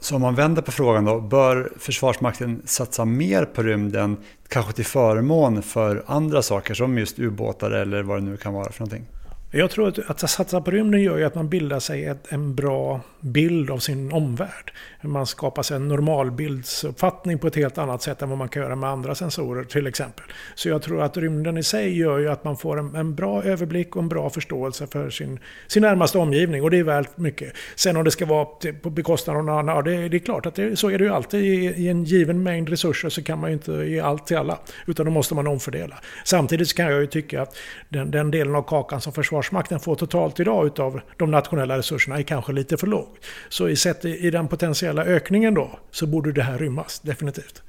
Så 0.00 0.14
om 0.16 0.22
man 0.22 0.34
vänder 0.34 0.62
på 0.62 0.72
frågan 0.72 1.04
då, 1.04 1.20
bör 1.20 1.72
Försvarsmakten 1.78 2.62
satsa 2.64 3.04
mer 3.04 3.44
på 3.44 3.62
rymden, 3.62 4.16
kanske 4.48 4.72
till 4.72 4.84
förmån 4.84 5.62
för 5.62 6.02
andra 6.06 6.42
saker 6.42 6.74
som 6.74 6.98
just 6.98 7.18
ubåtar 7.18 7.70
eller 7.70 8.02
vad 8.02 8.18
det 8.18 8.24
nu 8.24 8.36
kan 8.36 8.54
vara 8.54 8.72
för 8.72 8.80
någonting? 8.80 9.06
Jag 9.54 9.70
tror 9.70 9.88
att, 9.88 9.98
att 9.98 10.30
satsa 10.30 10.60
på 10.60 10.70
rymden 10.70 11.02
gör 11.02 11.18
ju 11.18 11.24
att 11.24 11.34
man 11.34 11.48
bildar 11.48 11.80
sig 11.80 12.04
ett, 12.04 12.32
en 12.32 12.54
bra 12.54 13.00
bild 13.22 13.70
av 13.70 13.78
sin 13.78 14.12
omvärld. 14.12 14.72
Man 15.02 15.26
skapar 15.26 15.62
sig 15.62 15.76
en 15.76 15.88
normalbildsuppfattning 15.88 17.38
på 17.38 17.46
ett 17.46 17.56
helt 17.56 17.78
annat 17.78 18.02
sätt 18.02 18.22
än 18.22 18.28
vad 18.28 18.38
man 18.38 18.48
kan 18.48 18.62
göra 18.62 18.76
med 18.76 18.90
andra 18.90 19.14
sensorer 19.14 19.64
till 19.64 19.86
exempel. 19.86 20.24
Så 20.54 20.68
jag 20.68 20.82
tror 20.82 21.02
att 21.02 21.16
rymden 21.16 21.58
i 21.58 21.62
sig 21.62 21.98
gör 21.98 22.18
ju 22.18 22.28
att 22.28 22.44
man 22.44 22.56
får 22.56 22.78
en, 22.78 22.94
en 22.94 23.14
bra 23.14 23.42
överblick 23.42 23.96
och 23.96 24.02
en 24.02 24.08
bra 24.08 24.30
förståelse 24.30 24.86
för 24.86 25.10
sin, 25.10 25.38
sin 25.66 25.82
närmaste 25.82 26.18
omgivning. 26.18 26.62
Och 26.62 26.70
det 26.70 26.78
är 26.78 26.82
värt 26.82 27.16
mycket. 27.16 27.52
Sen 27.76 27.96
om 27.96 28.04
det 28.04 28.10
ska 28.10 28.26
vara 28.26 28.44
på 28.82 28.90
bekostnad 28.90 29.36
av 29.36 29.44
någon 29.44 29.58
annan, 29.58 29.76
ja, 29.76 29.82
det, 29.82 30.08
det, 30.08 30.16
är 30.16 30.18
klart 30.18 30.46
att 30.46 30.54
det, 30.54 30.76
så 30.76 30.90
är 30.90 30.98
det 30.98 31.04
ju 31.04 31.10
alltid. 31.10 31.44
I, 31.44 31.66
I, 31.66 31.88
en 31.88 32.04
given 32.04 32.42
mängd 32.42 32.68
resurser 32.68 33.08
så 33.08 33.22
kan 33.22 33.38
man 33.38 33.50
ju 33.50 33.54
inte 33.54 33.72
ge 33.72 34.00
allt 34.00 34.26
till 34.26 34.36
alla. 34.36 34.58
Utan 34.86 35.06
då 35.06 35.12
måste 35.12 35.34
man 35.34 35.46
omfördela. 35.46 35.98
Samtidigt 36.24 36.76
kan 36.76 36.86
jag 36.86 37.00
ju 37.00 37.06
tycka 37.06 37.42
att 37.42 37.56
den, 37.88 38.10
den 38.10 38.30
delen 38.30 38.54
av 38.54 38.62
kakan 38.62 39.00
som 39.00 39.12
Försvarsmakten 39.12 39.80
får 39.80 39.94
totalt 39.94 40.40
idag 40.40 40.66
utav 40.66 41.00
de 41.16 41.30
nationella 41.30 41.78
resurserna 41.78 42.18
är 42.18 42.22
kanske 42.22 42.52
lite 42.52 42.76
för 42.76 42.86
låg. 42.86 43.11
Så 43.48 43.68
i, 43.68 43.76
sett 43.76 44.04
i 44.04 44.30
den 44.30 44.48
potentiella 44.48 45.04
ökningen 45.04 45.54
då 45.54 45.78
så 45.90 46.06
borde 46.06 46.32
det 46.32 46.42
här 46.42 46.58
rymmas, 46.58 47.00
definitivt. 47.00 47.62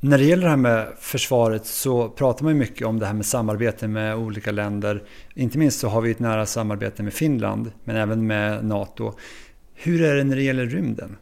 När 0.00 0.18
det 0.18 0.24
gäller 0.24 0.42
det 0.42 0.50
här 0.50 0.56
med 0.56 0.92
försvaret 0.98 1.66
så 1.66 2.08
pratar 2.08 2.44
man 2.44 2.58
mycket 2.58 2.86
om 2.86 2.98
det 2.98 3.06
här 3.06 3.12
med 3.12 3.26
samarbete 3.26 3.88
med 3.88 4.16
olika 4.16 4.52
länder. 4.52 5.02
Inte 5.34 5.58
minst 5.58 5.80
så 5.80 5.88
har 5.88 6.00
vi 6.00 6.10
ett 6.10 6.18
nära 6.18 6.46
samarbete 6.46 7.02
med 7.02 7.14
Finland, 7.14 7.72
men 7.84 7.96
även 7.96 8.26
med 8.26 8.64
NATO. 8.64 9.12
Hur 9.74 10.02
är 10.02 10.16
det 10.16 10.24
när 10.24 10.36
det 10.36 10.42
gäller 10.42 10.66
rymden? 10.66 11.16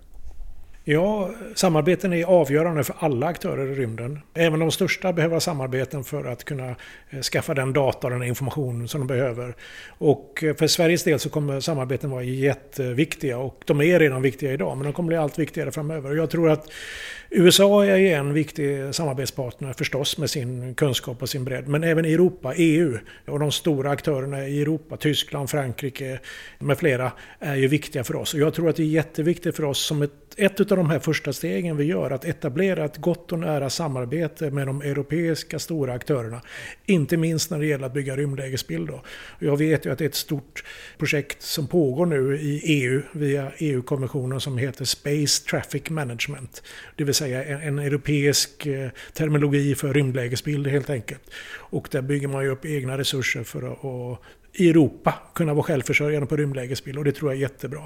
Ja, 0.84 1.30
samarbeten 1.54 2.12
är 2.12 2.24
avgörande 2.24 2.84
för 2.84 2.96
alla 2.98 3.26
aktörer 3.26 3.72
i 3.72 3.74
rymden. 3.74 4.20
Även 4.34 4.60
de 4.60 4.70
största 4.70 5.12
behöver 5.12 5.38
samarbeten 5.38 6.04
för 6.04 6.24
att 6.24 6.44
kunna 6.44 6.74
eh, 7.10 7.20
skaffa 7.20 7.54
den 7.54 7.72
data 7.72 8.06
och 8.06 8.10
den 8.10 8.22
information 8.22 8.88
som 8.88 9.00
de 9.00 9.06
behöver. 9.06 9.54
Och 9.88 10.44
eh, 10.44 10.56
för 10.56 10.66
Sveriges 10.66 11.04
del 11.04 11.18
så 11.18 11.30
kommer 11.30 11.60
samarbeten 11.60 12.10
vara 12.10 12.22
jätteviktiga 12.22 13.38
och 13.38 13.62
de 13.66 13.80
är 13.80 13.98
redan 13.98 14.22
viktiga 14.22 14.52
idag 14.52 14.76
men 14.76 14.84
de 14.84 14.92
kommer 14.92 15.06
bli 15.06 15.16
allt 15.16 15.38
viktigare 15.38 15.72
framöver. 15.72 16.10
Och 16.10 16.16
jag 16.16 16.30
tror 16.30 16.50
att 16.50 16.68
USA 17.34 17.84
är 17.84 18.16
en 18.16 18.32
viktig 18.32 18.94
samarbetspartner 18.94 19.72
förstås 19.72 20.18
med 20.18 20.30
sin 20.30 20.74
kunskap 20.74 21.22
och 21.22 21.28
sin 21.28 21.44
bredd. 21.44 21.68
Men 21.68 21.84
även 21.84 22.04
Europa, 22.04 22.54
EU 22.56 22.98
och 23.26 23.38
de 23.38 23.52
stora 23.52 23.90
aktörerna 23.90 24.48
i 24.48 24.62
Europa, 24.62 24.96
Tyskland, 24.96 25.50
Frankrike 25.50 26.20
med 26.58 26.78
flera 26.78 27.12
är 27.38 27.54
ju 27.54 27.68
viktiga 27.68 28.04
för 28.04 28.16
oss. 28.16 28.34
Och 28.34 28.40
jag 28.40 28.54
tror 28.54 28.68
att 28.68 28.76
det 28.76 28.82
är 28.82 28.86
jätteviktigt 28.86 29.56
för 29.56 29.64
oss 29.64 29.78
som 29.78 30.02
ett 30.02 30.22
ett 30.36 30.60
av 30.60 30.76
de 30.76 30.90
här 30.90 30.98
första 30.98 31.32
stegen 31.32 31.76
vi 31.76 31.84
gör, 31.84 32.10
att 32.10 32.24
etablera 32.24 32.84
ett 32.84 32.96
gott 32.96 33.32
och 33.32 33.38
nära 33.38 33.70
samarbete 33.70 34.50
med 34.50 34.66
de 34.66 34.82
europeiska 34.82 35.58
stora 35.58 35.92
aktörerna. 35.92 36.40
Inte 36.86 37.16
minst 37.16 37.50
när 37.50 37.58
det 37.58 37.66
gäller 37.66 37.86
att 37.86 37.94
bygga 37.94 38.16
rymdlägesbild. 38.16 38.90
Jag 39.38 39.56
vet 39.56 39.86
ju 39.86 39.92
att 39.92 39.98
det 39.98 40.04
är 40.04 40.08
ett 40.08 40.14
stort 40.14 40.64
projekt 40.98 41.42
som 41.42 41.66
pågår 41.66 42.06
nu 42.06 42.36
i 42.36 42.60
EU 42.64 43.02
via 43.12 43.52
EU-konventionen 43.58 44.40
som 44.40 44.58
heter 44.58 44.84
Space 44.84 45.44
Traffic 45.50 45.90
Management. 45.90 46.62
Det 46.96 47.04
vill 47.04 47.14
säga 47.22 47.44
en, 47.44 47.60
en 47.60 47.78
europeisk 47.78 48.66
eh, 48.66 48.90
terminologi 49.12 49.74
för 49.74 49.94
rymdlägesbild 49.94 50.66
helt 50.66 50.90
enkelt. 50.90 51.22
Och 51.56 51.88
där 51.90 52.02
bygger 52.02 52.28
man 52.28 52.44
ju 52.44 52.50
upp 52.50 52.64
egna 52.64 52.98
resurser 52.98 53.42
för 53.42 53.72
att 53.72 54.18
i 54.54 54.70
Europa 54.70 55.14
kunna 55.34 55.54
vara 55.54 55.64
självförsörjande 55.64 56.26
på 56.26 56.36
rymdlägesbild 56.36 56.98
och 56.98 57.04
det 57.04 57.12
tror 57.12 57.30
jag 57.30 57.36
är 57.36 57.42
jättebra. 57.42 57.82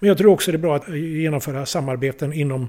Men 0.00 0.08
jag 0.08 0.18
tror 0.18 0.32
också 0.32 0.52
det 0.52 0.56
är 0.56 0.58
bra 0.58 0.76
att 0.76 0.88
genomföra 0.96 1.66
samarbeten 1.66 2.32
inom 2.32 2.68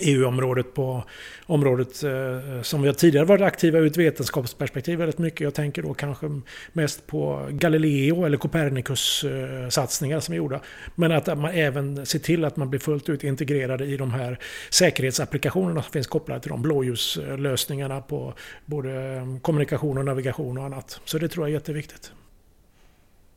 EU-området 0.00 0.74
på 0.74 1.04
området 1.46 2.02
eh, 2.02 2.62
som 2.62 2.82
vi 2.82 2.94
tidigare 2.94 3.26
varit 3.26 3.42
aktiva 3.42 3.78
ur 3.78 3.86
ett 3.86 3.96
vetenskapsperspektiv 3.96 4.98
väldigt 4.98 5.18
mycket. 5.18 5.40
Jag 5.40 5.54
tänker 5.54 5.82
då 5.82 5.94
kanske 5.94 6.40
mest 6.72 7.06
på 7.06 7.48
Galileo 7.50 8.24
eller 8.24 8.36
Copernicus-satsningar 8.36 10.16
eh, 10.16 10.20
som 10.20 10.32
är 10.32 10.36
gjorda. 10.36 10.60
Men 10.94 11.12
att 11.12 11.26
man 11.26 11.50
även 11.50 12.06
ser 12.06 12.18
till 12.18 12.44
att 12.44 12.56
man 12.56 12.70
blir 12.70 12.80
fullt 12.80 13.08
ut 13.08 13.24
integrerade 13.24 13.84
i 13.84 13.96
de 13.96 14.10
här 14.10 14.38
säkerhetsapplikationerna 14.70 15.82
som 15.82 15.92
finns 15.92 16.06
kopplade 16.06 16.40
till 16.40 16.50
de 16.50 16.62
blåljuslösningarna 16.62 18.00
på 18.00 18.34
både 18.66 18.92
eh, 18.92 19.38
kommunikation 19.42 19.98
och 19.98 20.04
navigation 20.04 20.58
och 20.58 20.64
annat. 20.64 21.00
Så 21.04 21.18
det 21.18 21.28
tror 21.28 21.46
jag 21.46 21.50
är 21.50 21.54
jätteviktigt 21.54 22.12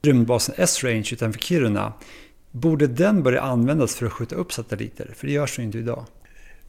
rymdbasen 0.05 0.55
S-Range 0.57 1.09
utanför 1.11 1.39
Kiruna. 1.39 1.93
Borde 2.51 2.87
den 2.87 3.23
börja 3.23 3.41
användas 3.41 3.95
för 3.95 4.05
att 4.05 4.11
skjuta 4.11 4.35
upp 4.35 4.53
satelliter? 4.53 5.11
För 5.15 5.27
det 5.27 5.33
görs 5.33 5.59
ju 5.59 5.63
inte 5.63 5.77
idag. 5.77 6.05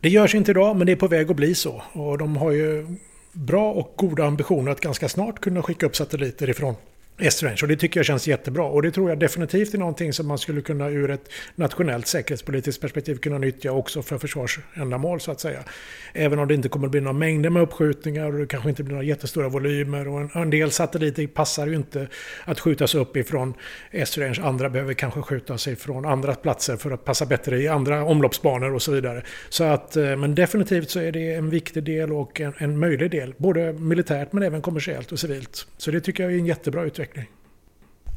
Det 0.00 0.08
görs 0.08 0.34
inte 0.34 0.50
idag, 0.50 0.76
men 0.76 0.86
det 0.86 0.92
är 0.92 0.96
på 0.96 1.08
väg 1.08 1.30
att 1.30 1.36
bli 1.36 1.54
så. 1.54 1.82
Och 1.92 2.18
de 2.18 2.36
har 2.36 2.50
ju 2.50 2.86
bra 3.32 3.72
och 3.72 3.92
goda 3.96 4.24
ambitioner 4.24 4.72
att 4.72 4.80
ganska 4.80 5.08
snart 5.08 5.40
kunna 5.40 5.62
skicka 5.62 5.86
upp 5.86 5.96
satelliter 5.96 6.50
ifrån 6.50 6.74
Estrange. 7.18 7.58
och 7.62 7.68
det 7.68 7.76
tycker 7.76 8.00
jag 8.00 8.06
känns 8.06 8.28
jättebra. 8.28 8.64
Och 8.64 8.82
det 8.82 8.90
tror 8.90 9.08
jag 9.08 9.18
definitivt 9.18 9.74
är 9.74 9.78
någonting 9.78 10.12
som 10.12 10.26
man 10.26 10.38
skulle 10.38 10.60
kunna 10.60 10.88
ur 10.88 11.10
ett 11.10 11.30
nationellt 11.54 12.06
säkerhetspolitiskt 12.06 12.80
perspektiv 12.80 13.14
kunna 13.14 13.38
nyttja 13.38 13.72
också 13.72 14.02
för 14.02 14.18
försvarsändamål 14.18 15.20
så 15.20 15.30
att 15.30 15.40
säga. 15.40 15.64
Även 16.12 16.38
om 16.38 16.48
det 16.48 16.54
inte 16.54 16.68
kommer 16.68 16.86
att 16.86 16.90
bli 16.90 17.00
några 17.00 17.18
mängder 17.18 17.50
med 17.50 17.62
uppskjutningar 17.62 18.26
och 18.26 18.38
det 18.38 18.46
kanske 18.46 18.68
inte 18.68 18.82
blir 18.82 18.94
några 18.94 19.06
jättestora 19.06 19.48
volymer. 19.48 20.08
Och 20.08 20.20
en, 20.20 20.30
en 20.34 20.50
del 20.50 20.70
satelliter 20.70 21.26
passar 21.26 21.66
ju 21.66 21.74
inte 21.74 22.08
att 22.44 22.60
skjutas 22.60 22.94
upp 22.94 23.16
ifrån 23.16 23.54
Estrange. 23.90 24.40
Andra 24.42 24.70
behöver 24.70 24.94
kanske 24.94 25.22
skjutas 25.22 25.68
ifrån 25.68 26.04
andra 26.04 26.34
platser 26.34 26.76
för 26.76 26.90
att 26.90 27.04
passa 27.04 27.26
bättre 27.26 27.58
i 27.58 27.68
andra 27.68 28.04
omloppsbanor 28.04 28.74
och 28.74 28.82
så 28.82 28.92
vidare. 28.92 29.22
Så 29.48 29.64
att, 29.64 29.96
eh, 29.96 30.16
men 30.16 30.34
definitivt 30.34 30.90
så 30.90 31.00
är 31.00 31.12
det 31.12 31.34
en 31.34 31.50
viktig 31.50 31.82
del 31.82 32.12
och 32.12 32.40
en, 32.40 32.52
en 32.58 32.78
möjlig 32.78 33.10
del. 33.10 33.34
Både 33.36 33.72
militärt 33.72 34.32
men 34.32 34.42
även 34.42 34.62
kommersiellt 34.62 35.12
och 35.12 35.18
civilt. 35.18 35.66
Så 35.76 35.90
det 35.90 36.00
tycker 36.00 36.22
jag 36.22 36.32
är 36.32 36.38
en 36.38 36.46
jättebra 36.46 36.84
utveckling 36.84 37.05
utveckling. 37.06 37.26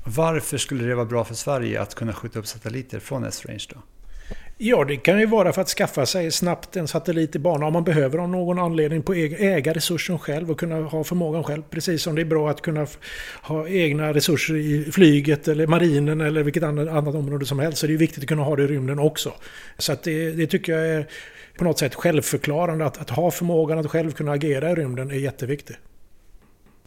Varför 0.05 0.57
skulle 0.57 0.83
det 0.83 0.95
vara 0.95 1.05
bra 1.05 1.23
för 1.23 1.35
Sverige 1.35 1.81
att 1.81 1.95
kunna 1.95 2.13
skjuta 2.13 2.39
upp 2.39 2.47
satelliter 2.47 2.99
från 2.99 3.23
S-range 3.23 3.65
då? 3.69 3.81
Ja, 4.61 4.83
det 4.83 4.97
kan 4.97 5.19
ju 5.19 5.25
vara 5.25 5.53
för 5.53 5.61
att 5.61 5.69
skaffa 5.69 6.05
sig 6.05 6.31
snabbt 6.31 6.75
en 6.75 6.87
satellit 6.87 7.35
i 7.35 7.39
bana 7.39 7.65
om 7.65 7.73
man 7.73 7.83
behöver 7.83 8.17
av 8.17 8.29
någon 8.29 8.59
anledning 8.59 9.01
på 9.01 9.13
äga 9.13 9.73
resursen 9.73 10.19
själv 10.19 10.51
och 10.51 10.59
kunna 10.59 10.75
ha 10.75 11.03
förmågan 11.03 11.43
själv. 11.43 11.63
Precis 11.69 12.03
som 12.03 12.15
det 12.15 12.21
är 12.21 12.25
bra 12.25 12.49
att 12.49 12.61
kunna 12.61 12.87
ha 13.41 13.67
egna 13.67 14.13
resurser 14.13 14.55
i 14.55 14.91
flyget 14.91 15.47
eller 15.47 15.67
marinen 15.67 16.21
eller 16.21 16.43
vilket 16.43 16.63
annat 16.63 17.15
område 17.15 17.45
som 17.45 17.59
helst. 17.59 17.77
Så 17.77 17.87
det 17.87 17.93
är 17.93 17.97
viktigt 17.97 18.23
att 18.23 18.29
kunna 18.29 18.43
ha 18.43 18.55
det 18.55 18.63
i 18.63 18.67
rymden 18.67 18.99
också. 18.99 19.33
Så 19.77 19.93
att 19.93 20.03
det, 20.03 20.31
det 20.31 20.47
tycker 20.47 20.73
jag 20.73 20.87
är 20.87 21.07
på 21.57 21.63
något 21.63 21.79
sätt 21.79 21.95
självförklarande. 21.95 22.85
Att, 22.85 22.97
att 22.97 23.09
ha 23.09 23.31
förmågan 23.31 23.79
att 23.79 23.87
själv 23.91 24.11
kunna 24.11 24.31
agera 24.31 24.71
i 24.71 24.75
rymden 24.75 25.11
är 25.11 25.15
jätteviktigt. 25.15 25.77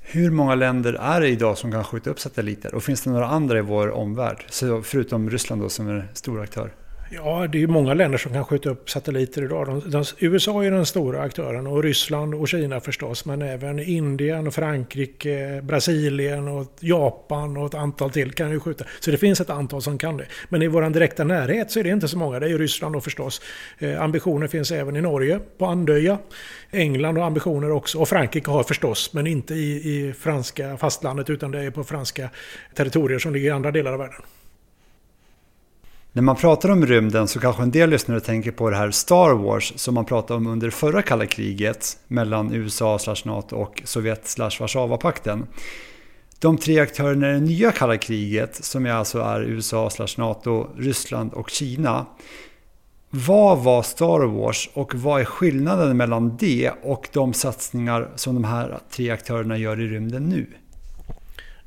Hur 0.04 0.30
många 0.30 0.54
länder 0.54 0.92
är 0.92 1.20
det 1.20 1.28
idag 1.28 1.58
som 1.58 1.72
kan 1.72 1.84
skjuta 1.84 2.10
upp 2.10 2.20
satelliter? 2.20 2.74
Och 2.74 2.82
finns 2.82 3.02
det 3.02 3.10
några 3.10 3.26
andra 3.26 3.58
i 3.58 3.62
vår 3.62 3.90
omvärld? 3.90 4.44
Så 4.48 4.82
förutom 4.82 5.30
Ryssland 5.30 5.62
då, 5.62 5.68
som 5.68 5.88
är 5.88 6.08
stor 6.14 6.40
aktör. 6.40 6.70
Ja, 7.14 7.46
det 7.52 7.62
är 7.62 7.66
många 7.66 7.94
länder 7.94 8.18
som 8.18 8.32
kan 8.32 8.44
skjuta 8.44 8.70
upp 8.70 8.90
satelliter 8.90 9.42
idag. 9.44 9.66
De, 9.66 9.90
de, 9.90 10.04
USA 10.18 10.64
är 10.64 10.70
den 10.70 10.86
stora 10.86 11.22
aktören 11.22 11.66
och 11.66 11.82
Ryssland 11.82 12.34
och 12.34 12.48
Kina 12.48 12.80
förstås. 12.80 13.24
Men 13.24 13.42
även 13.42 13.78
Indien, 13.78 14.52
Frankrike, 14.52 15.60
Brasilien 15.62 16.48
och 16.48 16.66
Japan 16.80 17.56
och 17.56 17.66
ett 17.66 17.74
antal 17.74 18.10
till 18.10 18.32
kan 18.32 18.50
ju 18.50 18.60
skjuta. 18.60 18.84
Så 19.00 19.10
det 19.10 19.16
finns 19.16 19.40
ett 19.40 19.50
antal 19.50 19.82
som 19.82 19.98
kan 19.98 20.16
det. 20.16 20.26
Men 20.48 20.62
i 20.62 20.68
vår 20.68 20.90
direkta 20.90 21.24
närhet 21.24 21.70
så 21.70 21.78
är 21.78 21.84
det 21.84 21.90
inte 21.90 22.08
så 22.08 22.18
många. 22.18 22.40
Det 22.40 22.46
är 22.46 22.50
ju 22.50 22.58
Ryssland 22.58 22.96
och 22.96 23.04
förstås. 23.04 23.40
Eh, 23.78 24.02
ambitioner 24.02 24.46
finns 24.46 24.70
även 24.70 24.96
i 24.96 25.00
Norge, 25.00 25.40
på 25.58 25.66
Andöja. 25.66 26.18
England 26.70 27.16
har 27.16 27.26
ambitioner 27.26 27.70
också. 27.70 27.98
Och 27.98 28.08
Frankrike 28.08 28.50
har 28.50 28.62
förstås, 28.62 29.12
men 29.12 29.26
inte 29.26 29.54
i, 29.54 29.72
i 29.72 30.12
franska 30.12 30.76
fastlandet 30.76 31.30
utan 31.30 31.50
det 31.50 31.60
är 31.60 31.70
på 31.70 31.84
franska 31.84 32.30
territorier 32.74 33.18
som 33.18 33.32
ligger 33.32 33.48
i 33.48 33.50
andra 33.50 33.70
delar 33.70 33.92
av 33.92 33.98
världen. 33.98 34.22
När 36.14 36.22
man 36.22 36.36
pratar 36.36 36.68
om 36.68 36.86
rymden 36.86 37.28
så 37.28 37.40
kanske 37.40 37.62
en 37.62 37.70
del 37.70 37.90
lyssnare 37.90 38.20
tänker 38.20 38.50
på 38.50 38.70
det 38.70 38.76
här 38.76 38.90
Star 38.90 39.34
Wars 39.34 39.72
som 39.76 39.94
man 39.94 40.04
pratade 40.04 40.36
om 40.36 40.46
under 40.46 40.70
förra 40.70 41.02
kalla 41.02 41.26
kriget 41.26 41.98
mellan 42.08 42.54
USA 42.54 42.98
NATO 43.24 43.56
och 43.56 43.82
Sovjet 43.84 44.38
Warszawapakten. 44.38 45.46
De 46.38 46.58
tre 46.58 46.80
aktörerna 46.80 47.30
i 47.30 47.32
det 47.32 47.40
nya 47.40 47.72
kalla 47.72 47.96
kriget 47.96 48.64
som 48.64 48.86
alltså 48.86 49.20
är 49.20 49.40
USA 49.40 49.90
NATO, 50.18 50.66
Ryssland 50.76 51.32
och 51.32 51.50
Kina. 51.50 52.06
Vad 53.10 53.58
var 53.58 53.82
Star 53.82 54.20
Wars 54.20 54.70
och 54.74 54.94
vad 54.94 55.20
är 55.20 55.24
skillnaden 55.24 55.96
mellan 55.96 56.36
det 56.36 56.72
och 56.82 57.08
de 57.12 57.32
satsningar 57.32 58.08
som 58.16 58.34
de 58.34 58.44
här 58.44 58.78
tre 58.90 59.10
aktörerna 59.10 59.56
gör 59.56 59.80
i 59.80 59.88
rymden 59.88 60.28
nu? 60.28 60.46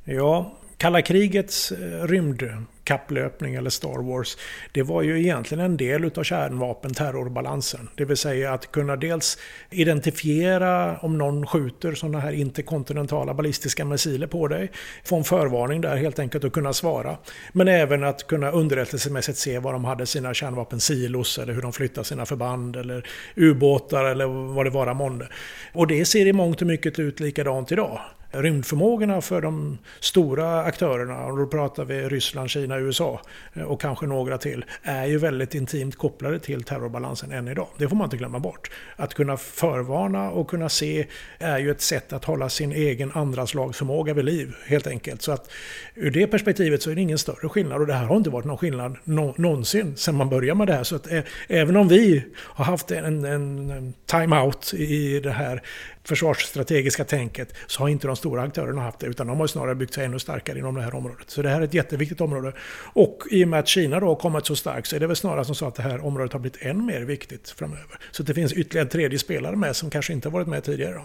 Ja, 0.04 0.52
Kalla 0.78 1.02
krigets 1.02 1.72
eh, 1.72 2.06
rymd 2.06 2.42
kapplöpning 2.86 3.54
eller 3.54 3.70
Star 3.70 4.02
Wars, 4.02 4.36
det 4.72 4.82
var 4.82 5.02
ju 5.02 5.20
egentligen 5.20 5.64
en 5.64 5.76
del 5.76 6.04
utav 6.04 6.24
kärnvapenterrorbalansen. 6.24 7.88
Det 7.94 8.04
vill 8.04 8.16
säga 8.16 8.52
att 8.52 8.72
kunna 8.72 8.96
dels 8.96 9.38
identifiera 9.70 10.98
om 10.98 11.18
någon 11.18 11.46
skjuter 11.46 11.94
sådana 11.94 12.20
här 12.20 12.32
interkontinentala 12.32 13.34
ballistiska 13.34 13.84
missiler 13.84 14.26
på 14.26 14.48
dig, 14.48 14.70
få 15.04 15.16
en 15.16 15.24
förvarning 15.24 15.80
där 15.80 15.96
helt 15.96 16.18
enkelt 16.18 16.44
och 16.44 16.52
kunna 16.52 16.72
svara. 16.72 17.16
Men 17.52 17.68
även 17.68 18.04
att 18.04 18.26
kunna 18.26 18.50
underrättelsemässigt 18.50 19.38
se 19.38 19.58
var 19.58 19.72
de 19.72 19.84
hade 19.84 20.06
sina 20.06 20.34
kärnvapensilos 20.34 21.38
eller 21.38 21.52
hur 21.52 21.62
de 21.62 21.72
flyttar 21.72 22.02
sina 22.02 22.26
förband 22.26 22.76
eller 22.76 23.08
ubåtar 23.34 24.04
eller 24.04 24.26
vad 24.54 24.66
det 24.66 24.70
vara 24.70 24.94
månde. 24.94 25.28
Och 25.72 25.86
det 25.86 26.04
ser 26.04 26.26
i 26.26 26.32
mångt 26.32 26.60
och 26.60 26.66
mycket 26.66 26.98
ut 26.98 27.20
likadant 27.20 27.72
idag 27.72 28.00
rymdförmågorna 28.42 29.20
för 29.20 29.40
de 29.40 29.78
stora 30.00 30.62
aktörerna, 30.62 31.24
och 31.24 31.38
då 31.38 31.46
pratar 31.46 31.84
vi 31.84 32.08
Ryssland, 32.08 32.50
Kina, 32.50 32.78
USA 32.78 33.20
eh, 33.54 33.62
och 33.62 33.80
kanske 33.80 34.06
några 34.06 34.38
till, 34.38 34.64
är 34.82 35.06
ju 35.06 35.18
väldigt 35.18 35.54
intimt 35.54 35.96
kopplade 35.96 36.38
till 36.38 36.62
terrorbalansen 36.62 37.32
än 37.32 37.48
idag. 37.48 37.68
Det 37.78 37.88
får 37.88 37.96
man 37.96 38.04
inte 38.04 38.16
glömma 38.16 38.38
bort. 38.38 38.70
Att 38.96 39.14
kunna 39.14 39.36
förvarna 39.36 40.30
och 40.30 40.50
kunna 40.50 40.68
se 40.68 41.06
är 41.38 41.58
ju 41.58 41.70
ett 41.70 41.80
sätt 41.80 42.12
att 42.12 42.24
hålla 42.24 42.48
sin 42.48 42.72
egen 42.72 43.12
andraslagsförmåga 43.14 44.14
vid 44.14 44.24
liv, 44.24 44.54
helt 44.66 44.86
enkelt. 44.86 45.22
Så 45.22 45.32
att 45.32 45.50
ur 45.94 46.10
det 46.10 46.26
perspektivet 46.26 46.82
så 46.82 46.90
är 46.90 46.94
det 46.94 47.00
ingen 47.00 47.18
större 47.18 47.48
skillnad 47.48 47.80
och 47.80 47.86
det 47.86 47.94
här 47.94 48.04
har 48.04 48.16
inte 48.16 48.30
varit 48.30 48.44
någon 48.44 48.58
skillnad 48.58 48.96
no 49.04 49.34
någonsin 49.36 49.96
sedan 49.96 50.14
man 50.14 50.28
började 50.28 50.58
med 50.58 50.66
det 50.66 50.74
här. 50.74 50.84
Så 50.84 50.96
att, 50.96 51.12
eh, 51.12 51.20
även 51.48 51.76
om 51.76 51.88
vi 51.88 52.24
har 52.36 52.64
haft 52.64 52.90
en, 52.90 53.24
en, 53.24 53.70
en 53.70 53.94
time-out 54.06 54.74
i 54.74 55.20
det 55.20 55.30
här 55.30 55.62
försvarsstrategiska 56.08 57.04
tänket 57.04 57.54
så 57.66 57.82
har 57.82 57.88
inte 57.88 58.06
de 58.06 58.16
stora 58.16 58.42
aktörerna 58.42 58.82
haft 58.82 58.98
det 58.98 59.06
utan 59.06 59.26
de 59.26 59.40
har 59.40 59.46
snarare 59.46 59.74
byggt 59.74 59.94
sig 59.94 60.04
ännu 60.04 60.18
starkare 60.18 60.58
inom 60.58 60.74
det 60.74 60.82
här 60.82 60.94
området. 60.94 61.30
Så 61.30 61.42
det 61.42 61.48
här 61.48 61.60
är 61.60 61.64
ett 61.64 61.74
jätteviktigt 61.74 62.20
område. 62.20 62.52
Och 62.92 63.22
i 63.30 63.44
och 63.44 63.48
med 63.48 63.60
att 63.60 63.68
Kina 63.68 64.00
då 64.00 64.06
har 64.06 64.16
kommit 64.16 64.46
så 64.46 64.56
starkt 64.56 64.88
så 64.88 64.96
är 64.96 65.00
det 65.00 65.06
väl 65.06 65.16
snarare 65.16 65.44
som 65.44 65.54
så 65.54 65.66
att 65.66 65.74
det 65.74 65.82
här 65.82 66.04
området 66.04 66.32
har 66.32 66.40
blivit 66.40 66.62
än 66.62 66.86
mer 66.86 67.00
viktigt 67.00 67.50
framöver. 67.50 67.98
Så 68.10 68.22
det 68.22 68.34
finns 68.34 68.52
ytterligare 68.52 68.86
en 68.86 68.90
tredje 68.90 69.18
spelare 69.18 69.56
med 69.56 69.76
som 69.76 69.90
kanske 69.90 70.12
inte 70.12 70.28
har 70.28 70.32
varit 70.32 70.48
med 70.48 70.64
tidigare. 70.64 70.94
Då. 70.94 71.02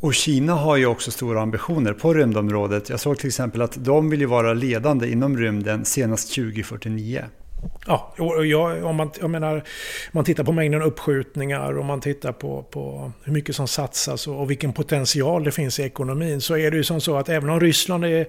Och 0.00 0.14
Kina 0.14 0.52
har 0.54 0.76
ju 0.76 0.86
också 0.86 1.10
stora 1.10 1.40
ambitioner 1.40 1.92
på 1.92 2.14
rymdområdet. 2.14 2.90
Jag 2.90 3.00
såg 3.00 3.18
till 3.18 3.26
exempel 3.28 3.62
att 3.62 3.84
de 3.84 4.10
vill 4.10 4.20
ju 4.20 4.26
vara 4.26 4.52
ledande 4.52 5.10
inom 5.10 5.36
rymden 5.36 5.84
senast 5.84 6.34
2049. 6.34 7.24
Ja, 7.86 8.14
och 8.18 8.46
jag, 8.46 8.84
om 8.84 8.96
man, 8.96 9.10
jag 9.20 9.30
menar, 9.30 9.62
man 10.12 10.24
tittar 10.24 10.44
på 10.44 10.52
mängden 10.52 10.82
uppskjutningar 10.82 11.78
och 11.78 11.84
man 11.84 12.00
tittar 12.00 12.32
på, 12.32 12.62
på 12.62 13.12
hur 13.24 13.32
mycket 13.32 13.56
som 13.56 13.68
satsas 13.68 14.26
och, 14.26 14.40
och, 14.40 14.50
vilken 14.50 14.72
potential 14.72 15.44
det 15.44 15.50
finns 15.50 15.78
i 15.78 15.82
ekonomin 15.82 16.40
så 16.40 16.56
är 16.56 16.70
det 16.70 16.76
ju 16.76 16.84
som 16.84 17.00
så 17.00 17.16
att 17.16 17.28
även 17.28 17.50
om 17.50 17.60
Ryssland 17.60 18.04
är 18.04 18.26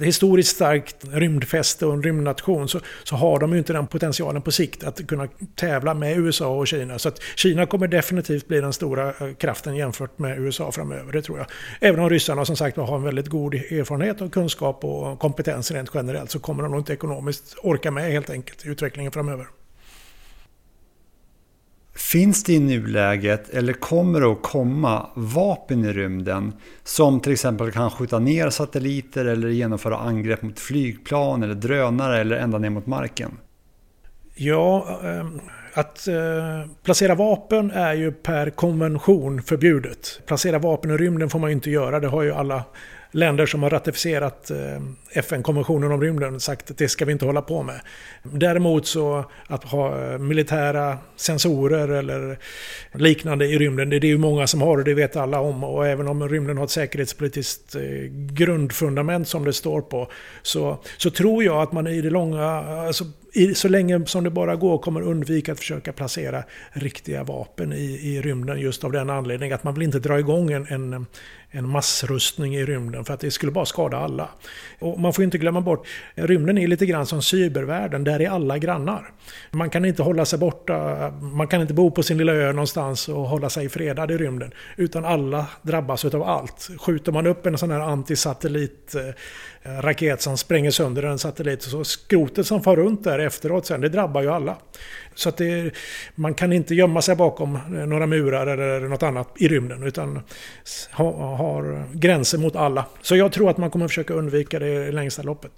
historiskt 0.00 0.56
starkt 0.56 0.96
rymdfäste 1.12 1.86
och 1.86 1.92
en 1.92 2.02
rymdnation 2.02 2.68
så, 2.68 2.80
så 3.04 3.16
har 3.16 3.38
de 3.38 3.52
ju 3.52 3.58
inte 3.58 3.72
den 3.72 3.86
potentialen 3.86 4.42
på 4.42 4.50
sikt 4.50 4.84
att 4.84 5.06
kunna 5.06 5.28
tävla 5.54 5.94
med 5.94 6.18
USA 6.18 6.48
och 6.48 6.66
Kina. 6.66 6.98
Så 6.98 7.08
att 7.08 7.22
Kina 7.36 7.66
kommer 7.66 7.88
definitivt 7.88 8.48
bli 8.48 8.60
den 8.60 8.72
stora 8.72 9.08
eh, 9.08 9.34
kraften 9.38 9.76
jämfört 9.76 10.18
med 10.18 10.38
USA 10.38 10.72
framöver, 10.72 11.12
det 11.12 11.22
tror 11.22 11.38
jag. 11.38 11.46
Även 11.80 12.00
om 12.00 12.10
ryssarna 12.10 12.44
som 12.44 12.56
sagt 12.56 12.76
har 12.76 12.96
en 12.96 13.02
väldigt 13.02 13.28
god 13.28 13.54
erfarenhet 13.54 14.20
och 14.20 14.32
kunskap 14.32 14.84
och 14.84 15.18
kompetens 15.18 15.70
rent 15.70 15.90
generellt 15.94 16.30
så 16.30 16.38
kommer 16.38 16.62
de 16.62 16.72
nog 16.72 16.80
inte 16.80 16.92
ekonomiskt 16.92 17.54
orka 17.62 17.90
med 17.90 18.12
helt 18.12 18.30
enkelt 18.30 18.66
utvecklingen 18.70 19.12
framöver. 19.12 19.46
Finns 21.94 22.44
det 22.44 22.52
i 22.52 22.58
nuläget, 22.58 23.48
eller 23.48 23.72
kommer 23.72 24.20
det 24.20 24.26
att 24.26 24.42
komma, 24.42 25.06
vapen 25.14 25.84
i 25.84 25.92
rymden 25.92 26.52
som 26.84 27.20
till 27.20 27.32
exempel 27.32 27.72
kan 27.72 27.90
skjuta 27.90 28.18
ner 28.18 28.50
satelliter 28.50 29.24
eller 29.24 29.48
genomföra 29.48 29.96
angrepp 29.96 30.42
mot 30.42 30.60
flygplan 30.60 31.42
eller 31.42 31.54
drönare 31.54 32.20
eller 32.20 32.36
ända 32.36 32.58
ner 32.58 32.70
mot 32.70 32.86
marken? 32.86 33.38
Ja, 34.34 35.00
ehm, 35.04 35.40
att 35.74 36.08
eh, 36.08 36.70
placera 36.82 37.14
vapen 37.14 37.70
är 37.70 37.94
ju 37.94 38.12
per 38.12 38.50
konvention 38.50 39.42
förbjudet. 39.42 40.20
Placera 40.26 40.58
vapen 40.58 40.90
i 40.90 40.96
rymden 40.96 41.30
får 41.30 41.38
man 41.38 41.50
ju 41.50 41.54
inte 41.54 41.70
göra, 41.70 42.00
det 42.00 42.08
har 42.08 42.22
ju 42.22 42.32
alla 42.32 42.64
länder 43.10 43.46
som 43.46 43.62
har 43.62 43.70
ratificerat 43.70 44.50
eh, 44.50 44.82
FN-konventionen 45.12 45.92
om 45.92 46.00
rymden 46.00 46.40
sagt 46.40 46.70
att 46.70 46.78
det 46.78 46.88
ska 46.88 47.04
vi 47.04 47.12
inte 47.12 47.24
hålla 47.24 47.42
på 47.42 47.62
med. 47.62 47.80
Däremot 48.22 48.86
så 48.86 49.24
att 49.46 49.64
ha 49.64 50.12
eh, 50.12 50.18
militära 50.18 50.98
sensorer 51.16 51.88
eller 51.88 52.38
liknande 52.92 53.46
i 53.46 53.58
rymden, 53.58 53.90
det 53.90 53.96
är 53.96 54.04
ju 54.04 54.18
många 54.18 54.46
som 54.46 54.62
har 54.62 54.78
och 54.78 54.84
det 54.84 54.94
vet 54.94 55.16
alla 55.16 55.40
om. 55.40 55.64
Och 55.64 55.86
även 55.86 56.08
om 56.08 56.28
rymden 56.28 56.56
har 56.56 56.64
ett 56.64 56.70
säkerhetspolitiskt 56.70 57.74
eh, 57.74 57.82
grundfundament 58.10 59.28
som 59.28 59.44
det 59.44 59.52
står 59.52 59.80
på, 59.80 60.10
så, 60.42 60.78
så 60.96 61.10
tror 61.10 61.44
jag 61.44 61.62
att 61.62 61.72
man 61.72 61.86
i 61.86 62.00
det 62.00 62.10
långa, 62.10 62.44
alltså 62.86 63.04
i, 63.32 63.54
så 63.54 63.68
länge 63.68 64.06
som 64.06 64.24
det 64.24 64.30
bara 64.30 64.56
går 64.56 64.78
kommer 64.78 65.02
undvika 65.02 65.52
att 65.52 65.58
försöka 65.58 65.92
placera 65.92 66.44
riktiga 66.72 67.24
vapen 67.24 67.72
i, 67.72 68.00
i 68.02 68.22
rymden 68.22 68.60
just 68.60 68.84
av 68.84 68.92
den 68.92 69.10
anledningen 69.10 69.54
att 69.54 69.64
man 69.64 69.74
vill 69.74 69.82
inte 69.82 69.98
dra 69.98 70.18
igång 70.18 70.52
en, 70.52 70.66
en, 70.66 71.06
en 71.50 71.68
massrustning 71.68 72.56
i 72.56 72.64
rymden 72.64 73.04
för 73.04 73.14
att 73.14 73.20
det 73.20 73.30
skulle 73.30 73.52
bara 73.52 73.66
skada 73.66 73.96
alla. 73.96 74.28
Och 74.78 75.00
man 75.00 75.12
får 75.12 75.24
inte 75.24 75.38
glömma 75.38 75.60
bort, 75.60 75.86
rymden 76.14 76.58
är 76.58 76.66
lite 76.66 76.86
grann 76.86 77.06
som 77.06 77.22
cybervärlden, 77.22 78.04
där 78.04 78.20
är 78.20 78.28
alla 78.28 78.58
grannar. 78.58 79.10
Man 79.50 79.70
kan 79.70 79.84
inte 79.84 80.02
hålla 80.02 80.24
sig 80.24 80.38
borta, 80.38 81.10
man 81.20 81.48
kan 81.48 81.60
inte 81.60 81.74
bo 81.74 81.90
på 81.90 82.02
sin 82.02 82.18
lilla 82.18 82.32
ö 82.32 82.52
någonstans 82.52 83.08
och 83.08 83.28
hålla 83.28 83.50
sig 83.50 83.68
fredad 83.68 84.10
i 84.10 84.18
rymden. 84.18 84.52
Utan 84.76 85.04
alla 85.04 85.46
drabbas 85.62 86.04
av 86.04 86.22
allt. 86.22 86.70
Skjuter 86.78 87.12
man 87.12 87.26
upp 87.26 87.46
en 87.46 87.58
sån 87.58 87.70
här 87.70 87.80
antisatellitraket 87.80 90.02
eh, 90.02 90.16
som 90.22 90.36
spränger 90.36 90.70
sönder 90.70 91.02
en 91.02 91.18
satellit. 91.18 91.62
Så 91.62 91.84
skrotet 91.84 92.46
som 92.46 92.62
far 92.62 92.76
runt 92.76 93.04
där 93.04 93.18
efteråt 93.26 93.66
sen, 93.66 93.80
det 93.80 93.88
drabbar 93.88 94.22
ju 94.22 94.30
alla. 94.30 94.56
Så 95.14 95.28
att 95.28 95.36
det, 95.36 95.70
man 96.14 96.34
kan 96.34 96.52
inte 96.52 96.74
gömma 96.74 97.02
sig 97.02 97.16
bakom 97.16 97.58
några 97.86 98.06
murar 98.06 98.46
eller 98.46 98.88
något 98.88 99.02
annat 99.02 99.28
i 99.36 99.48
rymden. 99.48 99.82
Utan 99.82 100.20
ha, 100.92 101.36
har 101.36 101.84
gränser 101.92 102.38
mot 102.38 102.56
alla. 102.56 102.86
Så 103.02 103.16
jag 103.16 103.32
tror 103.32 103.50
att 103.50 103.56
man 103.56 103.70
kommer 103.70 103.88
försöka 103.88 104.14
undvika 104.14 104.58
det 104.58 104.68
i 104.68 104.92
längsta 104.92 105.22
loppet. 105.22 105.52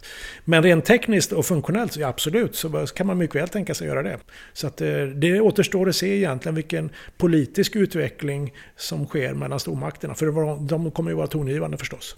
Men 0.45 0.63
rent 0.63 0.85
tekniskt 0.85 1.33
och 1.33 1.47
funktionellt, 1.47 1.97
ja, 1.97 2.09
absolut, 2.09 2.57
så 2.57 2.87
kan 2.87 3.07
man 3.07 3.19
mycket 3.19 3.37
väl 3.37 3.49
tänka 3.49 3.75
sig 3.75 3.87
göra 3.87 4.03
det. 4.03 4.19
Så 4.53 4.67
att 4.67 4.77
det, 4.77 5.15
det 5.15 5.41
återstår 5.41 5.89
att 5.89 5.97
se 5.97 6.17
egentligen 6.17 6.55
vilken 6.55 6.91
politisk 7.17 7.77
utveckling 7.77 8.55
som 8.77 9.07
sker 9.07 9.35
mellan 9.35 9.61
stormakterna. 9.61 10.15
För 10.15 10.27
de 10.69 10.91
kommer 10.91 11.11
ju 11.11 11.17
vara 11.17 11.27
tongivande 11.27 11.77
förstås. 11.77 12.17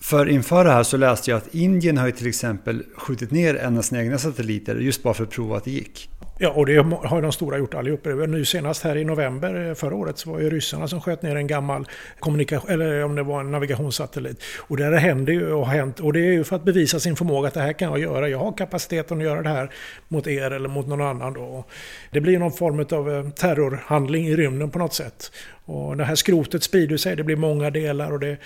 För 0.00 0.28
inför 0.28 0.64
det 0.64 0.70
här 0.70 0.82
så 0.82 0.96
läste 0.96 1.30
jag 1.30 1.38
att 1.38 1.54
Indien 1.54 1.98
har 1.98 2.06
ju 2.06 2.12
till 2.12 2.26
exempel 2.26 2.82
skjutit 2.96 3.30
ner 3.30 3.54
en 3.54 3.78
av 3.78 3.82
sina 3.82 4.02
egna 4.02 4.18
satelliter 4.18 4.76
just 4.76 5.02
bara 5.02 5.14
för 5.14 5.24
att 5.24 5.30
prova 5.30 5.56
att 5.56 5.64
det 5.64 5.70
gick. 5.70 6.10
Ja, 6.40 6.50
och 6.50 6.66
det 6.66 6.76
har 7.04 7.22
de 7.22 7.32
stora 7.32 7.58
gjort 7.58 7.74
allihop. 7.74 8.04
Nu 8.04 8.44
senast 8.44 8.84
här 8.84 8.96
i 8.96 9.04
november 9.04 9.68
eh, 9.68 9.74
förra 9.74 9.94
året 9.94 10.18
så 10.18 10.30
var 10.30 10.40
det 10.40 10.50
ryssarna 10.50 10.88
som 10.88 11.00
sköt 11.00 11.22
ner 11.22 11.36
en 11.36 11.46
gammal 11.46 11.88
kommunikation, 12.18 12.70
eller 12.70 13.04
om 13.04 13.14
det 13.14 13.22
var 13.22 13.40
en 13.40 13.50
navigationssatellit. 13.50 14.42
Och 14.58 14.76
det 14.76 14.98
händer 14.98 15.32
ju 15.32 15.52
och 15.52 15.66
har 15.66 15.74
hänt. 15.74 16.00
Och 16.00 16.12
det 16.12 16.20
är 16.20 16.32
ju 16.32 16.44
för 16.44 16.56
att 16.56 16.64
bevisa 16.64 17.00
sin 17.00 17.16
förmåga 17.16 17.48
att 17.48 17.54
det 17.54 17.60
här 17.60 17.72
kan 17.72 17.88
jag 17.88 17.98
göra. 17.98 18.28
Jag 18.28 18.38
har 18.38 18.52
kapaciteten 18.52 19.18
att 19.18 19.24
göra 19.24 19.42
det 19.42 19.48
här 19.48 19.70
mot 20.08 20.26
er 20.26 20.50
eller 20.50 20.68
mot 20.68 20.86
någon 20.86 21.00
annan 21.00 21.32
då. 21.32 21.64
Det 22.10 22.20
blir 22.20 22.38
någon 22.38 22.52
form 22.52 22.98
av 22.98 23.14
eh, 23.14 23.30
terrorhandling 23.30 24.26
i 24.26 24.36
rymden 24.36 24.70
på 24.70 24.78
något 24.78 24.94
sätt. 24.94 25.32
Och 25.68 25.96
det 25.96 26.04
här 26.04 26.14
skrotet 26.14 26.62
sprider 26.62 26.96
sig, 26.96 27.16
det 27.16 27.24
blir 27.24 27.36
många 27.36 27.70
delar 27.70 28.12
och 28.12 28.20
det 28.20 28.36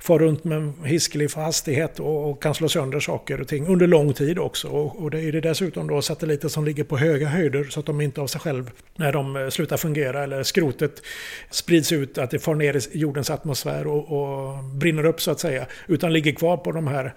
far 0.00 0.18
runt 0.18 0.44
med 0.44 0.58
en 0.58 0.74
hiskelig 0.84 1.30
hastighet 1.30 2.00
och, 2.00 2.30
och, 2.30 2.42
kan 2.42 2.54
slå 2.54 2.68
sönder 2.68 3.00
saker 3.00 3.40
och 3.40 3.48
ting 3.48 3.66
under 3.66 3.86
lång 3.86 4.12
tid 4.12 4.38
också. 4.38 4.68
Och, 4.68 5.02
och 5.02 5.10
det 5.10 5.20
är 5.20 5.32
det 5.32 5.40
dessutom 5.40 5.86
då 5.86 6.02
satelliter 6.02 6.48
som 6.48 6.64
ligger 6.64 6.84
på 6.84 6.96
höga 6.96 7.28
höjder 7.28 7.64
så 7.64 7.80
att 7.80 7.86
de 7.86 8.00
inte 8.00 8.20
av 8.20 8.26
sig 8.26 8.40
själv, 8.40 8.70
när 8.96 9.12
de 9.12 9.36
eh, 9.36 9.48
slutar 9.48 9.76
fungera 9.76 10.22
eller 10.22 10.42
skrotet 10.42 11.02
sprids 11.50 11.92
ut, 11.92 12.18
att 12.18 12.30
det 12.30 12.38
far 12.38 12.54
ner 12.54 12.76
i 12.76 12.98
jordens 12.98 13.30
atmosfär 13.30 13.86
och, 13.86 14.12
och 14.12 14.64
brinner 14.64 15.06
upp 15.06 15.20
så 15.20 15.30
att 15.30 15.40
säga, 15.40 15.66
utan 15.86 16.12
ligger 16.12 16.32
kvar 16.32 16.56
på 16.56 16.72
de 16.72 16.86
här 16.86 17.14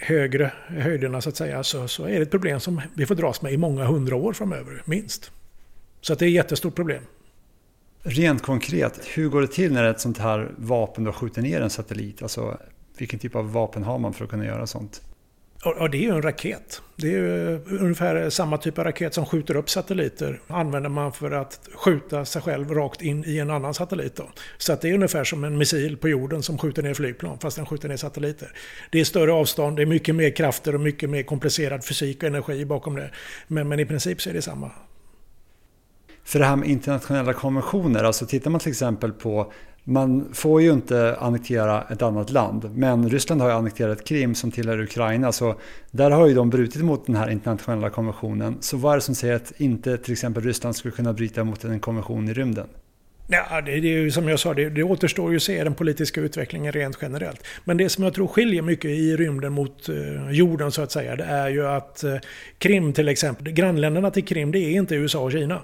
högre 0.00 0.52
höjderna 0.68 1.20
så 1.20 1.28
att 1.28 1.36
säga, 1.36 1.62
så, 1.62 1.88
så 1.88 2.04
är 2.04 2.16
det 2.16 2.22
ett 2.22 2.30
problem 2.30 2.60
som 2.60 2.80
vi 2.94 3.06
får 3.06 3.14
dras 3.14 3.42
med 3.42 3.52
i 3.52 3.56
många 3.56 3.84
hundra 3.84 4.16
år 4.16 4.32
framöver, 4.32 4.82
minst. 4.84 5.30
Så 6.00 6.12
att 6.12 6.18
det 6.18 6.24
är 6.24 6.28
ett 6.28 6.34
jättestort 6.34 6.74
problem. 6.74 7.02
Rent 8.02 8.42
konkret, 8.42 9.00
hur 9.14 9.28
går 9.28 9.40
det 9.40 9.46
till 9.46 9.72
när 9.72 9.84
ett 9.84 10.00
sånt 10.00 10.18
här 10.18 10.50
vapen 10.56 11.04
då 11.04 11.12
skjuter 11.12 11.42
ner 11.42 11.60
en 11.60 11.70
satellit? 11.70 12.22
Alltså, 12.22 12.58
vilken 12.98 13.18
typ 13.18 13.36
av 13.36 13.52
vapen 13.52 13.82
har 13.82 13.98
man 13.98 14.14
för 14.14 14.24
att 14.24 14.30
kunna 14.30 14.44
göra 14.44 14.66
sånt? 14.66 15.02
Ja, 15.64 15.88
det 15.88 15.96
är 15.96 16.00
ju 16.00 16.10
en 16.10 16.22
raket. 16.22 16.82
Det 16.96 17.14
är 17.14 17.52
eh, 17.52 17.60
ungefär 17.68 18.30
samma 18.30 18.58
typ 18.58 18.78
av 18.78 18.84
raket 18.84 19.14
som 19.14 19.26
skjuter 19.26 19.56
upp 19.56 19.70
satelliter. 19.70 20.40
använder 20.46 20.90
man 20.90 21.12
för 21.12 21.30
att 21.30 21.60
skjuta 21.74 22.24
sig 22.24 22.42
själv 22.42 22.74
rakt 22.74 23.02
in 23.02 23.24
i 23.26 23.38
en 23.38 23.50
annan 23.50 23.74
satellit. 23.74 24.16
Då. 24.16 24.30
Så 24.58 24.72
att 24.72 24.80
det 24.80 24.88
är 24.90 24.94
ungefär 24.94 25.24
som 25.24 25.44
en 25.44 25.58
missil 25.58 25.96
på 25.96 26.08
jorden 26.08 26.42
som 26.42 26.58
skjuter 26.58 26.82
ner 26.82 26.94
flygplan, 26.94 27.38
fast 27.38 27.56
den 27.56 27.66
skjuter 27.66 27.88
ner 27.88 27.96
satelliter. 27.96 28.52
Det 28.90 29.00
är 29.00 29.04
större 29.04 29.32
avstånd, 29.32 29.76
det 29.76 29.82
är 29.82 29.86
mycket 29.86 30.14
mer 30.14 30.30
krafter 30.30 30.74
och 30.74 30.80
mycket 30.80 31.10
mer 31.10 31.22
komplicerad 31.22 31.84
fysik 31.84 32.22
och 32.22 32.28
energi 32.28 32.64
bakom 32.64 32.96
det. 32.96 33.10
Men, 33.46 33.68
men 33.68 33.80
i 33.80 33.86
princip 33.86 34.22
så 34.22 34.30
är 34.30 34.34
det 34.34 34.42
samma. 34.42 34.70
För 36.24 36.38
det 36.38 36.44
här 36.44 36.56
med 36.56 36.68
internationella 36.68 37.32
konventioner, 37.32 38.04
alltså 38.04 38.26
tittar 38.26 38.50
man 38.50 38.60
till 38.60 38.70
exempel 38.70 39.12
på 39.12 39.52
Man 39.84 40.28
får 40.32 40.62
ju 40.62 40.72
inte 40.72 41.16
annektera 41.20 41.82
ett 41.82 42.02
annat 42.02 42.30
land, 42.30 42.70
men 42.74 43.10
Ryssland 43.10 43.40
har 43.40 43.48
ju 43.48 43.54
annekterat 43.54 44.04
Krim 44.04 44.34
som 44.34 44.50
tillhör 44.50 44.80
Ukraina, 44.80 45.32
så 45.32 45.54
där 45.90 46.10
har 46.10 46.26
ju 46.26 46.34
de 46.34 46.50
brutit 46.50 46.82
mot 46.82 47.06
den 47.06 47.16
här 47.16 47.30
internationella 47.30 47.90
konventionen. 47.90 48.56
Så 48.60 48.76
vad 48.76 48.92
är 48.92 48.96
det 48.96 49.02
som 49.02 49.14
säger 49.14 49.36
att 49.36 49.52
inte 49.56 49.98
till 49.98 50.12
exempel 50.12 50.42
Ryssland 50.42 50.76
skulle 50.76 50.92
kunna 50.92 51.12
bryta 51.12 51.44
mot 51.44 51.64
en 51.64 51.80
konvention 51.80 52.28
i 52.28 52.32
rymden? 52.32 52.66
Ja, 53.32 53.60
det, 53.60 53.72
är 53.72 53.78
ju 53.78 54.10
som 54.10 54.28
jag 54.28 54.38
sa, 54.38 54.54
det, 54.54 54.70
det 54.70 54.82
återstår 54.82 55.30
ju 55.30 55.36
att 55.36 55.42
se 55.42 55.64
den 55.64 55.74
politiska 55.74 56.20
utvecklingen 56.20 56.72
rent 56.72 56.98
generellt. 57.02 57.46
Men 57.64 57.76
det 57.76 57.88
som 57.88 58.04
jag 58.04 58.14
tror 58.14 58.26
skiljer 58.26 58.62
mycket 58.62 58.90
i 58.90 59.16
rymden 59.16 59.52
mot 59.52 59.88
eh, 59.88 60.30
jorden 60.30 60.72
så 60.72 60.82
att 60.82 60.92
säga, 60.92 61.16
det 61.16 61.24
är 61.24 61.48
ju 61.48 61.66
att 61.66 62.04
eh, 62.04 62.16
Krim 62.58 62.92
till 62.92 63.08
exempel, 63.08 63.52
grannländerna 63.52 64.10
till 64.10 64.24
Krim 64.24 64.52
det 64.52 64.58
är 64.58 64.70
inte 64.70 64.94
USA 64.94 65.20
och 65.20 65.32
Kina. 65.32 65.62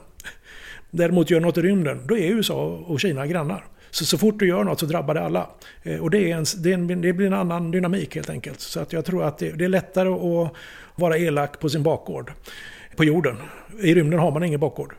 Däremot 0.91 1.30
gör 1.30 1.41
något 1.41 1.59
i 1.59 1.62
rymden, 1.62 2.01
då 2.07 2.16
är 2.16 2.30
USA 2.30 2.64
och 2.87 3.01
Kina 3.01 3.26
grannar. 3.26 3.64
Så, 3.91 4.05
så 4.05 4.18
fort 4.18 4.39
du 4.39 4.49
gör 4.49 4.64
något 4.64 4.80
så 4.80 4.87
drabbar 4.87 5.14
det 5.14 5.20
alla. 5.20 5.51
Eh, 5.82 5.99
och 5.99 6.11
det, 6.11 6.30
är 6.30 6.37
en, 6.37 6.45
det, 6.57 6.70
är 6.70 6.74
en, 6.74 7.01
det, 7.01 7.12
blir 7.12 7.26
en 7.26 7.32
annan 7.32 7.70
dynamik 7.70 8.14
helt 8.14 8.30
enkelt. 8.30 8.61
Så 8.61 8.80
att 8.80 8.93
jag 8.93 9.05
tror 9.05 9.24
att 9.24 9.39
det, 9.39 9.53
det 9.53 9.64
är 9.64 9.68
lättare 9.68 10.09
att 10.09 10.53
vara 10.95 11.18
elak 11.18 11.61
på 11.61 11.68
sin 11.68 11.82
bakgård. 11.82 12.32
På 12.97 13.05
jorden. 13.05 13.37
I 13.82 13.95
rymden 13.95 14.20
har 14.20 14.30
man 14.30 14.45
ingen 14.45 14.61
bakgård. 14.61 14.95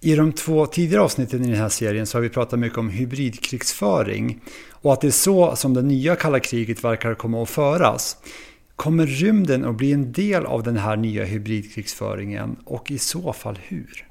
I 0.00 0.16
de 0.16 0.32
två 0.32 0.66
tidigare 0.66 1.02
avsnitten 1.02 1.44
i 1.44 1.46
den 1.46 1.56
här 1.56 1.68
serien 1.68 2.06
så 2.06 2.18
har 2.18 2.22
vi 2.22 2.28
pratat 2.28 2.58
mycket 2.58 2.78
om 2.78 2.90
hybridkrigsföring 2.90 4.40
och 4.70 4.92
att 4.92 5.00
det 5.00 5.06
är 5.06 5.10
så 5.10 5.56
som 5.56 5.74
det 5.74 5.82
nya 5.82 6.16
kalla 6.16 6.40
kriget 6.40 6.84
verkar 6.84 7.14
komma 7.14 7.42
att 7.42 7.50
föras. 7.50 8.16
Kommer 8.76 9.06
rymden 9.06 9.64
att 9.64 9.76
bli 9.76 9.92
en 9.92 10.12
del 10.12 10.46
av 10.46 10.62
den 10.62 10.76
här 10.76 10.96
nya 10.96 11.24
hybridkrigsföringen 11.24 12.56
och 12.64 12.90
i 12.90 12.98
så 12.98 13.32
fall 13.32 13.58
hur? 13.62 14.06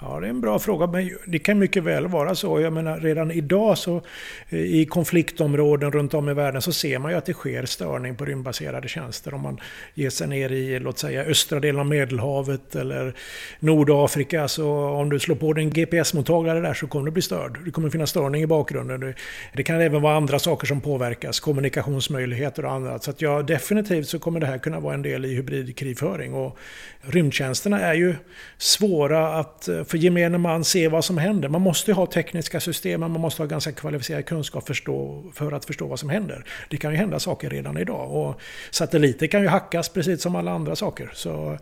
Ja, 0.00 0.20
det 0.20 0.26
är 0.26 0.30
en 0.30 0.40
bra 0.40 0.58
fråga. 0.58 0.86
Men 0.86 1.10
det 1.26 1.38
kan 1.38 1.58
mycket 1.58 1.82
väl 1.82 2.06
vara 2.06 2.34
så. 2.34 2.60
Jag 2.60 2.72
menar, 2.72 3.00
redan 3.00 3.30
idag 3.30 3.78
så 3.78 4.02
eh, 4.48 4.58
i 4.58 4.86
konfliktområden 4.86 5.92
runt 5.92 6.14
om 6.14 6.28
i 6.28 6.34
världen 6.34 6.62
så 6.62 6.72
ser 6.72 6.98
man 6.98 7.10
ju 7.10 7.18
att 7.18 7.26
det 7.26 7.32
sker 7.32 7.66
störning 7.66 8.16
på 8.16 8.24
rymdbaserade 8.24 8.88
tjänster. 8.88 9.34
Om 9.34 9.40
man 9.40 9.60
ger 9.94 10.10
sig 10.10 10.28
ner 10.28 10.52
i, 10.52 10.78
låt 10.78 10.98
säga, 10.98 11.24
östra 11.24 11.60
delen 11.60 11.80
av 11.80 11.86
Medelhavet 11.86 12.76
eller 12.76 13.14
Nordafrika. 13.60 14.48
Så 14.48 14.70
om 14.72 15.10
du 15.10 15.18
slår 15.18 15.36
på 15.36 15.52
din 15.52 15.70
GPS-mottagare 15.70 16.60
där 16.60 16.74
så 16.74 16.86
kommer 16.86 17.04
du 17.04 17.10
bli 17.10 17.22
störd. 17.22 17.58
Det 17.64 17.70
kommer 17.70 17.90
finnas 17.90 18.10
störning 18.10 18.42
i 18.42 18.46
bakgrunden. 18.46 19.14
Det 19.54 19.62
kan 19.62 19.80
även 19.80 20.02
vara 20.02 20.16
andra 20.16 20.38
saker 20.38 20.66
som 20.66 20.80
påverkas. 20.80 21.40
Kommunikationsmöjligheter 21.40 22.64
och 22.64 22.72
annat. 22.72 23.04
Så 23.04 23.10
att 23.10 23.22
ja, 23.22 23.42
definitivt 23.42 24.08
så 24.08 24.18
kommer 24.18 24.40
det 24.40 24.46
här 24.46 24.58
kunna 24.58 24.80
vara 24.80 24.94
en 24.94 25.02
del 25.02 25.24
i 25.24 25.34
hybridkrigföring. 25.34 26.34
Och 26.34 26.58
rymdtjänsterna 27.00 27.80
är 27.80 27.94
ju 27.94 28.14
svåra 28.58 29.38
att 29.38 29.68
eh, 29.68 29.84
för 29.88 29.98
gemene 29.98 30.38
man 30.38 30.64
se 30.64 30.88
vad 30.88 31.04
som 31.04 31.18
händer. 31.18 31.48
Man 31.48 31.62
måste 31.62 31.92
ha 31.92 32.06
tekniska 32.06 32.60
system, 32.60 33.00
man 33.00 33.10
måste 33.10 33.42
ha 33.42 33.46
ganska 33.46 33.72
kvalificerad 33.72 34.26
kunskap 34.26 34.66
förstå, 34.66 35.24
för 35.34 35.52
att 35.52 35.64
förstå 35.64 35.86
vad 35.86 36.00
som 36.00 36.08
händer. 36.08 36.44
Det 36.70 36.76
kan 36.76 36.90
ju 36.90 36.96
hända 36.96 37.18
saker 37.18 37.50
redan 37.50 37.78
idag. 37.78 38.10
Och 38.12 38.40
satelliter 38.70 39.26
kan 39.26 39.42
ju 39.42 39.48
hackas 39.48 39.88
precis 39.88 40.22
som 40.22 40.36
alla 40.36 40.50
andra 40.50 40.76
saker. 40.76 41.10
Så 41.14 41.58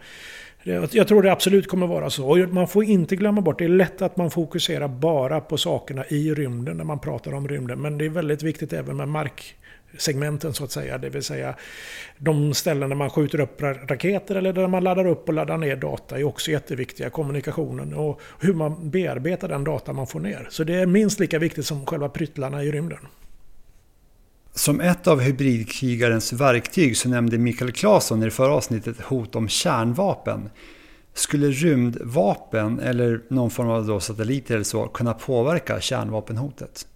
jag 0.92 1.08
tror 1.08 1.22
det 1.22 1.32
absolut 1.32 1.68
kommer 1.68 1.86
vara 1.86 2.10
så. 2.10 2.28
Och 2.28 2.38
man 2.38 2.68
får 2.68 2.84
inte 2.84 3.16
glömma 3.16 3.40
bort, 3.40 3.58
det 3.58 3.64
är 3.64 3.68
lätt 3.68 4.02
att 4.02 4.16
man 4.16 4.30
fokuserar 4.30 4.88
bara 4.88 5.40
på 5.40 5.58
sakerna 5.58 6.04
i 6.08 6.34
rymden 6.34 6.76
när 6.76 6.84
man 6.84 6.98
pratar 6.98 7.34
om 7.34 7.48
rymden. 7.48 7.80
Men 7.80 7.98
det 7.98 8.04
är 8.04 8.08
väldigt 8.08 8.42
viktigt 8.42 8.72
även 8.72 8.96
med 8.96 9.08
mark 9.08 9.56
segmenten 9.98 10.54
så 10.54 10.64
att 10.64 10.70
säga. 10.70 10.98
Det 10.98 11.08
vill 11.08 11.22
säga 11.22 11.54
de 12.18 12.54
ställen 12.54 12.88
där 12.88 12.96
man 12.96 13.10
skjuter 13.10 13.40
upp 13.40 13.62
raketer 13.62 14.34
eller 14.34 14.52
där 14.52 14.68
man 14.68 14.84
laddar 14.84 15.06
upp 15.06 15.28
och 15.28 15.34
laddar 15.34 15.56
ner 15.58 15.76
data 15.76 16.18
är 16.18 16.24
också 16.24 16.50
jätteviktiga. 16.50 17.10
Kommunikationen 17.10 17.94
och 17.94 18.20
hur 18.40 18.54
man 18.54 18.90
bearbetar 18.90 19.48
den 19.48 19.64
data 19.64 19.92
man 19.92 20.06
får 20.06 20.20
ner. 20.20 20.46
Så 20.50 20.64
det 20.64 20.74
är 20.74 20.86
minst 20.86 21.20
lika 21.20 21.38
viktigt 21.38 21.66
som 21.66 21.86
själva 21.86 22.08
pryttlarna 22.08 22.62
i 22.62 22.70
rymden. 22.70 23.06
Som 24.54 24.80
ett 24.80 25.06
av 25.06 25.20
hybridkrigarens 25.20 26.32
verktyg 26.32 26.96
så 26.96 27.08
nämnde 27.08 27.38
Mikael 27.38 27.72
Claesson 27.72 28.22
i 28.22 28.24
det 28.24 28.30
förra 28.30 28.52
avsnittet 28.52 29.00
hot 29.00 29.36
om 29.36 29.48
kärnvapen. 29.48 30.50
Skulle 31.14 31.50
rymdvapen 31.50 32.80
eller 32.80 33.20
någon 33.28 33.50
form 33.50 33.68
av 33.68 34.00
satelliter 34.00 34.54
eller 34.54 34.64
så 34.64 34.86
kunna 34.86 35.14
påverka 35.14 35.80
kärnvapenhotet? 35.80 36.86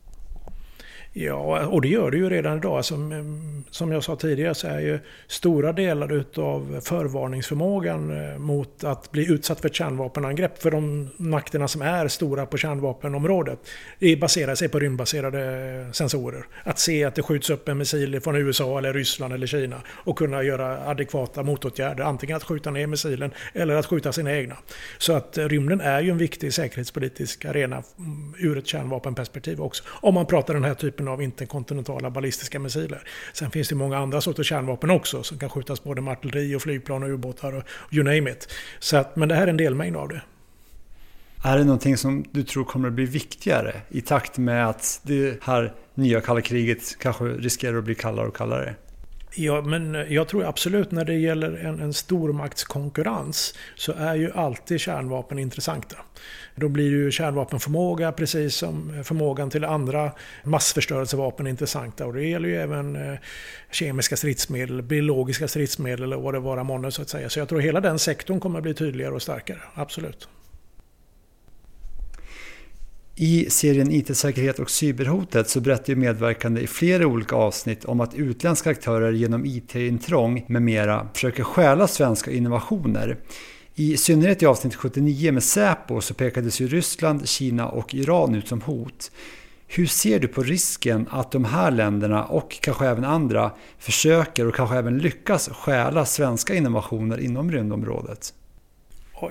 Ja, 1.12 1.66
och 1.66 1.82
det 1.82 1.88
gör 1.88 2.11
det 2.11 2.16
ju 2.16 2.30
redan 2.30 2.58
idag. 2.58 2.76
Alltså, 2.76 2.94
mm, 2.94 3.64
som 3.70 3.92
jag 3.92 4.04
sa 4.04 4.16
tidigare 4.16 4.54
så 4.54 4.66
är 4.66 4.80
ju 4.80 4.98
stora 5.26 5.72
delar 5.72 6.12
utav 6.12 6.80
förvarningsförmågan 6.84 8.11
eh, 8.11 8.38
mot 8.38 8.84
att 8.84 9.11
bli 9.12 9.32
utsatt 9.32 9.61
för 9.61 9.68
ett 9.68 9.74
kärnvapenangrepp 9.74 10.62
för 10.62 10.70
de 10.70 11.11
makterna 11.16 11.68
som 11.68 11.82
är 11.82 12.08
stora 12.08 12.46
på 12.46 12.56
kärnvapenområdet. 12.56 13.58
Det 13.98 14.16
baserar 14.16 14.54
sig 14.54 14.68
på 14.68 14.78
rymdbaserade 14.78 15.40
eh, 15.86 15.92
sensorer. 15.92 16.46
Att 16.64 16.78
se 16.78 17.04
att 17.04 17.14
det 17.14 17.22
skjuts 17.22 17.50
upp 17.50 17.68
en 17.68 17.78
missil 17.78 18.20
från 18.20 18.36
USA 18.36 18.78
eller 18.78 18.92
Ryssland 18.92 19.34
eller 19.34 19.46
Kina 19.46 19.80
och 19.88 20.18
kunna 20.18 20.42
göra 20.42 20.88
adekvata 20.88 21.42
motåtgärder. 21.42 22.04
Antingen 22.04 22.36
att 22.36 22.44
skjuta 22.44 22.70
ner 22.70 22.86
missilen 22.86 23.30
eller 23.54 23.74
att 23.74 23.86
skjuta 23.86 24.12
sina 24.12 24.36
egna. 24.36 24.56
Så 24.98 25.12
att 25.12 25.38
eh, 25.38 25.48
rymden 25.48 25.80
är 25.80 26.00
ju 26.00 26.11
en 26.11 26.18
viktig 26.18 26.54
säkerhetspolitisk 26.54 27.44
arena 27.44 27.82
mm, 27.98 28.34
ur 28.38 28.58
ett 28.58 28.66
kärnvapenperspektiv 28.66 29.61
också. 29.61 29.84
Om 29.86 30.14
man 30.14 30.26
pratar 30.26 30.54
den 30.54 30.64
här 30.64 30.74
typen 30.74 30.99
typen 31.01 31.12
av 31.12 31.22
interkontinentala 31.22 32.11
ballistiska 32.11 32.59
missiler. 32.59 33.03
Sen 33.32 33.51
finns 33.51 33.68
det 33.68 33.74
många 33.74 33.98
andra 33.98 34.20
sorters 34.20 34.48
kärnvapen 34.48 34.90
också 34.90 35.22
som 35.22 35.38
kan 35.38 35.51
skjutas 35.51 35.82
både 35.84 36.01
med 36.01 36.12
artilleri 36.12 36.55
och 36.55 36.62
flygplan 36.62 37.03
och 37.03 37.09
ubåtar 37.09 37.53
och 37.53 37.64
you 37.92 38.05
name 38.05 38.30
it. 38.30 38.48
Så 38.78 38.96
att, 38.96 39.16
men 39.16 39.28
det 39.28 39.34
här 39.34 39.42
är 39.42 39.48
en 39.48 39.57
delmängd 39.57 39.96
av 39.96 40.09
det. 40.09 40.22
Är 41.44 41.59
det 41.59 41.64
någonting 41.64 41.96
som 41.96 42.24
du 42.32 42.42
tror 42.42 42.64
kommer 42.64 42.88
att 42.88 42.94
bli 42.94 43.05
viktigare 43.05 43.80
i 43.88 44.01
takt 44.01 44.38
med 44.38 44.68
att 44.68 45.01
det 45.03 45.42
här 45.42 45.72
nya 45.94 46.20
kalla 46.20 46.40
kriget 46.40 46.98
kanske 46.98 47.24
riskerar 47.24 47.78
att 47.78 47.84
bli 47.84 47.94
kallare 47.94 48.26
och 48.26 48.36
kallare? 48.36 48.74
Ja, 49.34 49.62
men 49.62 49.94
jag 50.08 50.28
tror 50.28 50.44
absolut 50.44 50.90
när 50.90 51.04
det 51.04 51.14
gäller 51.14 51.52
en, 51.52 51.80
en 51.80 51.92
stormaktskonkurrens 51.92 53.54
så 53.76 53.92
är 53.92 54.14
ju 54.14 54.32
alltid 54.32 54.80
kärnvapen 54.80 55.38
intressanta. 55.38 55.96
Då 56.54 56.68
blir 56.68 56.90
ju 56.90 57.10
kärnvapenförmåga 57.10 58.12
precis 58.12 58.56
som 58.56 59.04
förmågan 59.04 59.50
till 59.50 59.64
andra 59.64 60.12
massförstörelsevapen 60.44 61.46
intressanta. 61.46 62.06
Och 62.06 62.12
det 62.12 62.24
gäller 62.24 62.48
ju 62.48 62.56
även 62.56 62.96
eh, 62.96 63.18
kemiska 63.70 64.16
stridsmedel, 64.16 64.82
biologiska 64.82 65.48
stridsmedel 65.48 66.12
och 66.12 66.22
vad 66.22 66.34
det 66.34 66.40
vara 66.40 66.64
månne 66.64 66.90
så 66.90 67.02
att 67.02 67.08
säga. 67.08 67.28
Så 67.28 67.38
jag 67.38 67.48
tror 67.48 67.60
hela 67.60 67.80
den 67.80 67.98
sektorn 67.98 68.40
kommer 68.40 68.58
att 68.58 68.62
bli 68.62 68.74
tydligare 68.74 69.14
och 69.14 69.22
starkare, 69.22 69.60
absolut. 69.74 70.28
I 73.16 73.50
serien 73.50 73.92
IT-säkerhet 73.92 74.58
och 74.58 74.70
cyberhotet 74.70 75.48
så 75.48 75.61
berättar 75.61 75.88
ju 75.88 75.96
medverkande 75.96 76.61
i 76.61 76.66
flera 76.66 77.06
olika 77.06 77.36
avsnitt 77.36 77.84
om 77.84 78.00
att 78.00 78.14
utländska 78.14 78.70
aktörer 78.70 79.12
genom 79.12 79.44
IT-intrång 79.44 80.44
med 80.48 80.62
mera 80.62 81.08
försöker 81.14 81.44
stjäla 81.44 81.88
svenska 81.88 82.30
innovationer. 82.30 83.16
I 83.74 83.96
synnerhet 83.96 84.42
i 84.42 84.46
avsnitt 84.46 84.74
79 84.74 85.32
med 85.32 85.42
Säpo 85.42 86.00
så 86.00 86.14
pekades 86.14 86.61
ju 86.61 86.68
Ryssland, 86.68 87.28
Kina 87.28 87.68
och 87.68 87.94
Iran 87.94 88.34
ut 88.34 88.48
som 88.48 88.61
hot. 88.61 89.11
Hur 89.66 89.86
ser 89.86 90.18
du 90.18 90.28
på 90.28 90.42
risken 90.42 91.06
att 91.11 91.32
de 91.32 91.44
här 91.44 91.70
länderna 91.70 92.24
och 92.24 92.58
kanske 92.61 92.86
även 92.86 93.04
andra 93.04 93.50
försöker 93.78 94.46
och 94.46 94.54
kanske 94.54 94.76
även 94.76 94.98
lyckas 94.98 95.48
stjäla 95.48 96.06
svenska 96.06 96.54
innovationer 96.54 97.20
inom 97.20 97.52
rymdområdet? 97.52 98.34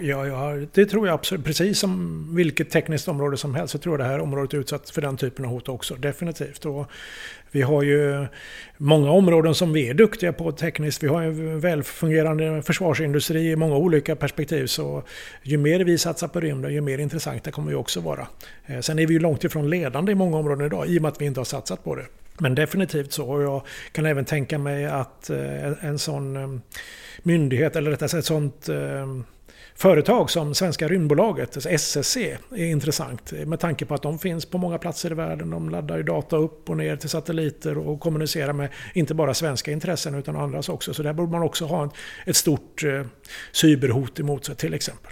Ja, 0.01 0.27
ja, 0.27 0.65
det 0.73 0.85
tror 0.85 1.07
jag 1.07 1.13
absolut. 1.13 1.45
Precis 1.45 1.79
som 1.79 2.35
vilket 2.35 2.69
tekniskt 2.69 3.07
område 3.07 3.37
som 3.37 3.55
helst 3.55 3.71
så 3.71 3.77
tror 3.77 3.93
jag 3.93 4.07
det 4.07 4.11
här 4.11 4.19
området 4.19 4.53
är 4.53 4.57
utsatt 4.57 4.89
för 4.89 5.01
den 5.01 5.17
typen 5.17 5.45
av 5.45 5.51
hot 5.51 5.69
också. 5.69 5.95
Definitivt. 5.95 6.65
Och 6.65 6.91
vi 7.51 7.61
har 7.61 7.83
ju 7.83 8.25
många 8.77 9.11
områden 9.11 9.55
som 9.55 9.73
vi 9.73 9.89
är 9.89 9.93
duktiga 9.93 10.33
på 10.33 10.51
tekniskt. 10.51 11.03
Vi 11.03 11.07
har 11.07 11.21
en 11.21 11.59
välfungerande 11.59 12.61
försvarsindustri 12.61 13.51
i 13.51 13.55
många 13.55 13.75
olika 13.75 14.15
perspektiv. 14.15 14.65
Så 14.65 15.03
ju 15.43 15.57
mer 15.57 15.79
vi 15.79 15.97
satsar 15.97 16.27
på 16.27 16.39
rymden, 16.39 16.73
ju 16.73 16.81
mer 16.81 16.97
intressanta 16.97 17.51
kommer 17.51 17.69
vi 17.69 17.75
också 17.75 17.99
vara. 17.99 18.27
Eh, 18.65 18.79
sen 18.79 18.99
är 18.99 19.07
vi 19.07 19.13
ju 19.13 19.19
långt 19.19 19.43
ifrån 19.43 19.69
ledande 19.69 20.11
i 20.11 20.15
många 20.15 20.37
områden 20.37 20.65
idag 20.65 20.87
i 20.87 20.97
och 20.97 21.01
med 21.01 21.09
att 21.09 21.21
vi 21.21 21.25
inte 21.25 21.39
har 21.39 21.45
satsat 21.45 21.83
på 21.83 21.95
det. 21.95 22.05
Men 22.37 22.55
definitivt 22.55 23.11
så. 23.11 23.29
Och 23.31 23.41
jag 23.41 23.61
kan 23.91 24.05
även 24.05 24.25
tänka 24.25 24.57
mig 24.57 24.85
att 24.85 25.29
eh, 25.29 25.85
en 25.85 25.99
sån 25.99 26.37
eh, 26.37 26.59
myndighet, 27.23 27.75
eller 27.75 27.91
rättare 27.91 28.09
sagt 28.09 28.19
ett 28.19 28.25
sånt 28.25 28.69
företag 29.79 30.31
som 30.31 30.55
svenska 30.55 30.87
rymdbolaget, 30.87 31.55
alltså 31.55 31.69
SSC, 31.69 32.17
är 32.51 32.65
intressant 32.65 33.31
med 33.31 33.59
tanke 33.59 33.85
på 33.85 33.93
att 33.93 34.01
de 34.01 34.19
finns 34.19 34.45
på 34.45 34.57
många 34.57 34.77
platser 34.77 35.11
i 35.11 35.13
världen. 35.13 35.49
De 35.49 35.69
laddar 35.69 35.97
ju 35.97 36.03
data 36.03 36.37
upp 36.37 36.69
och 36.69 36.77
ner 36.77 36.95
till 36.95 37.09
satelliter 37.09 37.77
och 37.77 37.99
kommunicerar 37.99 38.53
med 38.53 38.69
inte 38.93 39.13
bara 39.13 39.33
svenska 39.33 39.71
intressen 39.71 40.15
utan 40.15 40.35
andras 40.35 40.69
också. 40.69 40.93
Så 40.93 41.03
där 41.03 41.13
borde 41.13 41.31
man 41.31 41.41
också 41.41 41.65
ha 41.65 41.91
ett 42.25 42.35
stort 42.35 42.83
eh, 42.83 43.05
cyberhot 43.51 44.19
emot 44.19 44.45
sig 44.45 44.55
till 44.55 44.73
exempel. 44.73 45.11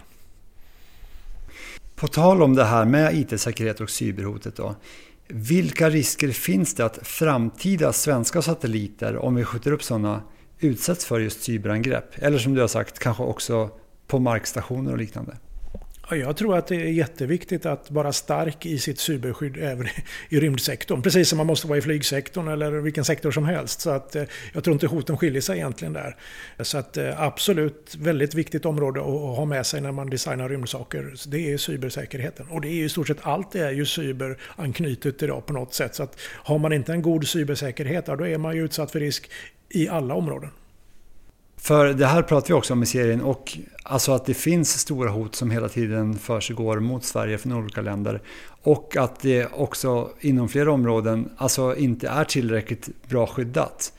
På 1.96 2.08
tal 2.08 2.44
om 2.44 2.56
det 2.56 2.66
här 2.66 2.86
med 2.86 3.16
IT-säkerhet 3.16 3.82
och 3.82 3.90
cyberhotet 3.90 4.56
då. 4.56 4.76
Vilka 5.28 5.90
risker 5.90 6.32
finns 6.32 6.76
det 6.76 6.86
att 6.86 7.00
framtida 7.08 7.94
svenska 7.94 8.42
satelliter, 8.42 9.18
om 9.18 9.36
vi 9.36 9.44
skjuter 9.44 9.72
upp 9.72 9.84
sådana, 9.84 10.22
utsätts 10.60 11.06
för 11.06 11.20
just 11.20 11.44
cyberangrepp? 11.44 12.06
Eller 12.16 12.38
som 12.38 12.54
du 12.54 12.62
har 12.62 12.68
sagt, 12.68 13.00
kanske 13.00 13.24
också 13.24 13.70
på 14.08 14.20
markstationer 14.20 14.92
och 14.92 14.98
liknande? 14.98 15.38
Jag 16.10 16.38
tror 16.38 16.58
att 16.58 16.68
det 16.68 16.76
är 16.76 16.92
jätteviktigt 16.92 17.66
att 17.66 17.92
vara 17.92 18.14
stark 18.14 18.66
i 18.66 18.80
sitt 18.80 19.00
cyberskydd 19.00 19.58
även 19.58 19.88
i 20.30 20.40
rymdsektorn. 20.40 21.02
Precis 21.02 21.30
som 21.30 21.38
man 21.38 21.48
måste 21.48 21.68
vara 21.68 21.78
i 21.78 21.82
flygsektorn 21.82 22.48
eller 22.48 22.72
vilken 22.72 23.06
sektor 23.06 23.32
som 23.32 23.46
helst. 23.46 23.82
Så 23.82 23.90
att, 23.90 24.16
eh, 24.16 24.24
jag 24.54 24.64
tror 24.64 24.74
inte 24.74 24.88
hoten 24.88 25.18
skiljer 25.18 25.42
sig 25.42 25.58
egentligen 25.58 25.94
där. 25.94 26.16
Så 26.60 26.78
att, 26.78 26.98
eh, 26.98 27.22
absolut 27.22 27.96
väldigt 28.00 28.34
viktigt 28.34 28.66
område 28.66 29.00
att 29.00 29.38
ha 29.38 29.46
med 29.46 29.66
sig 29.66 29.82
när 29.82 29.92
man 29.92 30.10
designar 30.10 30.50
rymdsaker. 30.50 31.14
Det 31.28 31.54
är 31.54 31.58
cybersäkerheten. 31.58 32.48
Och 32.48 32.62
det 32.62 32.68
är 32.68 32.76
ju 32.76 32.86
i 32.86 32.90
stort 32.90 33.08
sett 33.08 33.18
allt 33.22 33.52
det 33.52 33.60
är 33.60 33.72
ju 33.72 33.86
cyberanknutet 33.86 35.24
idag 35.24 35.46
på 35.46 35.54
något 35.54 35.74
sätt. 35.74 35.96
Så 35.96 36.04
att 36.04 36.20
har 36.22 36.58
man 36.58 36.74
inte 36.74 36.92
en 36.92 37.02
god 37.02 37.28
cybersäkerhet, 37.28 38.06
då 38.06 38.28
är 38.28 38.38
man 38.38 38.56
ju 38.56 38.66
utsatt 38.66 38.92
för 38.92 39.00
risk 39.00 39.30
i 39.70 39.90
alla 39.90 40.14
områden. 40.14 40.50
För 41.58 41.94
det 41.94 42.06
här 42.06 42.22
pratar 42.22 42.48
vi 42.48 42.54
också 42.54 42.74
om 42.74 42.84
i 42.84 42.86
serien 42.86 43.22
och 43.22 43.58
alltså 43.84 44.12
att 44.12 44.26
det 44.26 44.34
finns 44.34 44.80
stora 44.80 45.10
hot 45.10 45.36
som 45.36 45.52
hela 45.52 45.70
tiden 45.70 46.20
försiggår 46.20 46.80
mot 46.80 47.04
Sverige 47.04 47.38
från 47.38 47.54
olika 47.54 47.82
länder. 47.82 48.22
Och 48.62 48.98
att 48.98 49.20
det 49.20 49.46
också 49.54 50.10
inom 50.20 50.50
flera 50.50 50.72
områden 50.72 51.30
alltså 51.38 51.76
inte 51.76 52.08
är 52.08 52.24
tillräckligt 52.24 52.90
bra 53.10 53.28
skyddat. 53.28 53.94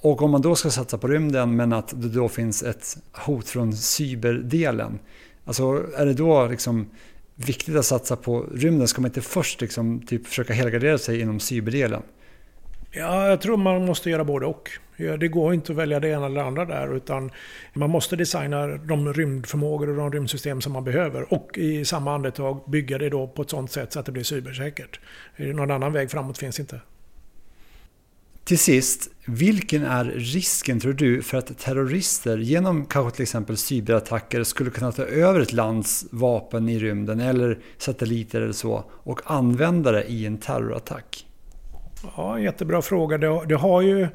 Och 0.00 0.22
om 0.22 0.30
man 0.30 0.42
då 0.42 0.54
ska 0.54 0.70
satsa 0.70 0.98
på 0.98 1.08
rymden 1.08 1.56
men 1.56 1.72
att 1.72 1.88
det 1.96 2.08
då 2.08 2.28
finns 2.28 2.62
ett 2.62 2.98
hot 3.12 3.48
från 3.48 3.76
cyberdelen. 3.76 4.98
Alltså 5.44 5.84
är 5.96 6.06
det 6.06 6.14
då 6.14 6.46
liksom 6.46 6.86
viktigt 7.34 7.76
att 7.76 7.86
satsa 7.86 8.16
på 8.16 8.46
rymden? 8.54 8.88
Ska 8.88 9.00
man 9.00 9.08
inte 9.08 9.20
först 9.20 9.60
liksom 9.60 10.00
typ 10.00 10.26
försöka 10.26 10.52
helgardera 10.52 10.98
sig 10.98 11.20
inom 11.20 11.40
cyberdelen? 11.40 12.02
Ja, 12.92 13.28
jag 13.28 13.40
tror 13.40 13.56
man 13.56 13.84
måste 13.84 14.10
göra 14.10 14.24
både 14.24 14.46
och. 14.46 14.70
Det 14.96 15.28
går 15.28 15.54
inte 15.54 15.72
att 15.72 15.78
välja 15.78 16.00
det 16.00 16.08
ena 16.08 16.26
eller 16.26 16.40
det 16.40 16.46
andra 16.46 16.64
där 16.64 16.96
utan 16.96 17.30
man 17.72 17.90
måste 17.90 18.16
designa 18.16 18.66
de 18.66 19.12
rymdförmågor 19.12 19.88
och 19.88 19.96
de 19.96 20.12
rymdsystem 20.12 20.60
som 20.60 20.72
man 20.72 20.84
behöver 20.84 21.32
och 21.34 21.58
i 21.58 21.84
samma 21.84 22.14
andetag 22.14 22.60
bygga 22.66 22.98
det 22.98 23.08
då 23.08 23.26
på 23.26 23.42
ett 23.42 23.50
sådant 23.50 23.70
sätt 23.70 23.92
så 23.92 24.00
att 24.00 24.06
det 24.06 24.12
blir 24.12 24.22
cybersäkert. 24.22 25.00
Någon 25.36 25.70
annan 25.70 25.92
väg 25.92 26.10
framåt 26.10 26.38
finns 26.38 26.60
inte. 26.60 26.80
Till 28.44 28.58
sist, 28.58 29.10
vilken 29.24 29.84
är 29.84 30.04
risken 30.04 30.80
tror 30.80 30.92
du 30.92 31.22
för 31.22 31.38
att 31.38 31.58
terrorister 31.58 32.38
genom 32.38 32.86
kanske 32.86 33.16
till 33.16 33.22
exempel 33.22 33.56
cyberattacker 33.56 34.44
skulle 34.44 34.70
kunna 34.70 34.92
ta 34.92 35.02
över 35.02 35.40
ett 35.40 35.52
lands 35.52 36.06
vapen 36.10 36.68
i 36.68 36.78
rymden 36.78 37.20
eller 37.20 37.58
satelliter 37.78 38.40
eller 38.40 38.52
så 38.52 38.84
och 38.90 39.20
använda 39.24 39.92
det 39.92 40.04
i 40.04 40.26
en 40.26 40.38
terrorattack? 40.38 41.26
Ja, 42.16 42.38
jättebra 42.38 42.82
fråga. 42.82 43.18
Det, 43.18 43.46
det 43.46 43.54
har 43.54 43.82
ju 43.82 44.08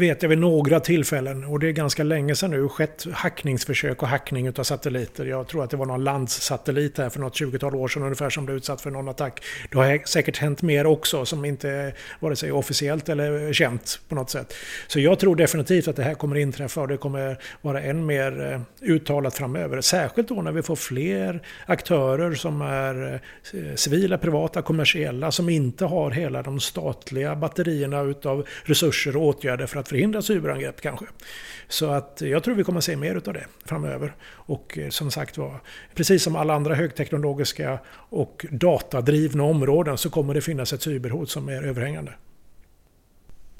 vet 0.00 0.22
jag 0.22 0.28
vid 0.28 0.38
några 0.38 0.80
tillfällen, 0.80 1.44
och 1.44 1.60
det 1.60 1.68
är 1.68 1.72
ganska 1.72 2.02
länge 2.02 2.34
sedan 2.34 2.50
nu, 2.50 2.68
skett 2.68 3.06
hackningsförsök 3.12 4.02
och 4.02 4.08
hackning 4.08 4.48
av 4.58 4.62
satelliter. 4.62 5.24
Jag 5.24 5.48
tror 5.48 5.64
att 5.64 5.70
det 5.70 5.76
var 5.76 5.86
någon 5.86 6.04
landssatellit 6.04 6.98
här 6.98 7.10
för 7.10 7.20
något 7.20 7.40
20-tal 7.40 7.74
år 7.74 7.88
sedan 7.88 8.02
ungefär 8.02 8.30
som 8.30 8.44
blev 8.44 8.56
utsatt 8.56 8.80
för 8.80 8.90
någon 8.90 9.08
attack. 9.08 9.44
Det 9.70 9.78
har 9.78 10.06
säkert 10.06 10.38
hänt 10.38 10.62
mer 10.62 10.86
också 10.86 11.24
som 11.24 11.44
inte 11.44 11.68
är 11.70 11.94
vare 12.20 12.36
sig 12.36 12.52
officiellt 12.52 13.08
eller 13.08 13.52
känt 13.52 14.00
på 14.08 14.14
något 14.14 14.30
sätt. 14.30 14.54
Så 14.86 15.00
jag 15.00 15.18
tror 15.18 15.36
definitivt 15.36 15.88
att 15.88 15.96
det 15.96 16.02
här 16.02 16.14
kommer 16.14 16.36
inträffa 16.36 16.80
och 16.80 16.88
det 16.88 16.96
kommer 16.96 17.38
vara 17.62 17.82
än 17.82 18.06
mer 18.06 18.52
eh, 18.52 18.90
uttalat 18.90 19.34
framöver. 19.34 19.80
Särskilt 19.80 20.28
då 20.28 20.42
när 20.42 20.52
vi 20.52 20.62
får 20.62 20.76
fler 20.76 21.42
aktörer 21.66 22.34
som 22.34 22.62
är 22.62 23.20
eh, 23.52 23.74
civila, 23.74 24.18
privata, 24.18 24.62
kommersiella 24.62 25.30
som 25.30 25.48
inte 25.48 25.84
har 25.84 26.10
hela 26.10 26.42
de 26.42 26.60
statliga 26.60 27.36
batterierna 27.36 28.00
utav 28.00 28.46
resurser 28.64 29.16
och 29.16 29.22
åtgärder 29.22 29.66
för 29.66 29.80
att 29.80 29.89
förhindra 29.90 30.22
cyberangrepp 30.22 30.80
kanske. 30.80 31.06
Så 31.68 31.90
att 31.90 32.20
jag 32.20 32.42
tror 32.44 32.54
vi 32.54 32.64
kommer 32.64 32.78
att 32.78 32.84
se 32.84 32.96
mer 32.96 33.16
av 33.26 33.34
det 33.34 33.46
framöver. 33.64 34.14
Och 34.28 34.78
eh, 34.78 34.88
som 34.88 35.10
sagt 35.10 35.38
var, 35.38 35.60
precis 35.94 36.22
som 36.22 36.36
alla 36.36 36.54
andra 36.54 36.74
högteknologiska 36.74 37.78
och 38.10 38.46
datadrivna 38.50 39.44
områden 39.44 39.98
så 39.98 40.10
kommer 40.10 40.34
det 40.34 40.40
finnas 40.40 40.72
ett 40.72 40.82
cyberhot 40.82 41.30
som 41.30 41.48
är 41.48 41.62
överhängande. 41.62 42.12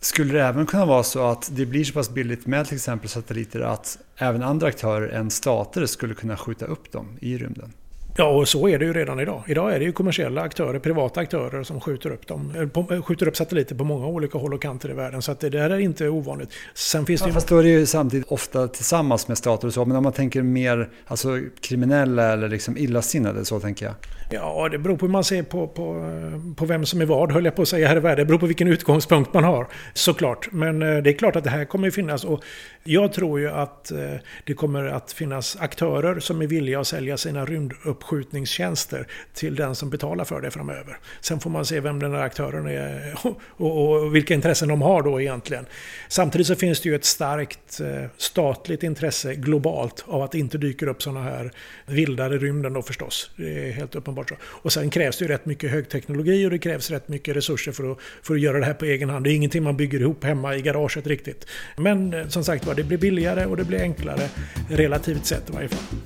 Skulle 0.01 0.33
det 0.33 0.43
även 0.43 0.67
kunna 0.67 0.87
vara 0.87 1.03
så 1.03 1.27
att 1.27 1.51
det 1.57 1.67
blir 1.67 1.85
så 1.85 1.93
pass 1.93 2.11
billigt 2.11 2.47
med 2.47 2.67
till 2.67 2.77
exempel 2.77 3.09
satelliter 3.09 3.61
att 3.61 3.99
även 4.17 4.43
andra 4.43 4.67
aktörer 4.67 5.09
än 5.09 5.31
stater 5.31 5.87
skulle 5.87 6.15
kunna 6.15 6.37
skjuta 6.37 6.67
upp 6.67 6.93
dem 6.93 7.19
i 7.21 7.39
rymden? 7.39 7.73
Ja, 8.17 8.25
och 8.25 8.49
så 8.49 8.69
är 8.69 8.79
det 8.79 8.85
ju 8.85 8.93
redan 8.93 9.21
idag. 9.21 9.43
Idag 9.47 9.75
är 9.75 9.79
det 9.79 9.85
ju 9.85 9.93
kommersiella 9.93 10.43
aktörer, 10.43 10.79
privata 10.79 11.21
aktörer 11.21 11.63
som 11.63 11.81
skjuter 11.81 12.11
upp, 12.11 12.27
dem, 12.27 12.53
eh, 12.57 12.97
eh, 12.97 13.03
skjuter 13.03 13.29
upp 13.29 13.37
satelliter 13.37 13.75
på 13.75 13.85
många 13.85 14.07
olika 14.07 14.39
håll 14.39 14.55
och 14.55 14.63
kanter 14.63 14.91
i 14.91 14.93
världen. 14.93 15.23
Så 15.23 15.33
att 15.33 15.41
det 15.41 15.49
där 15.49 15.71
är 15.71 15.79
inte 15.79 16.09
ovanligt. 16.09 16.51
Sen 16.75 17.07
finns 17.07 17.21
ja, 17.21 17.27
det 17.27 17.31
ju... 17.31 17.35
Fast 17.35 17.49
då 17.49 17.59
är 17.59 17.63
det 17.63 17.69
ju 17.69 17.87
samtidigt 17.87 18.27
ofta 18.29 18.69
tillsammans 18.69 19.29
med 19.29 19.39
stater 19.39 19.67
och 19.67 19.75
så. 19.75 19.85
Men 19.85 19.97
om 19.97 20.03
man 20.03 20.13
tänker 20.13 20.43
mer 20.43 20.89
alltså, 21.07 21.41
kriminella 21.61 22.33
eller 22.33 22.49
liksom 22.49 22.77
illasinnade, 22.77 23.45
så 23.45 23.61
tänker 23.61 23.87
jag. 23.87 23.95
Ja, 24.33 24.69
det 24.69 24.79
beror 24.79 24.97
på 24.97 25.07
hur 25.07 25.13
man 25.13 25.25
ser 25.25 25.43
på, 25.43 25.67
på, 25.67 26.13
på 26.57 26.67
vem 26.67 26.87
som 26.87 27.01
är 27.01 27.07
vad, 27.07 27.33
höll 27.33 27.45
jag 27.45 27.55
på 27.55 27.63
att 27.63 27.69
säga 27.69 27.89
här 27.89 27.97
i 27.97 28.01
världen. 28.01 28.19
Det 28.19 28.25
beror 28.25 28.39
på 28.39 28.47
vilken 28.47 28.69
utgångspunkt 28.69 29.35
man 29.35 29.45
har, 29.45 29.67
såklart. 29.95 30.49
Men 30.53 30.83
eh, 30.83 31.03
det 31.03 31.11
är 31.11 31.19
klart 31.19 31.37
att 31.37 31.45
det 31.45 31.51
här 31.51 31.65
kommer 31.65 31.89
att 31.89 31.95
finnas. 31.95 32.25
Och 32.25 32.45
jag 32.85 33.13
tror 33.13 33.41
ju 33.41 33.51
att 33.51 33.91
eh, 33.91 34.15
det 34.45 34.55
kommer 34.55 34.85
att 34.85 35.13
finnas 35.13 35.57
aktörer 35.61 36.21
som 36.21 36.43
är 36.43 36.47
villiga 36.47 36.81
att 36.81 36.87
sälja 36.87 37.17
sina 37.17 37.45
rymduppskjutningstjänster 37.45 39.07
till 39.35 39.55
den 39.55 39.75
som 39.75 39.91
betalar 39.91 40.25
för 40.25 40.41
det 40.41 40.51
framöver. 40.51 40.99
Sen 41.21 41.41
får 41.41 41.51
man 41.51 41.67
se 41.67 41.81
vem 41.81 41.99
den 41.99 42.15
här 42.15 42.23
aktören 42.23 42.67
är 42.67 43.15
och, 43.63 44.15
vilka 44.15 44.35
intressen 44.35 44.69
de 44.69 44.83
har 44.83 45.03
då 45.03 45.21
egentligen. 45.21 45.67
Samtidigt 46.09 46.47
så 46.47 46.55
finns 46.55 46.81
det 46.81 46.89
ju 46.89 46.95
ett 46.95 47.05
starkt 47.05 47.81
eh, 47.81 48.05
statligt 48.17 48.83
intresse 48.83 49.35
globalt 49.35 50.05
av 50.07 50.23
att 50.23 50.33
det 50.33 50.39
inte 50.39 50.59
dyker 50.59 50.87
upp 50.87 51.03
sådana 51.03 51.23
här 51.23 51.53
vildare 51.87 52.39
rymden 52.39 52.73
då 52.73 52.83
förstås. 52.83 53.31
Det 53.37 53.69
är 53.69 53.73
helt 53.73 53.95
uppenbart 53.95 54.29
så. 54.29 54.35
Och 54.43 54.73
sen 54.73 54.91
krävs 54.91 55.19
det 55.19 55.25
ju 55.25 55.29
rätt 55.29 55.47
mycket 55.47 55.71
högteknologi 55.71 56.47
och 56.47 56.51
det 56.51 56.59
krävs 56.59 56.91
rätt 56.91 57.09
mycket 57.09 57.37
resurser 57.37 57.73
för 57.73 57.93
att, 57.93 57.99
för 58.23 58.35
att 58.35 58.41
göra 58.41 58.59
det 58.59 58.65
här 58.65 58.75
på 58.75 58.85
egen 58.85 59.11
hand. 59.11 59.25
Det 59.25 59.31
är 59.31 59.35
ingenting 59.35 59.63
man 59.63 59.77
bygger 59.77 60.01
ihop 60.01 60.25
hemma 60.25 60.57
i 60.57 60.63
garaget 60.63 61.07
riktigt. 61.07 61.47
Men 61.77 62.15
eh, 62.15 62.29
som 62.29 62.45
sagt 62.45 62.70
var, 62.71 62.75
det 62.75 62.85
blir 62.85 62.99
billigare 62.99 63.47
och 63.47 63.57
det 63.57 63.65
blir 63.65 63.81
enklare 63.81 64.29
relativt 64.69 65.27
sett 65.27 65.51
i 65.51 65.53
varje 65.53 65.69
fall. 65.69 65.99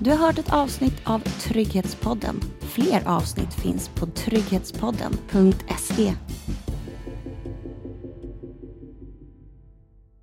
Du 0.00 0.10
har 0.10 0.16
hört 0.16 0.38
ett 0.38 0.52
avsnitt 0.52 0.96
av 1.04 1.18
Trygghetspodden. 1.18 2.40
Fler 2.60 3.02
avsnitt 3.06 3.54
finns 3.54 3.88
på 3.88 4.06
trygghetspodden.se. 4.06 6.14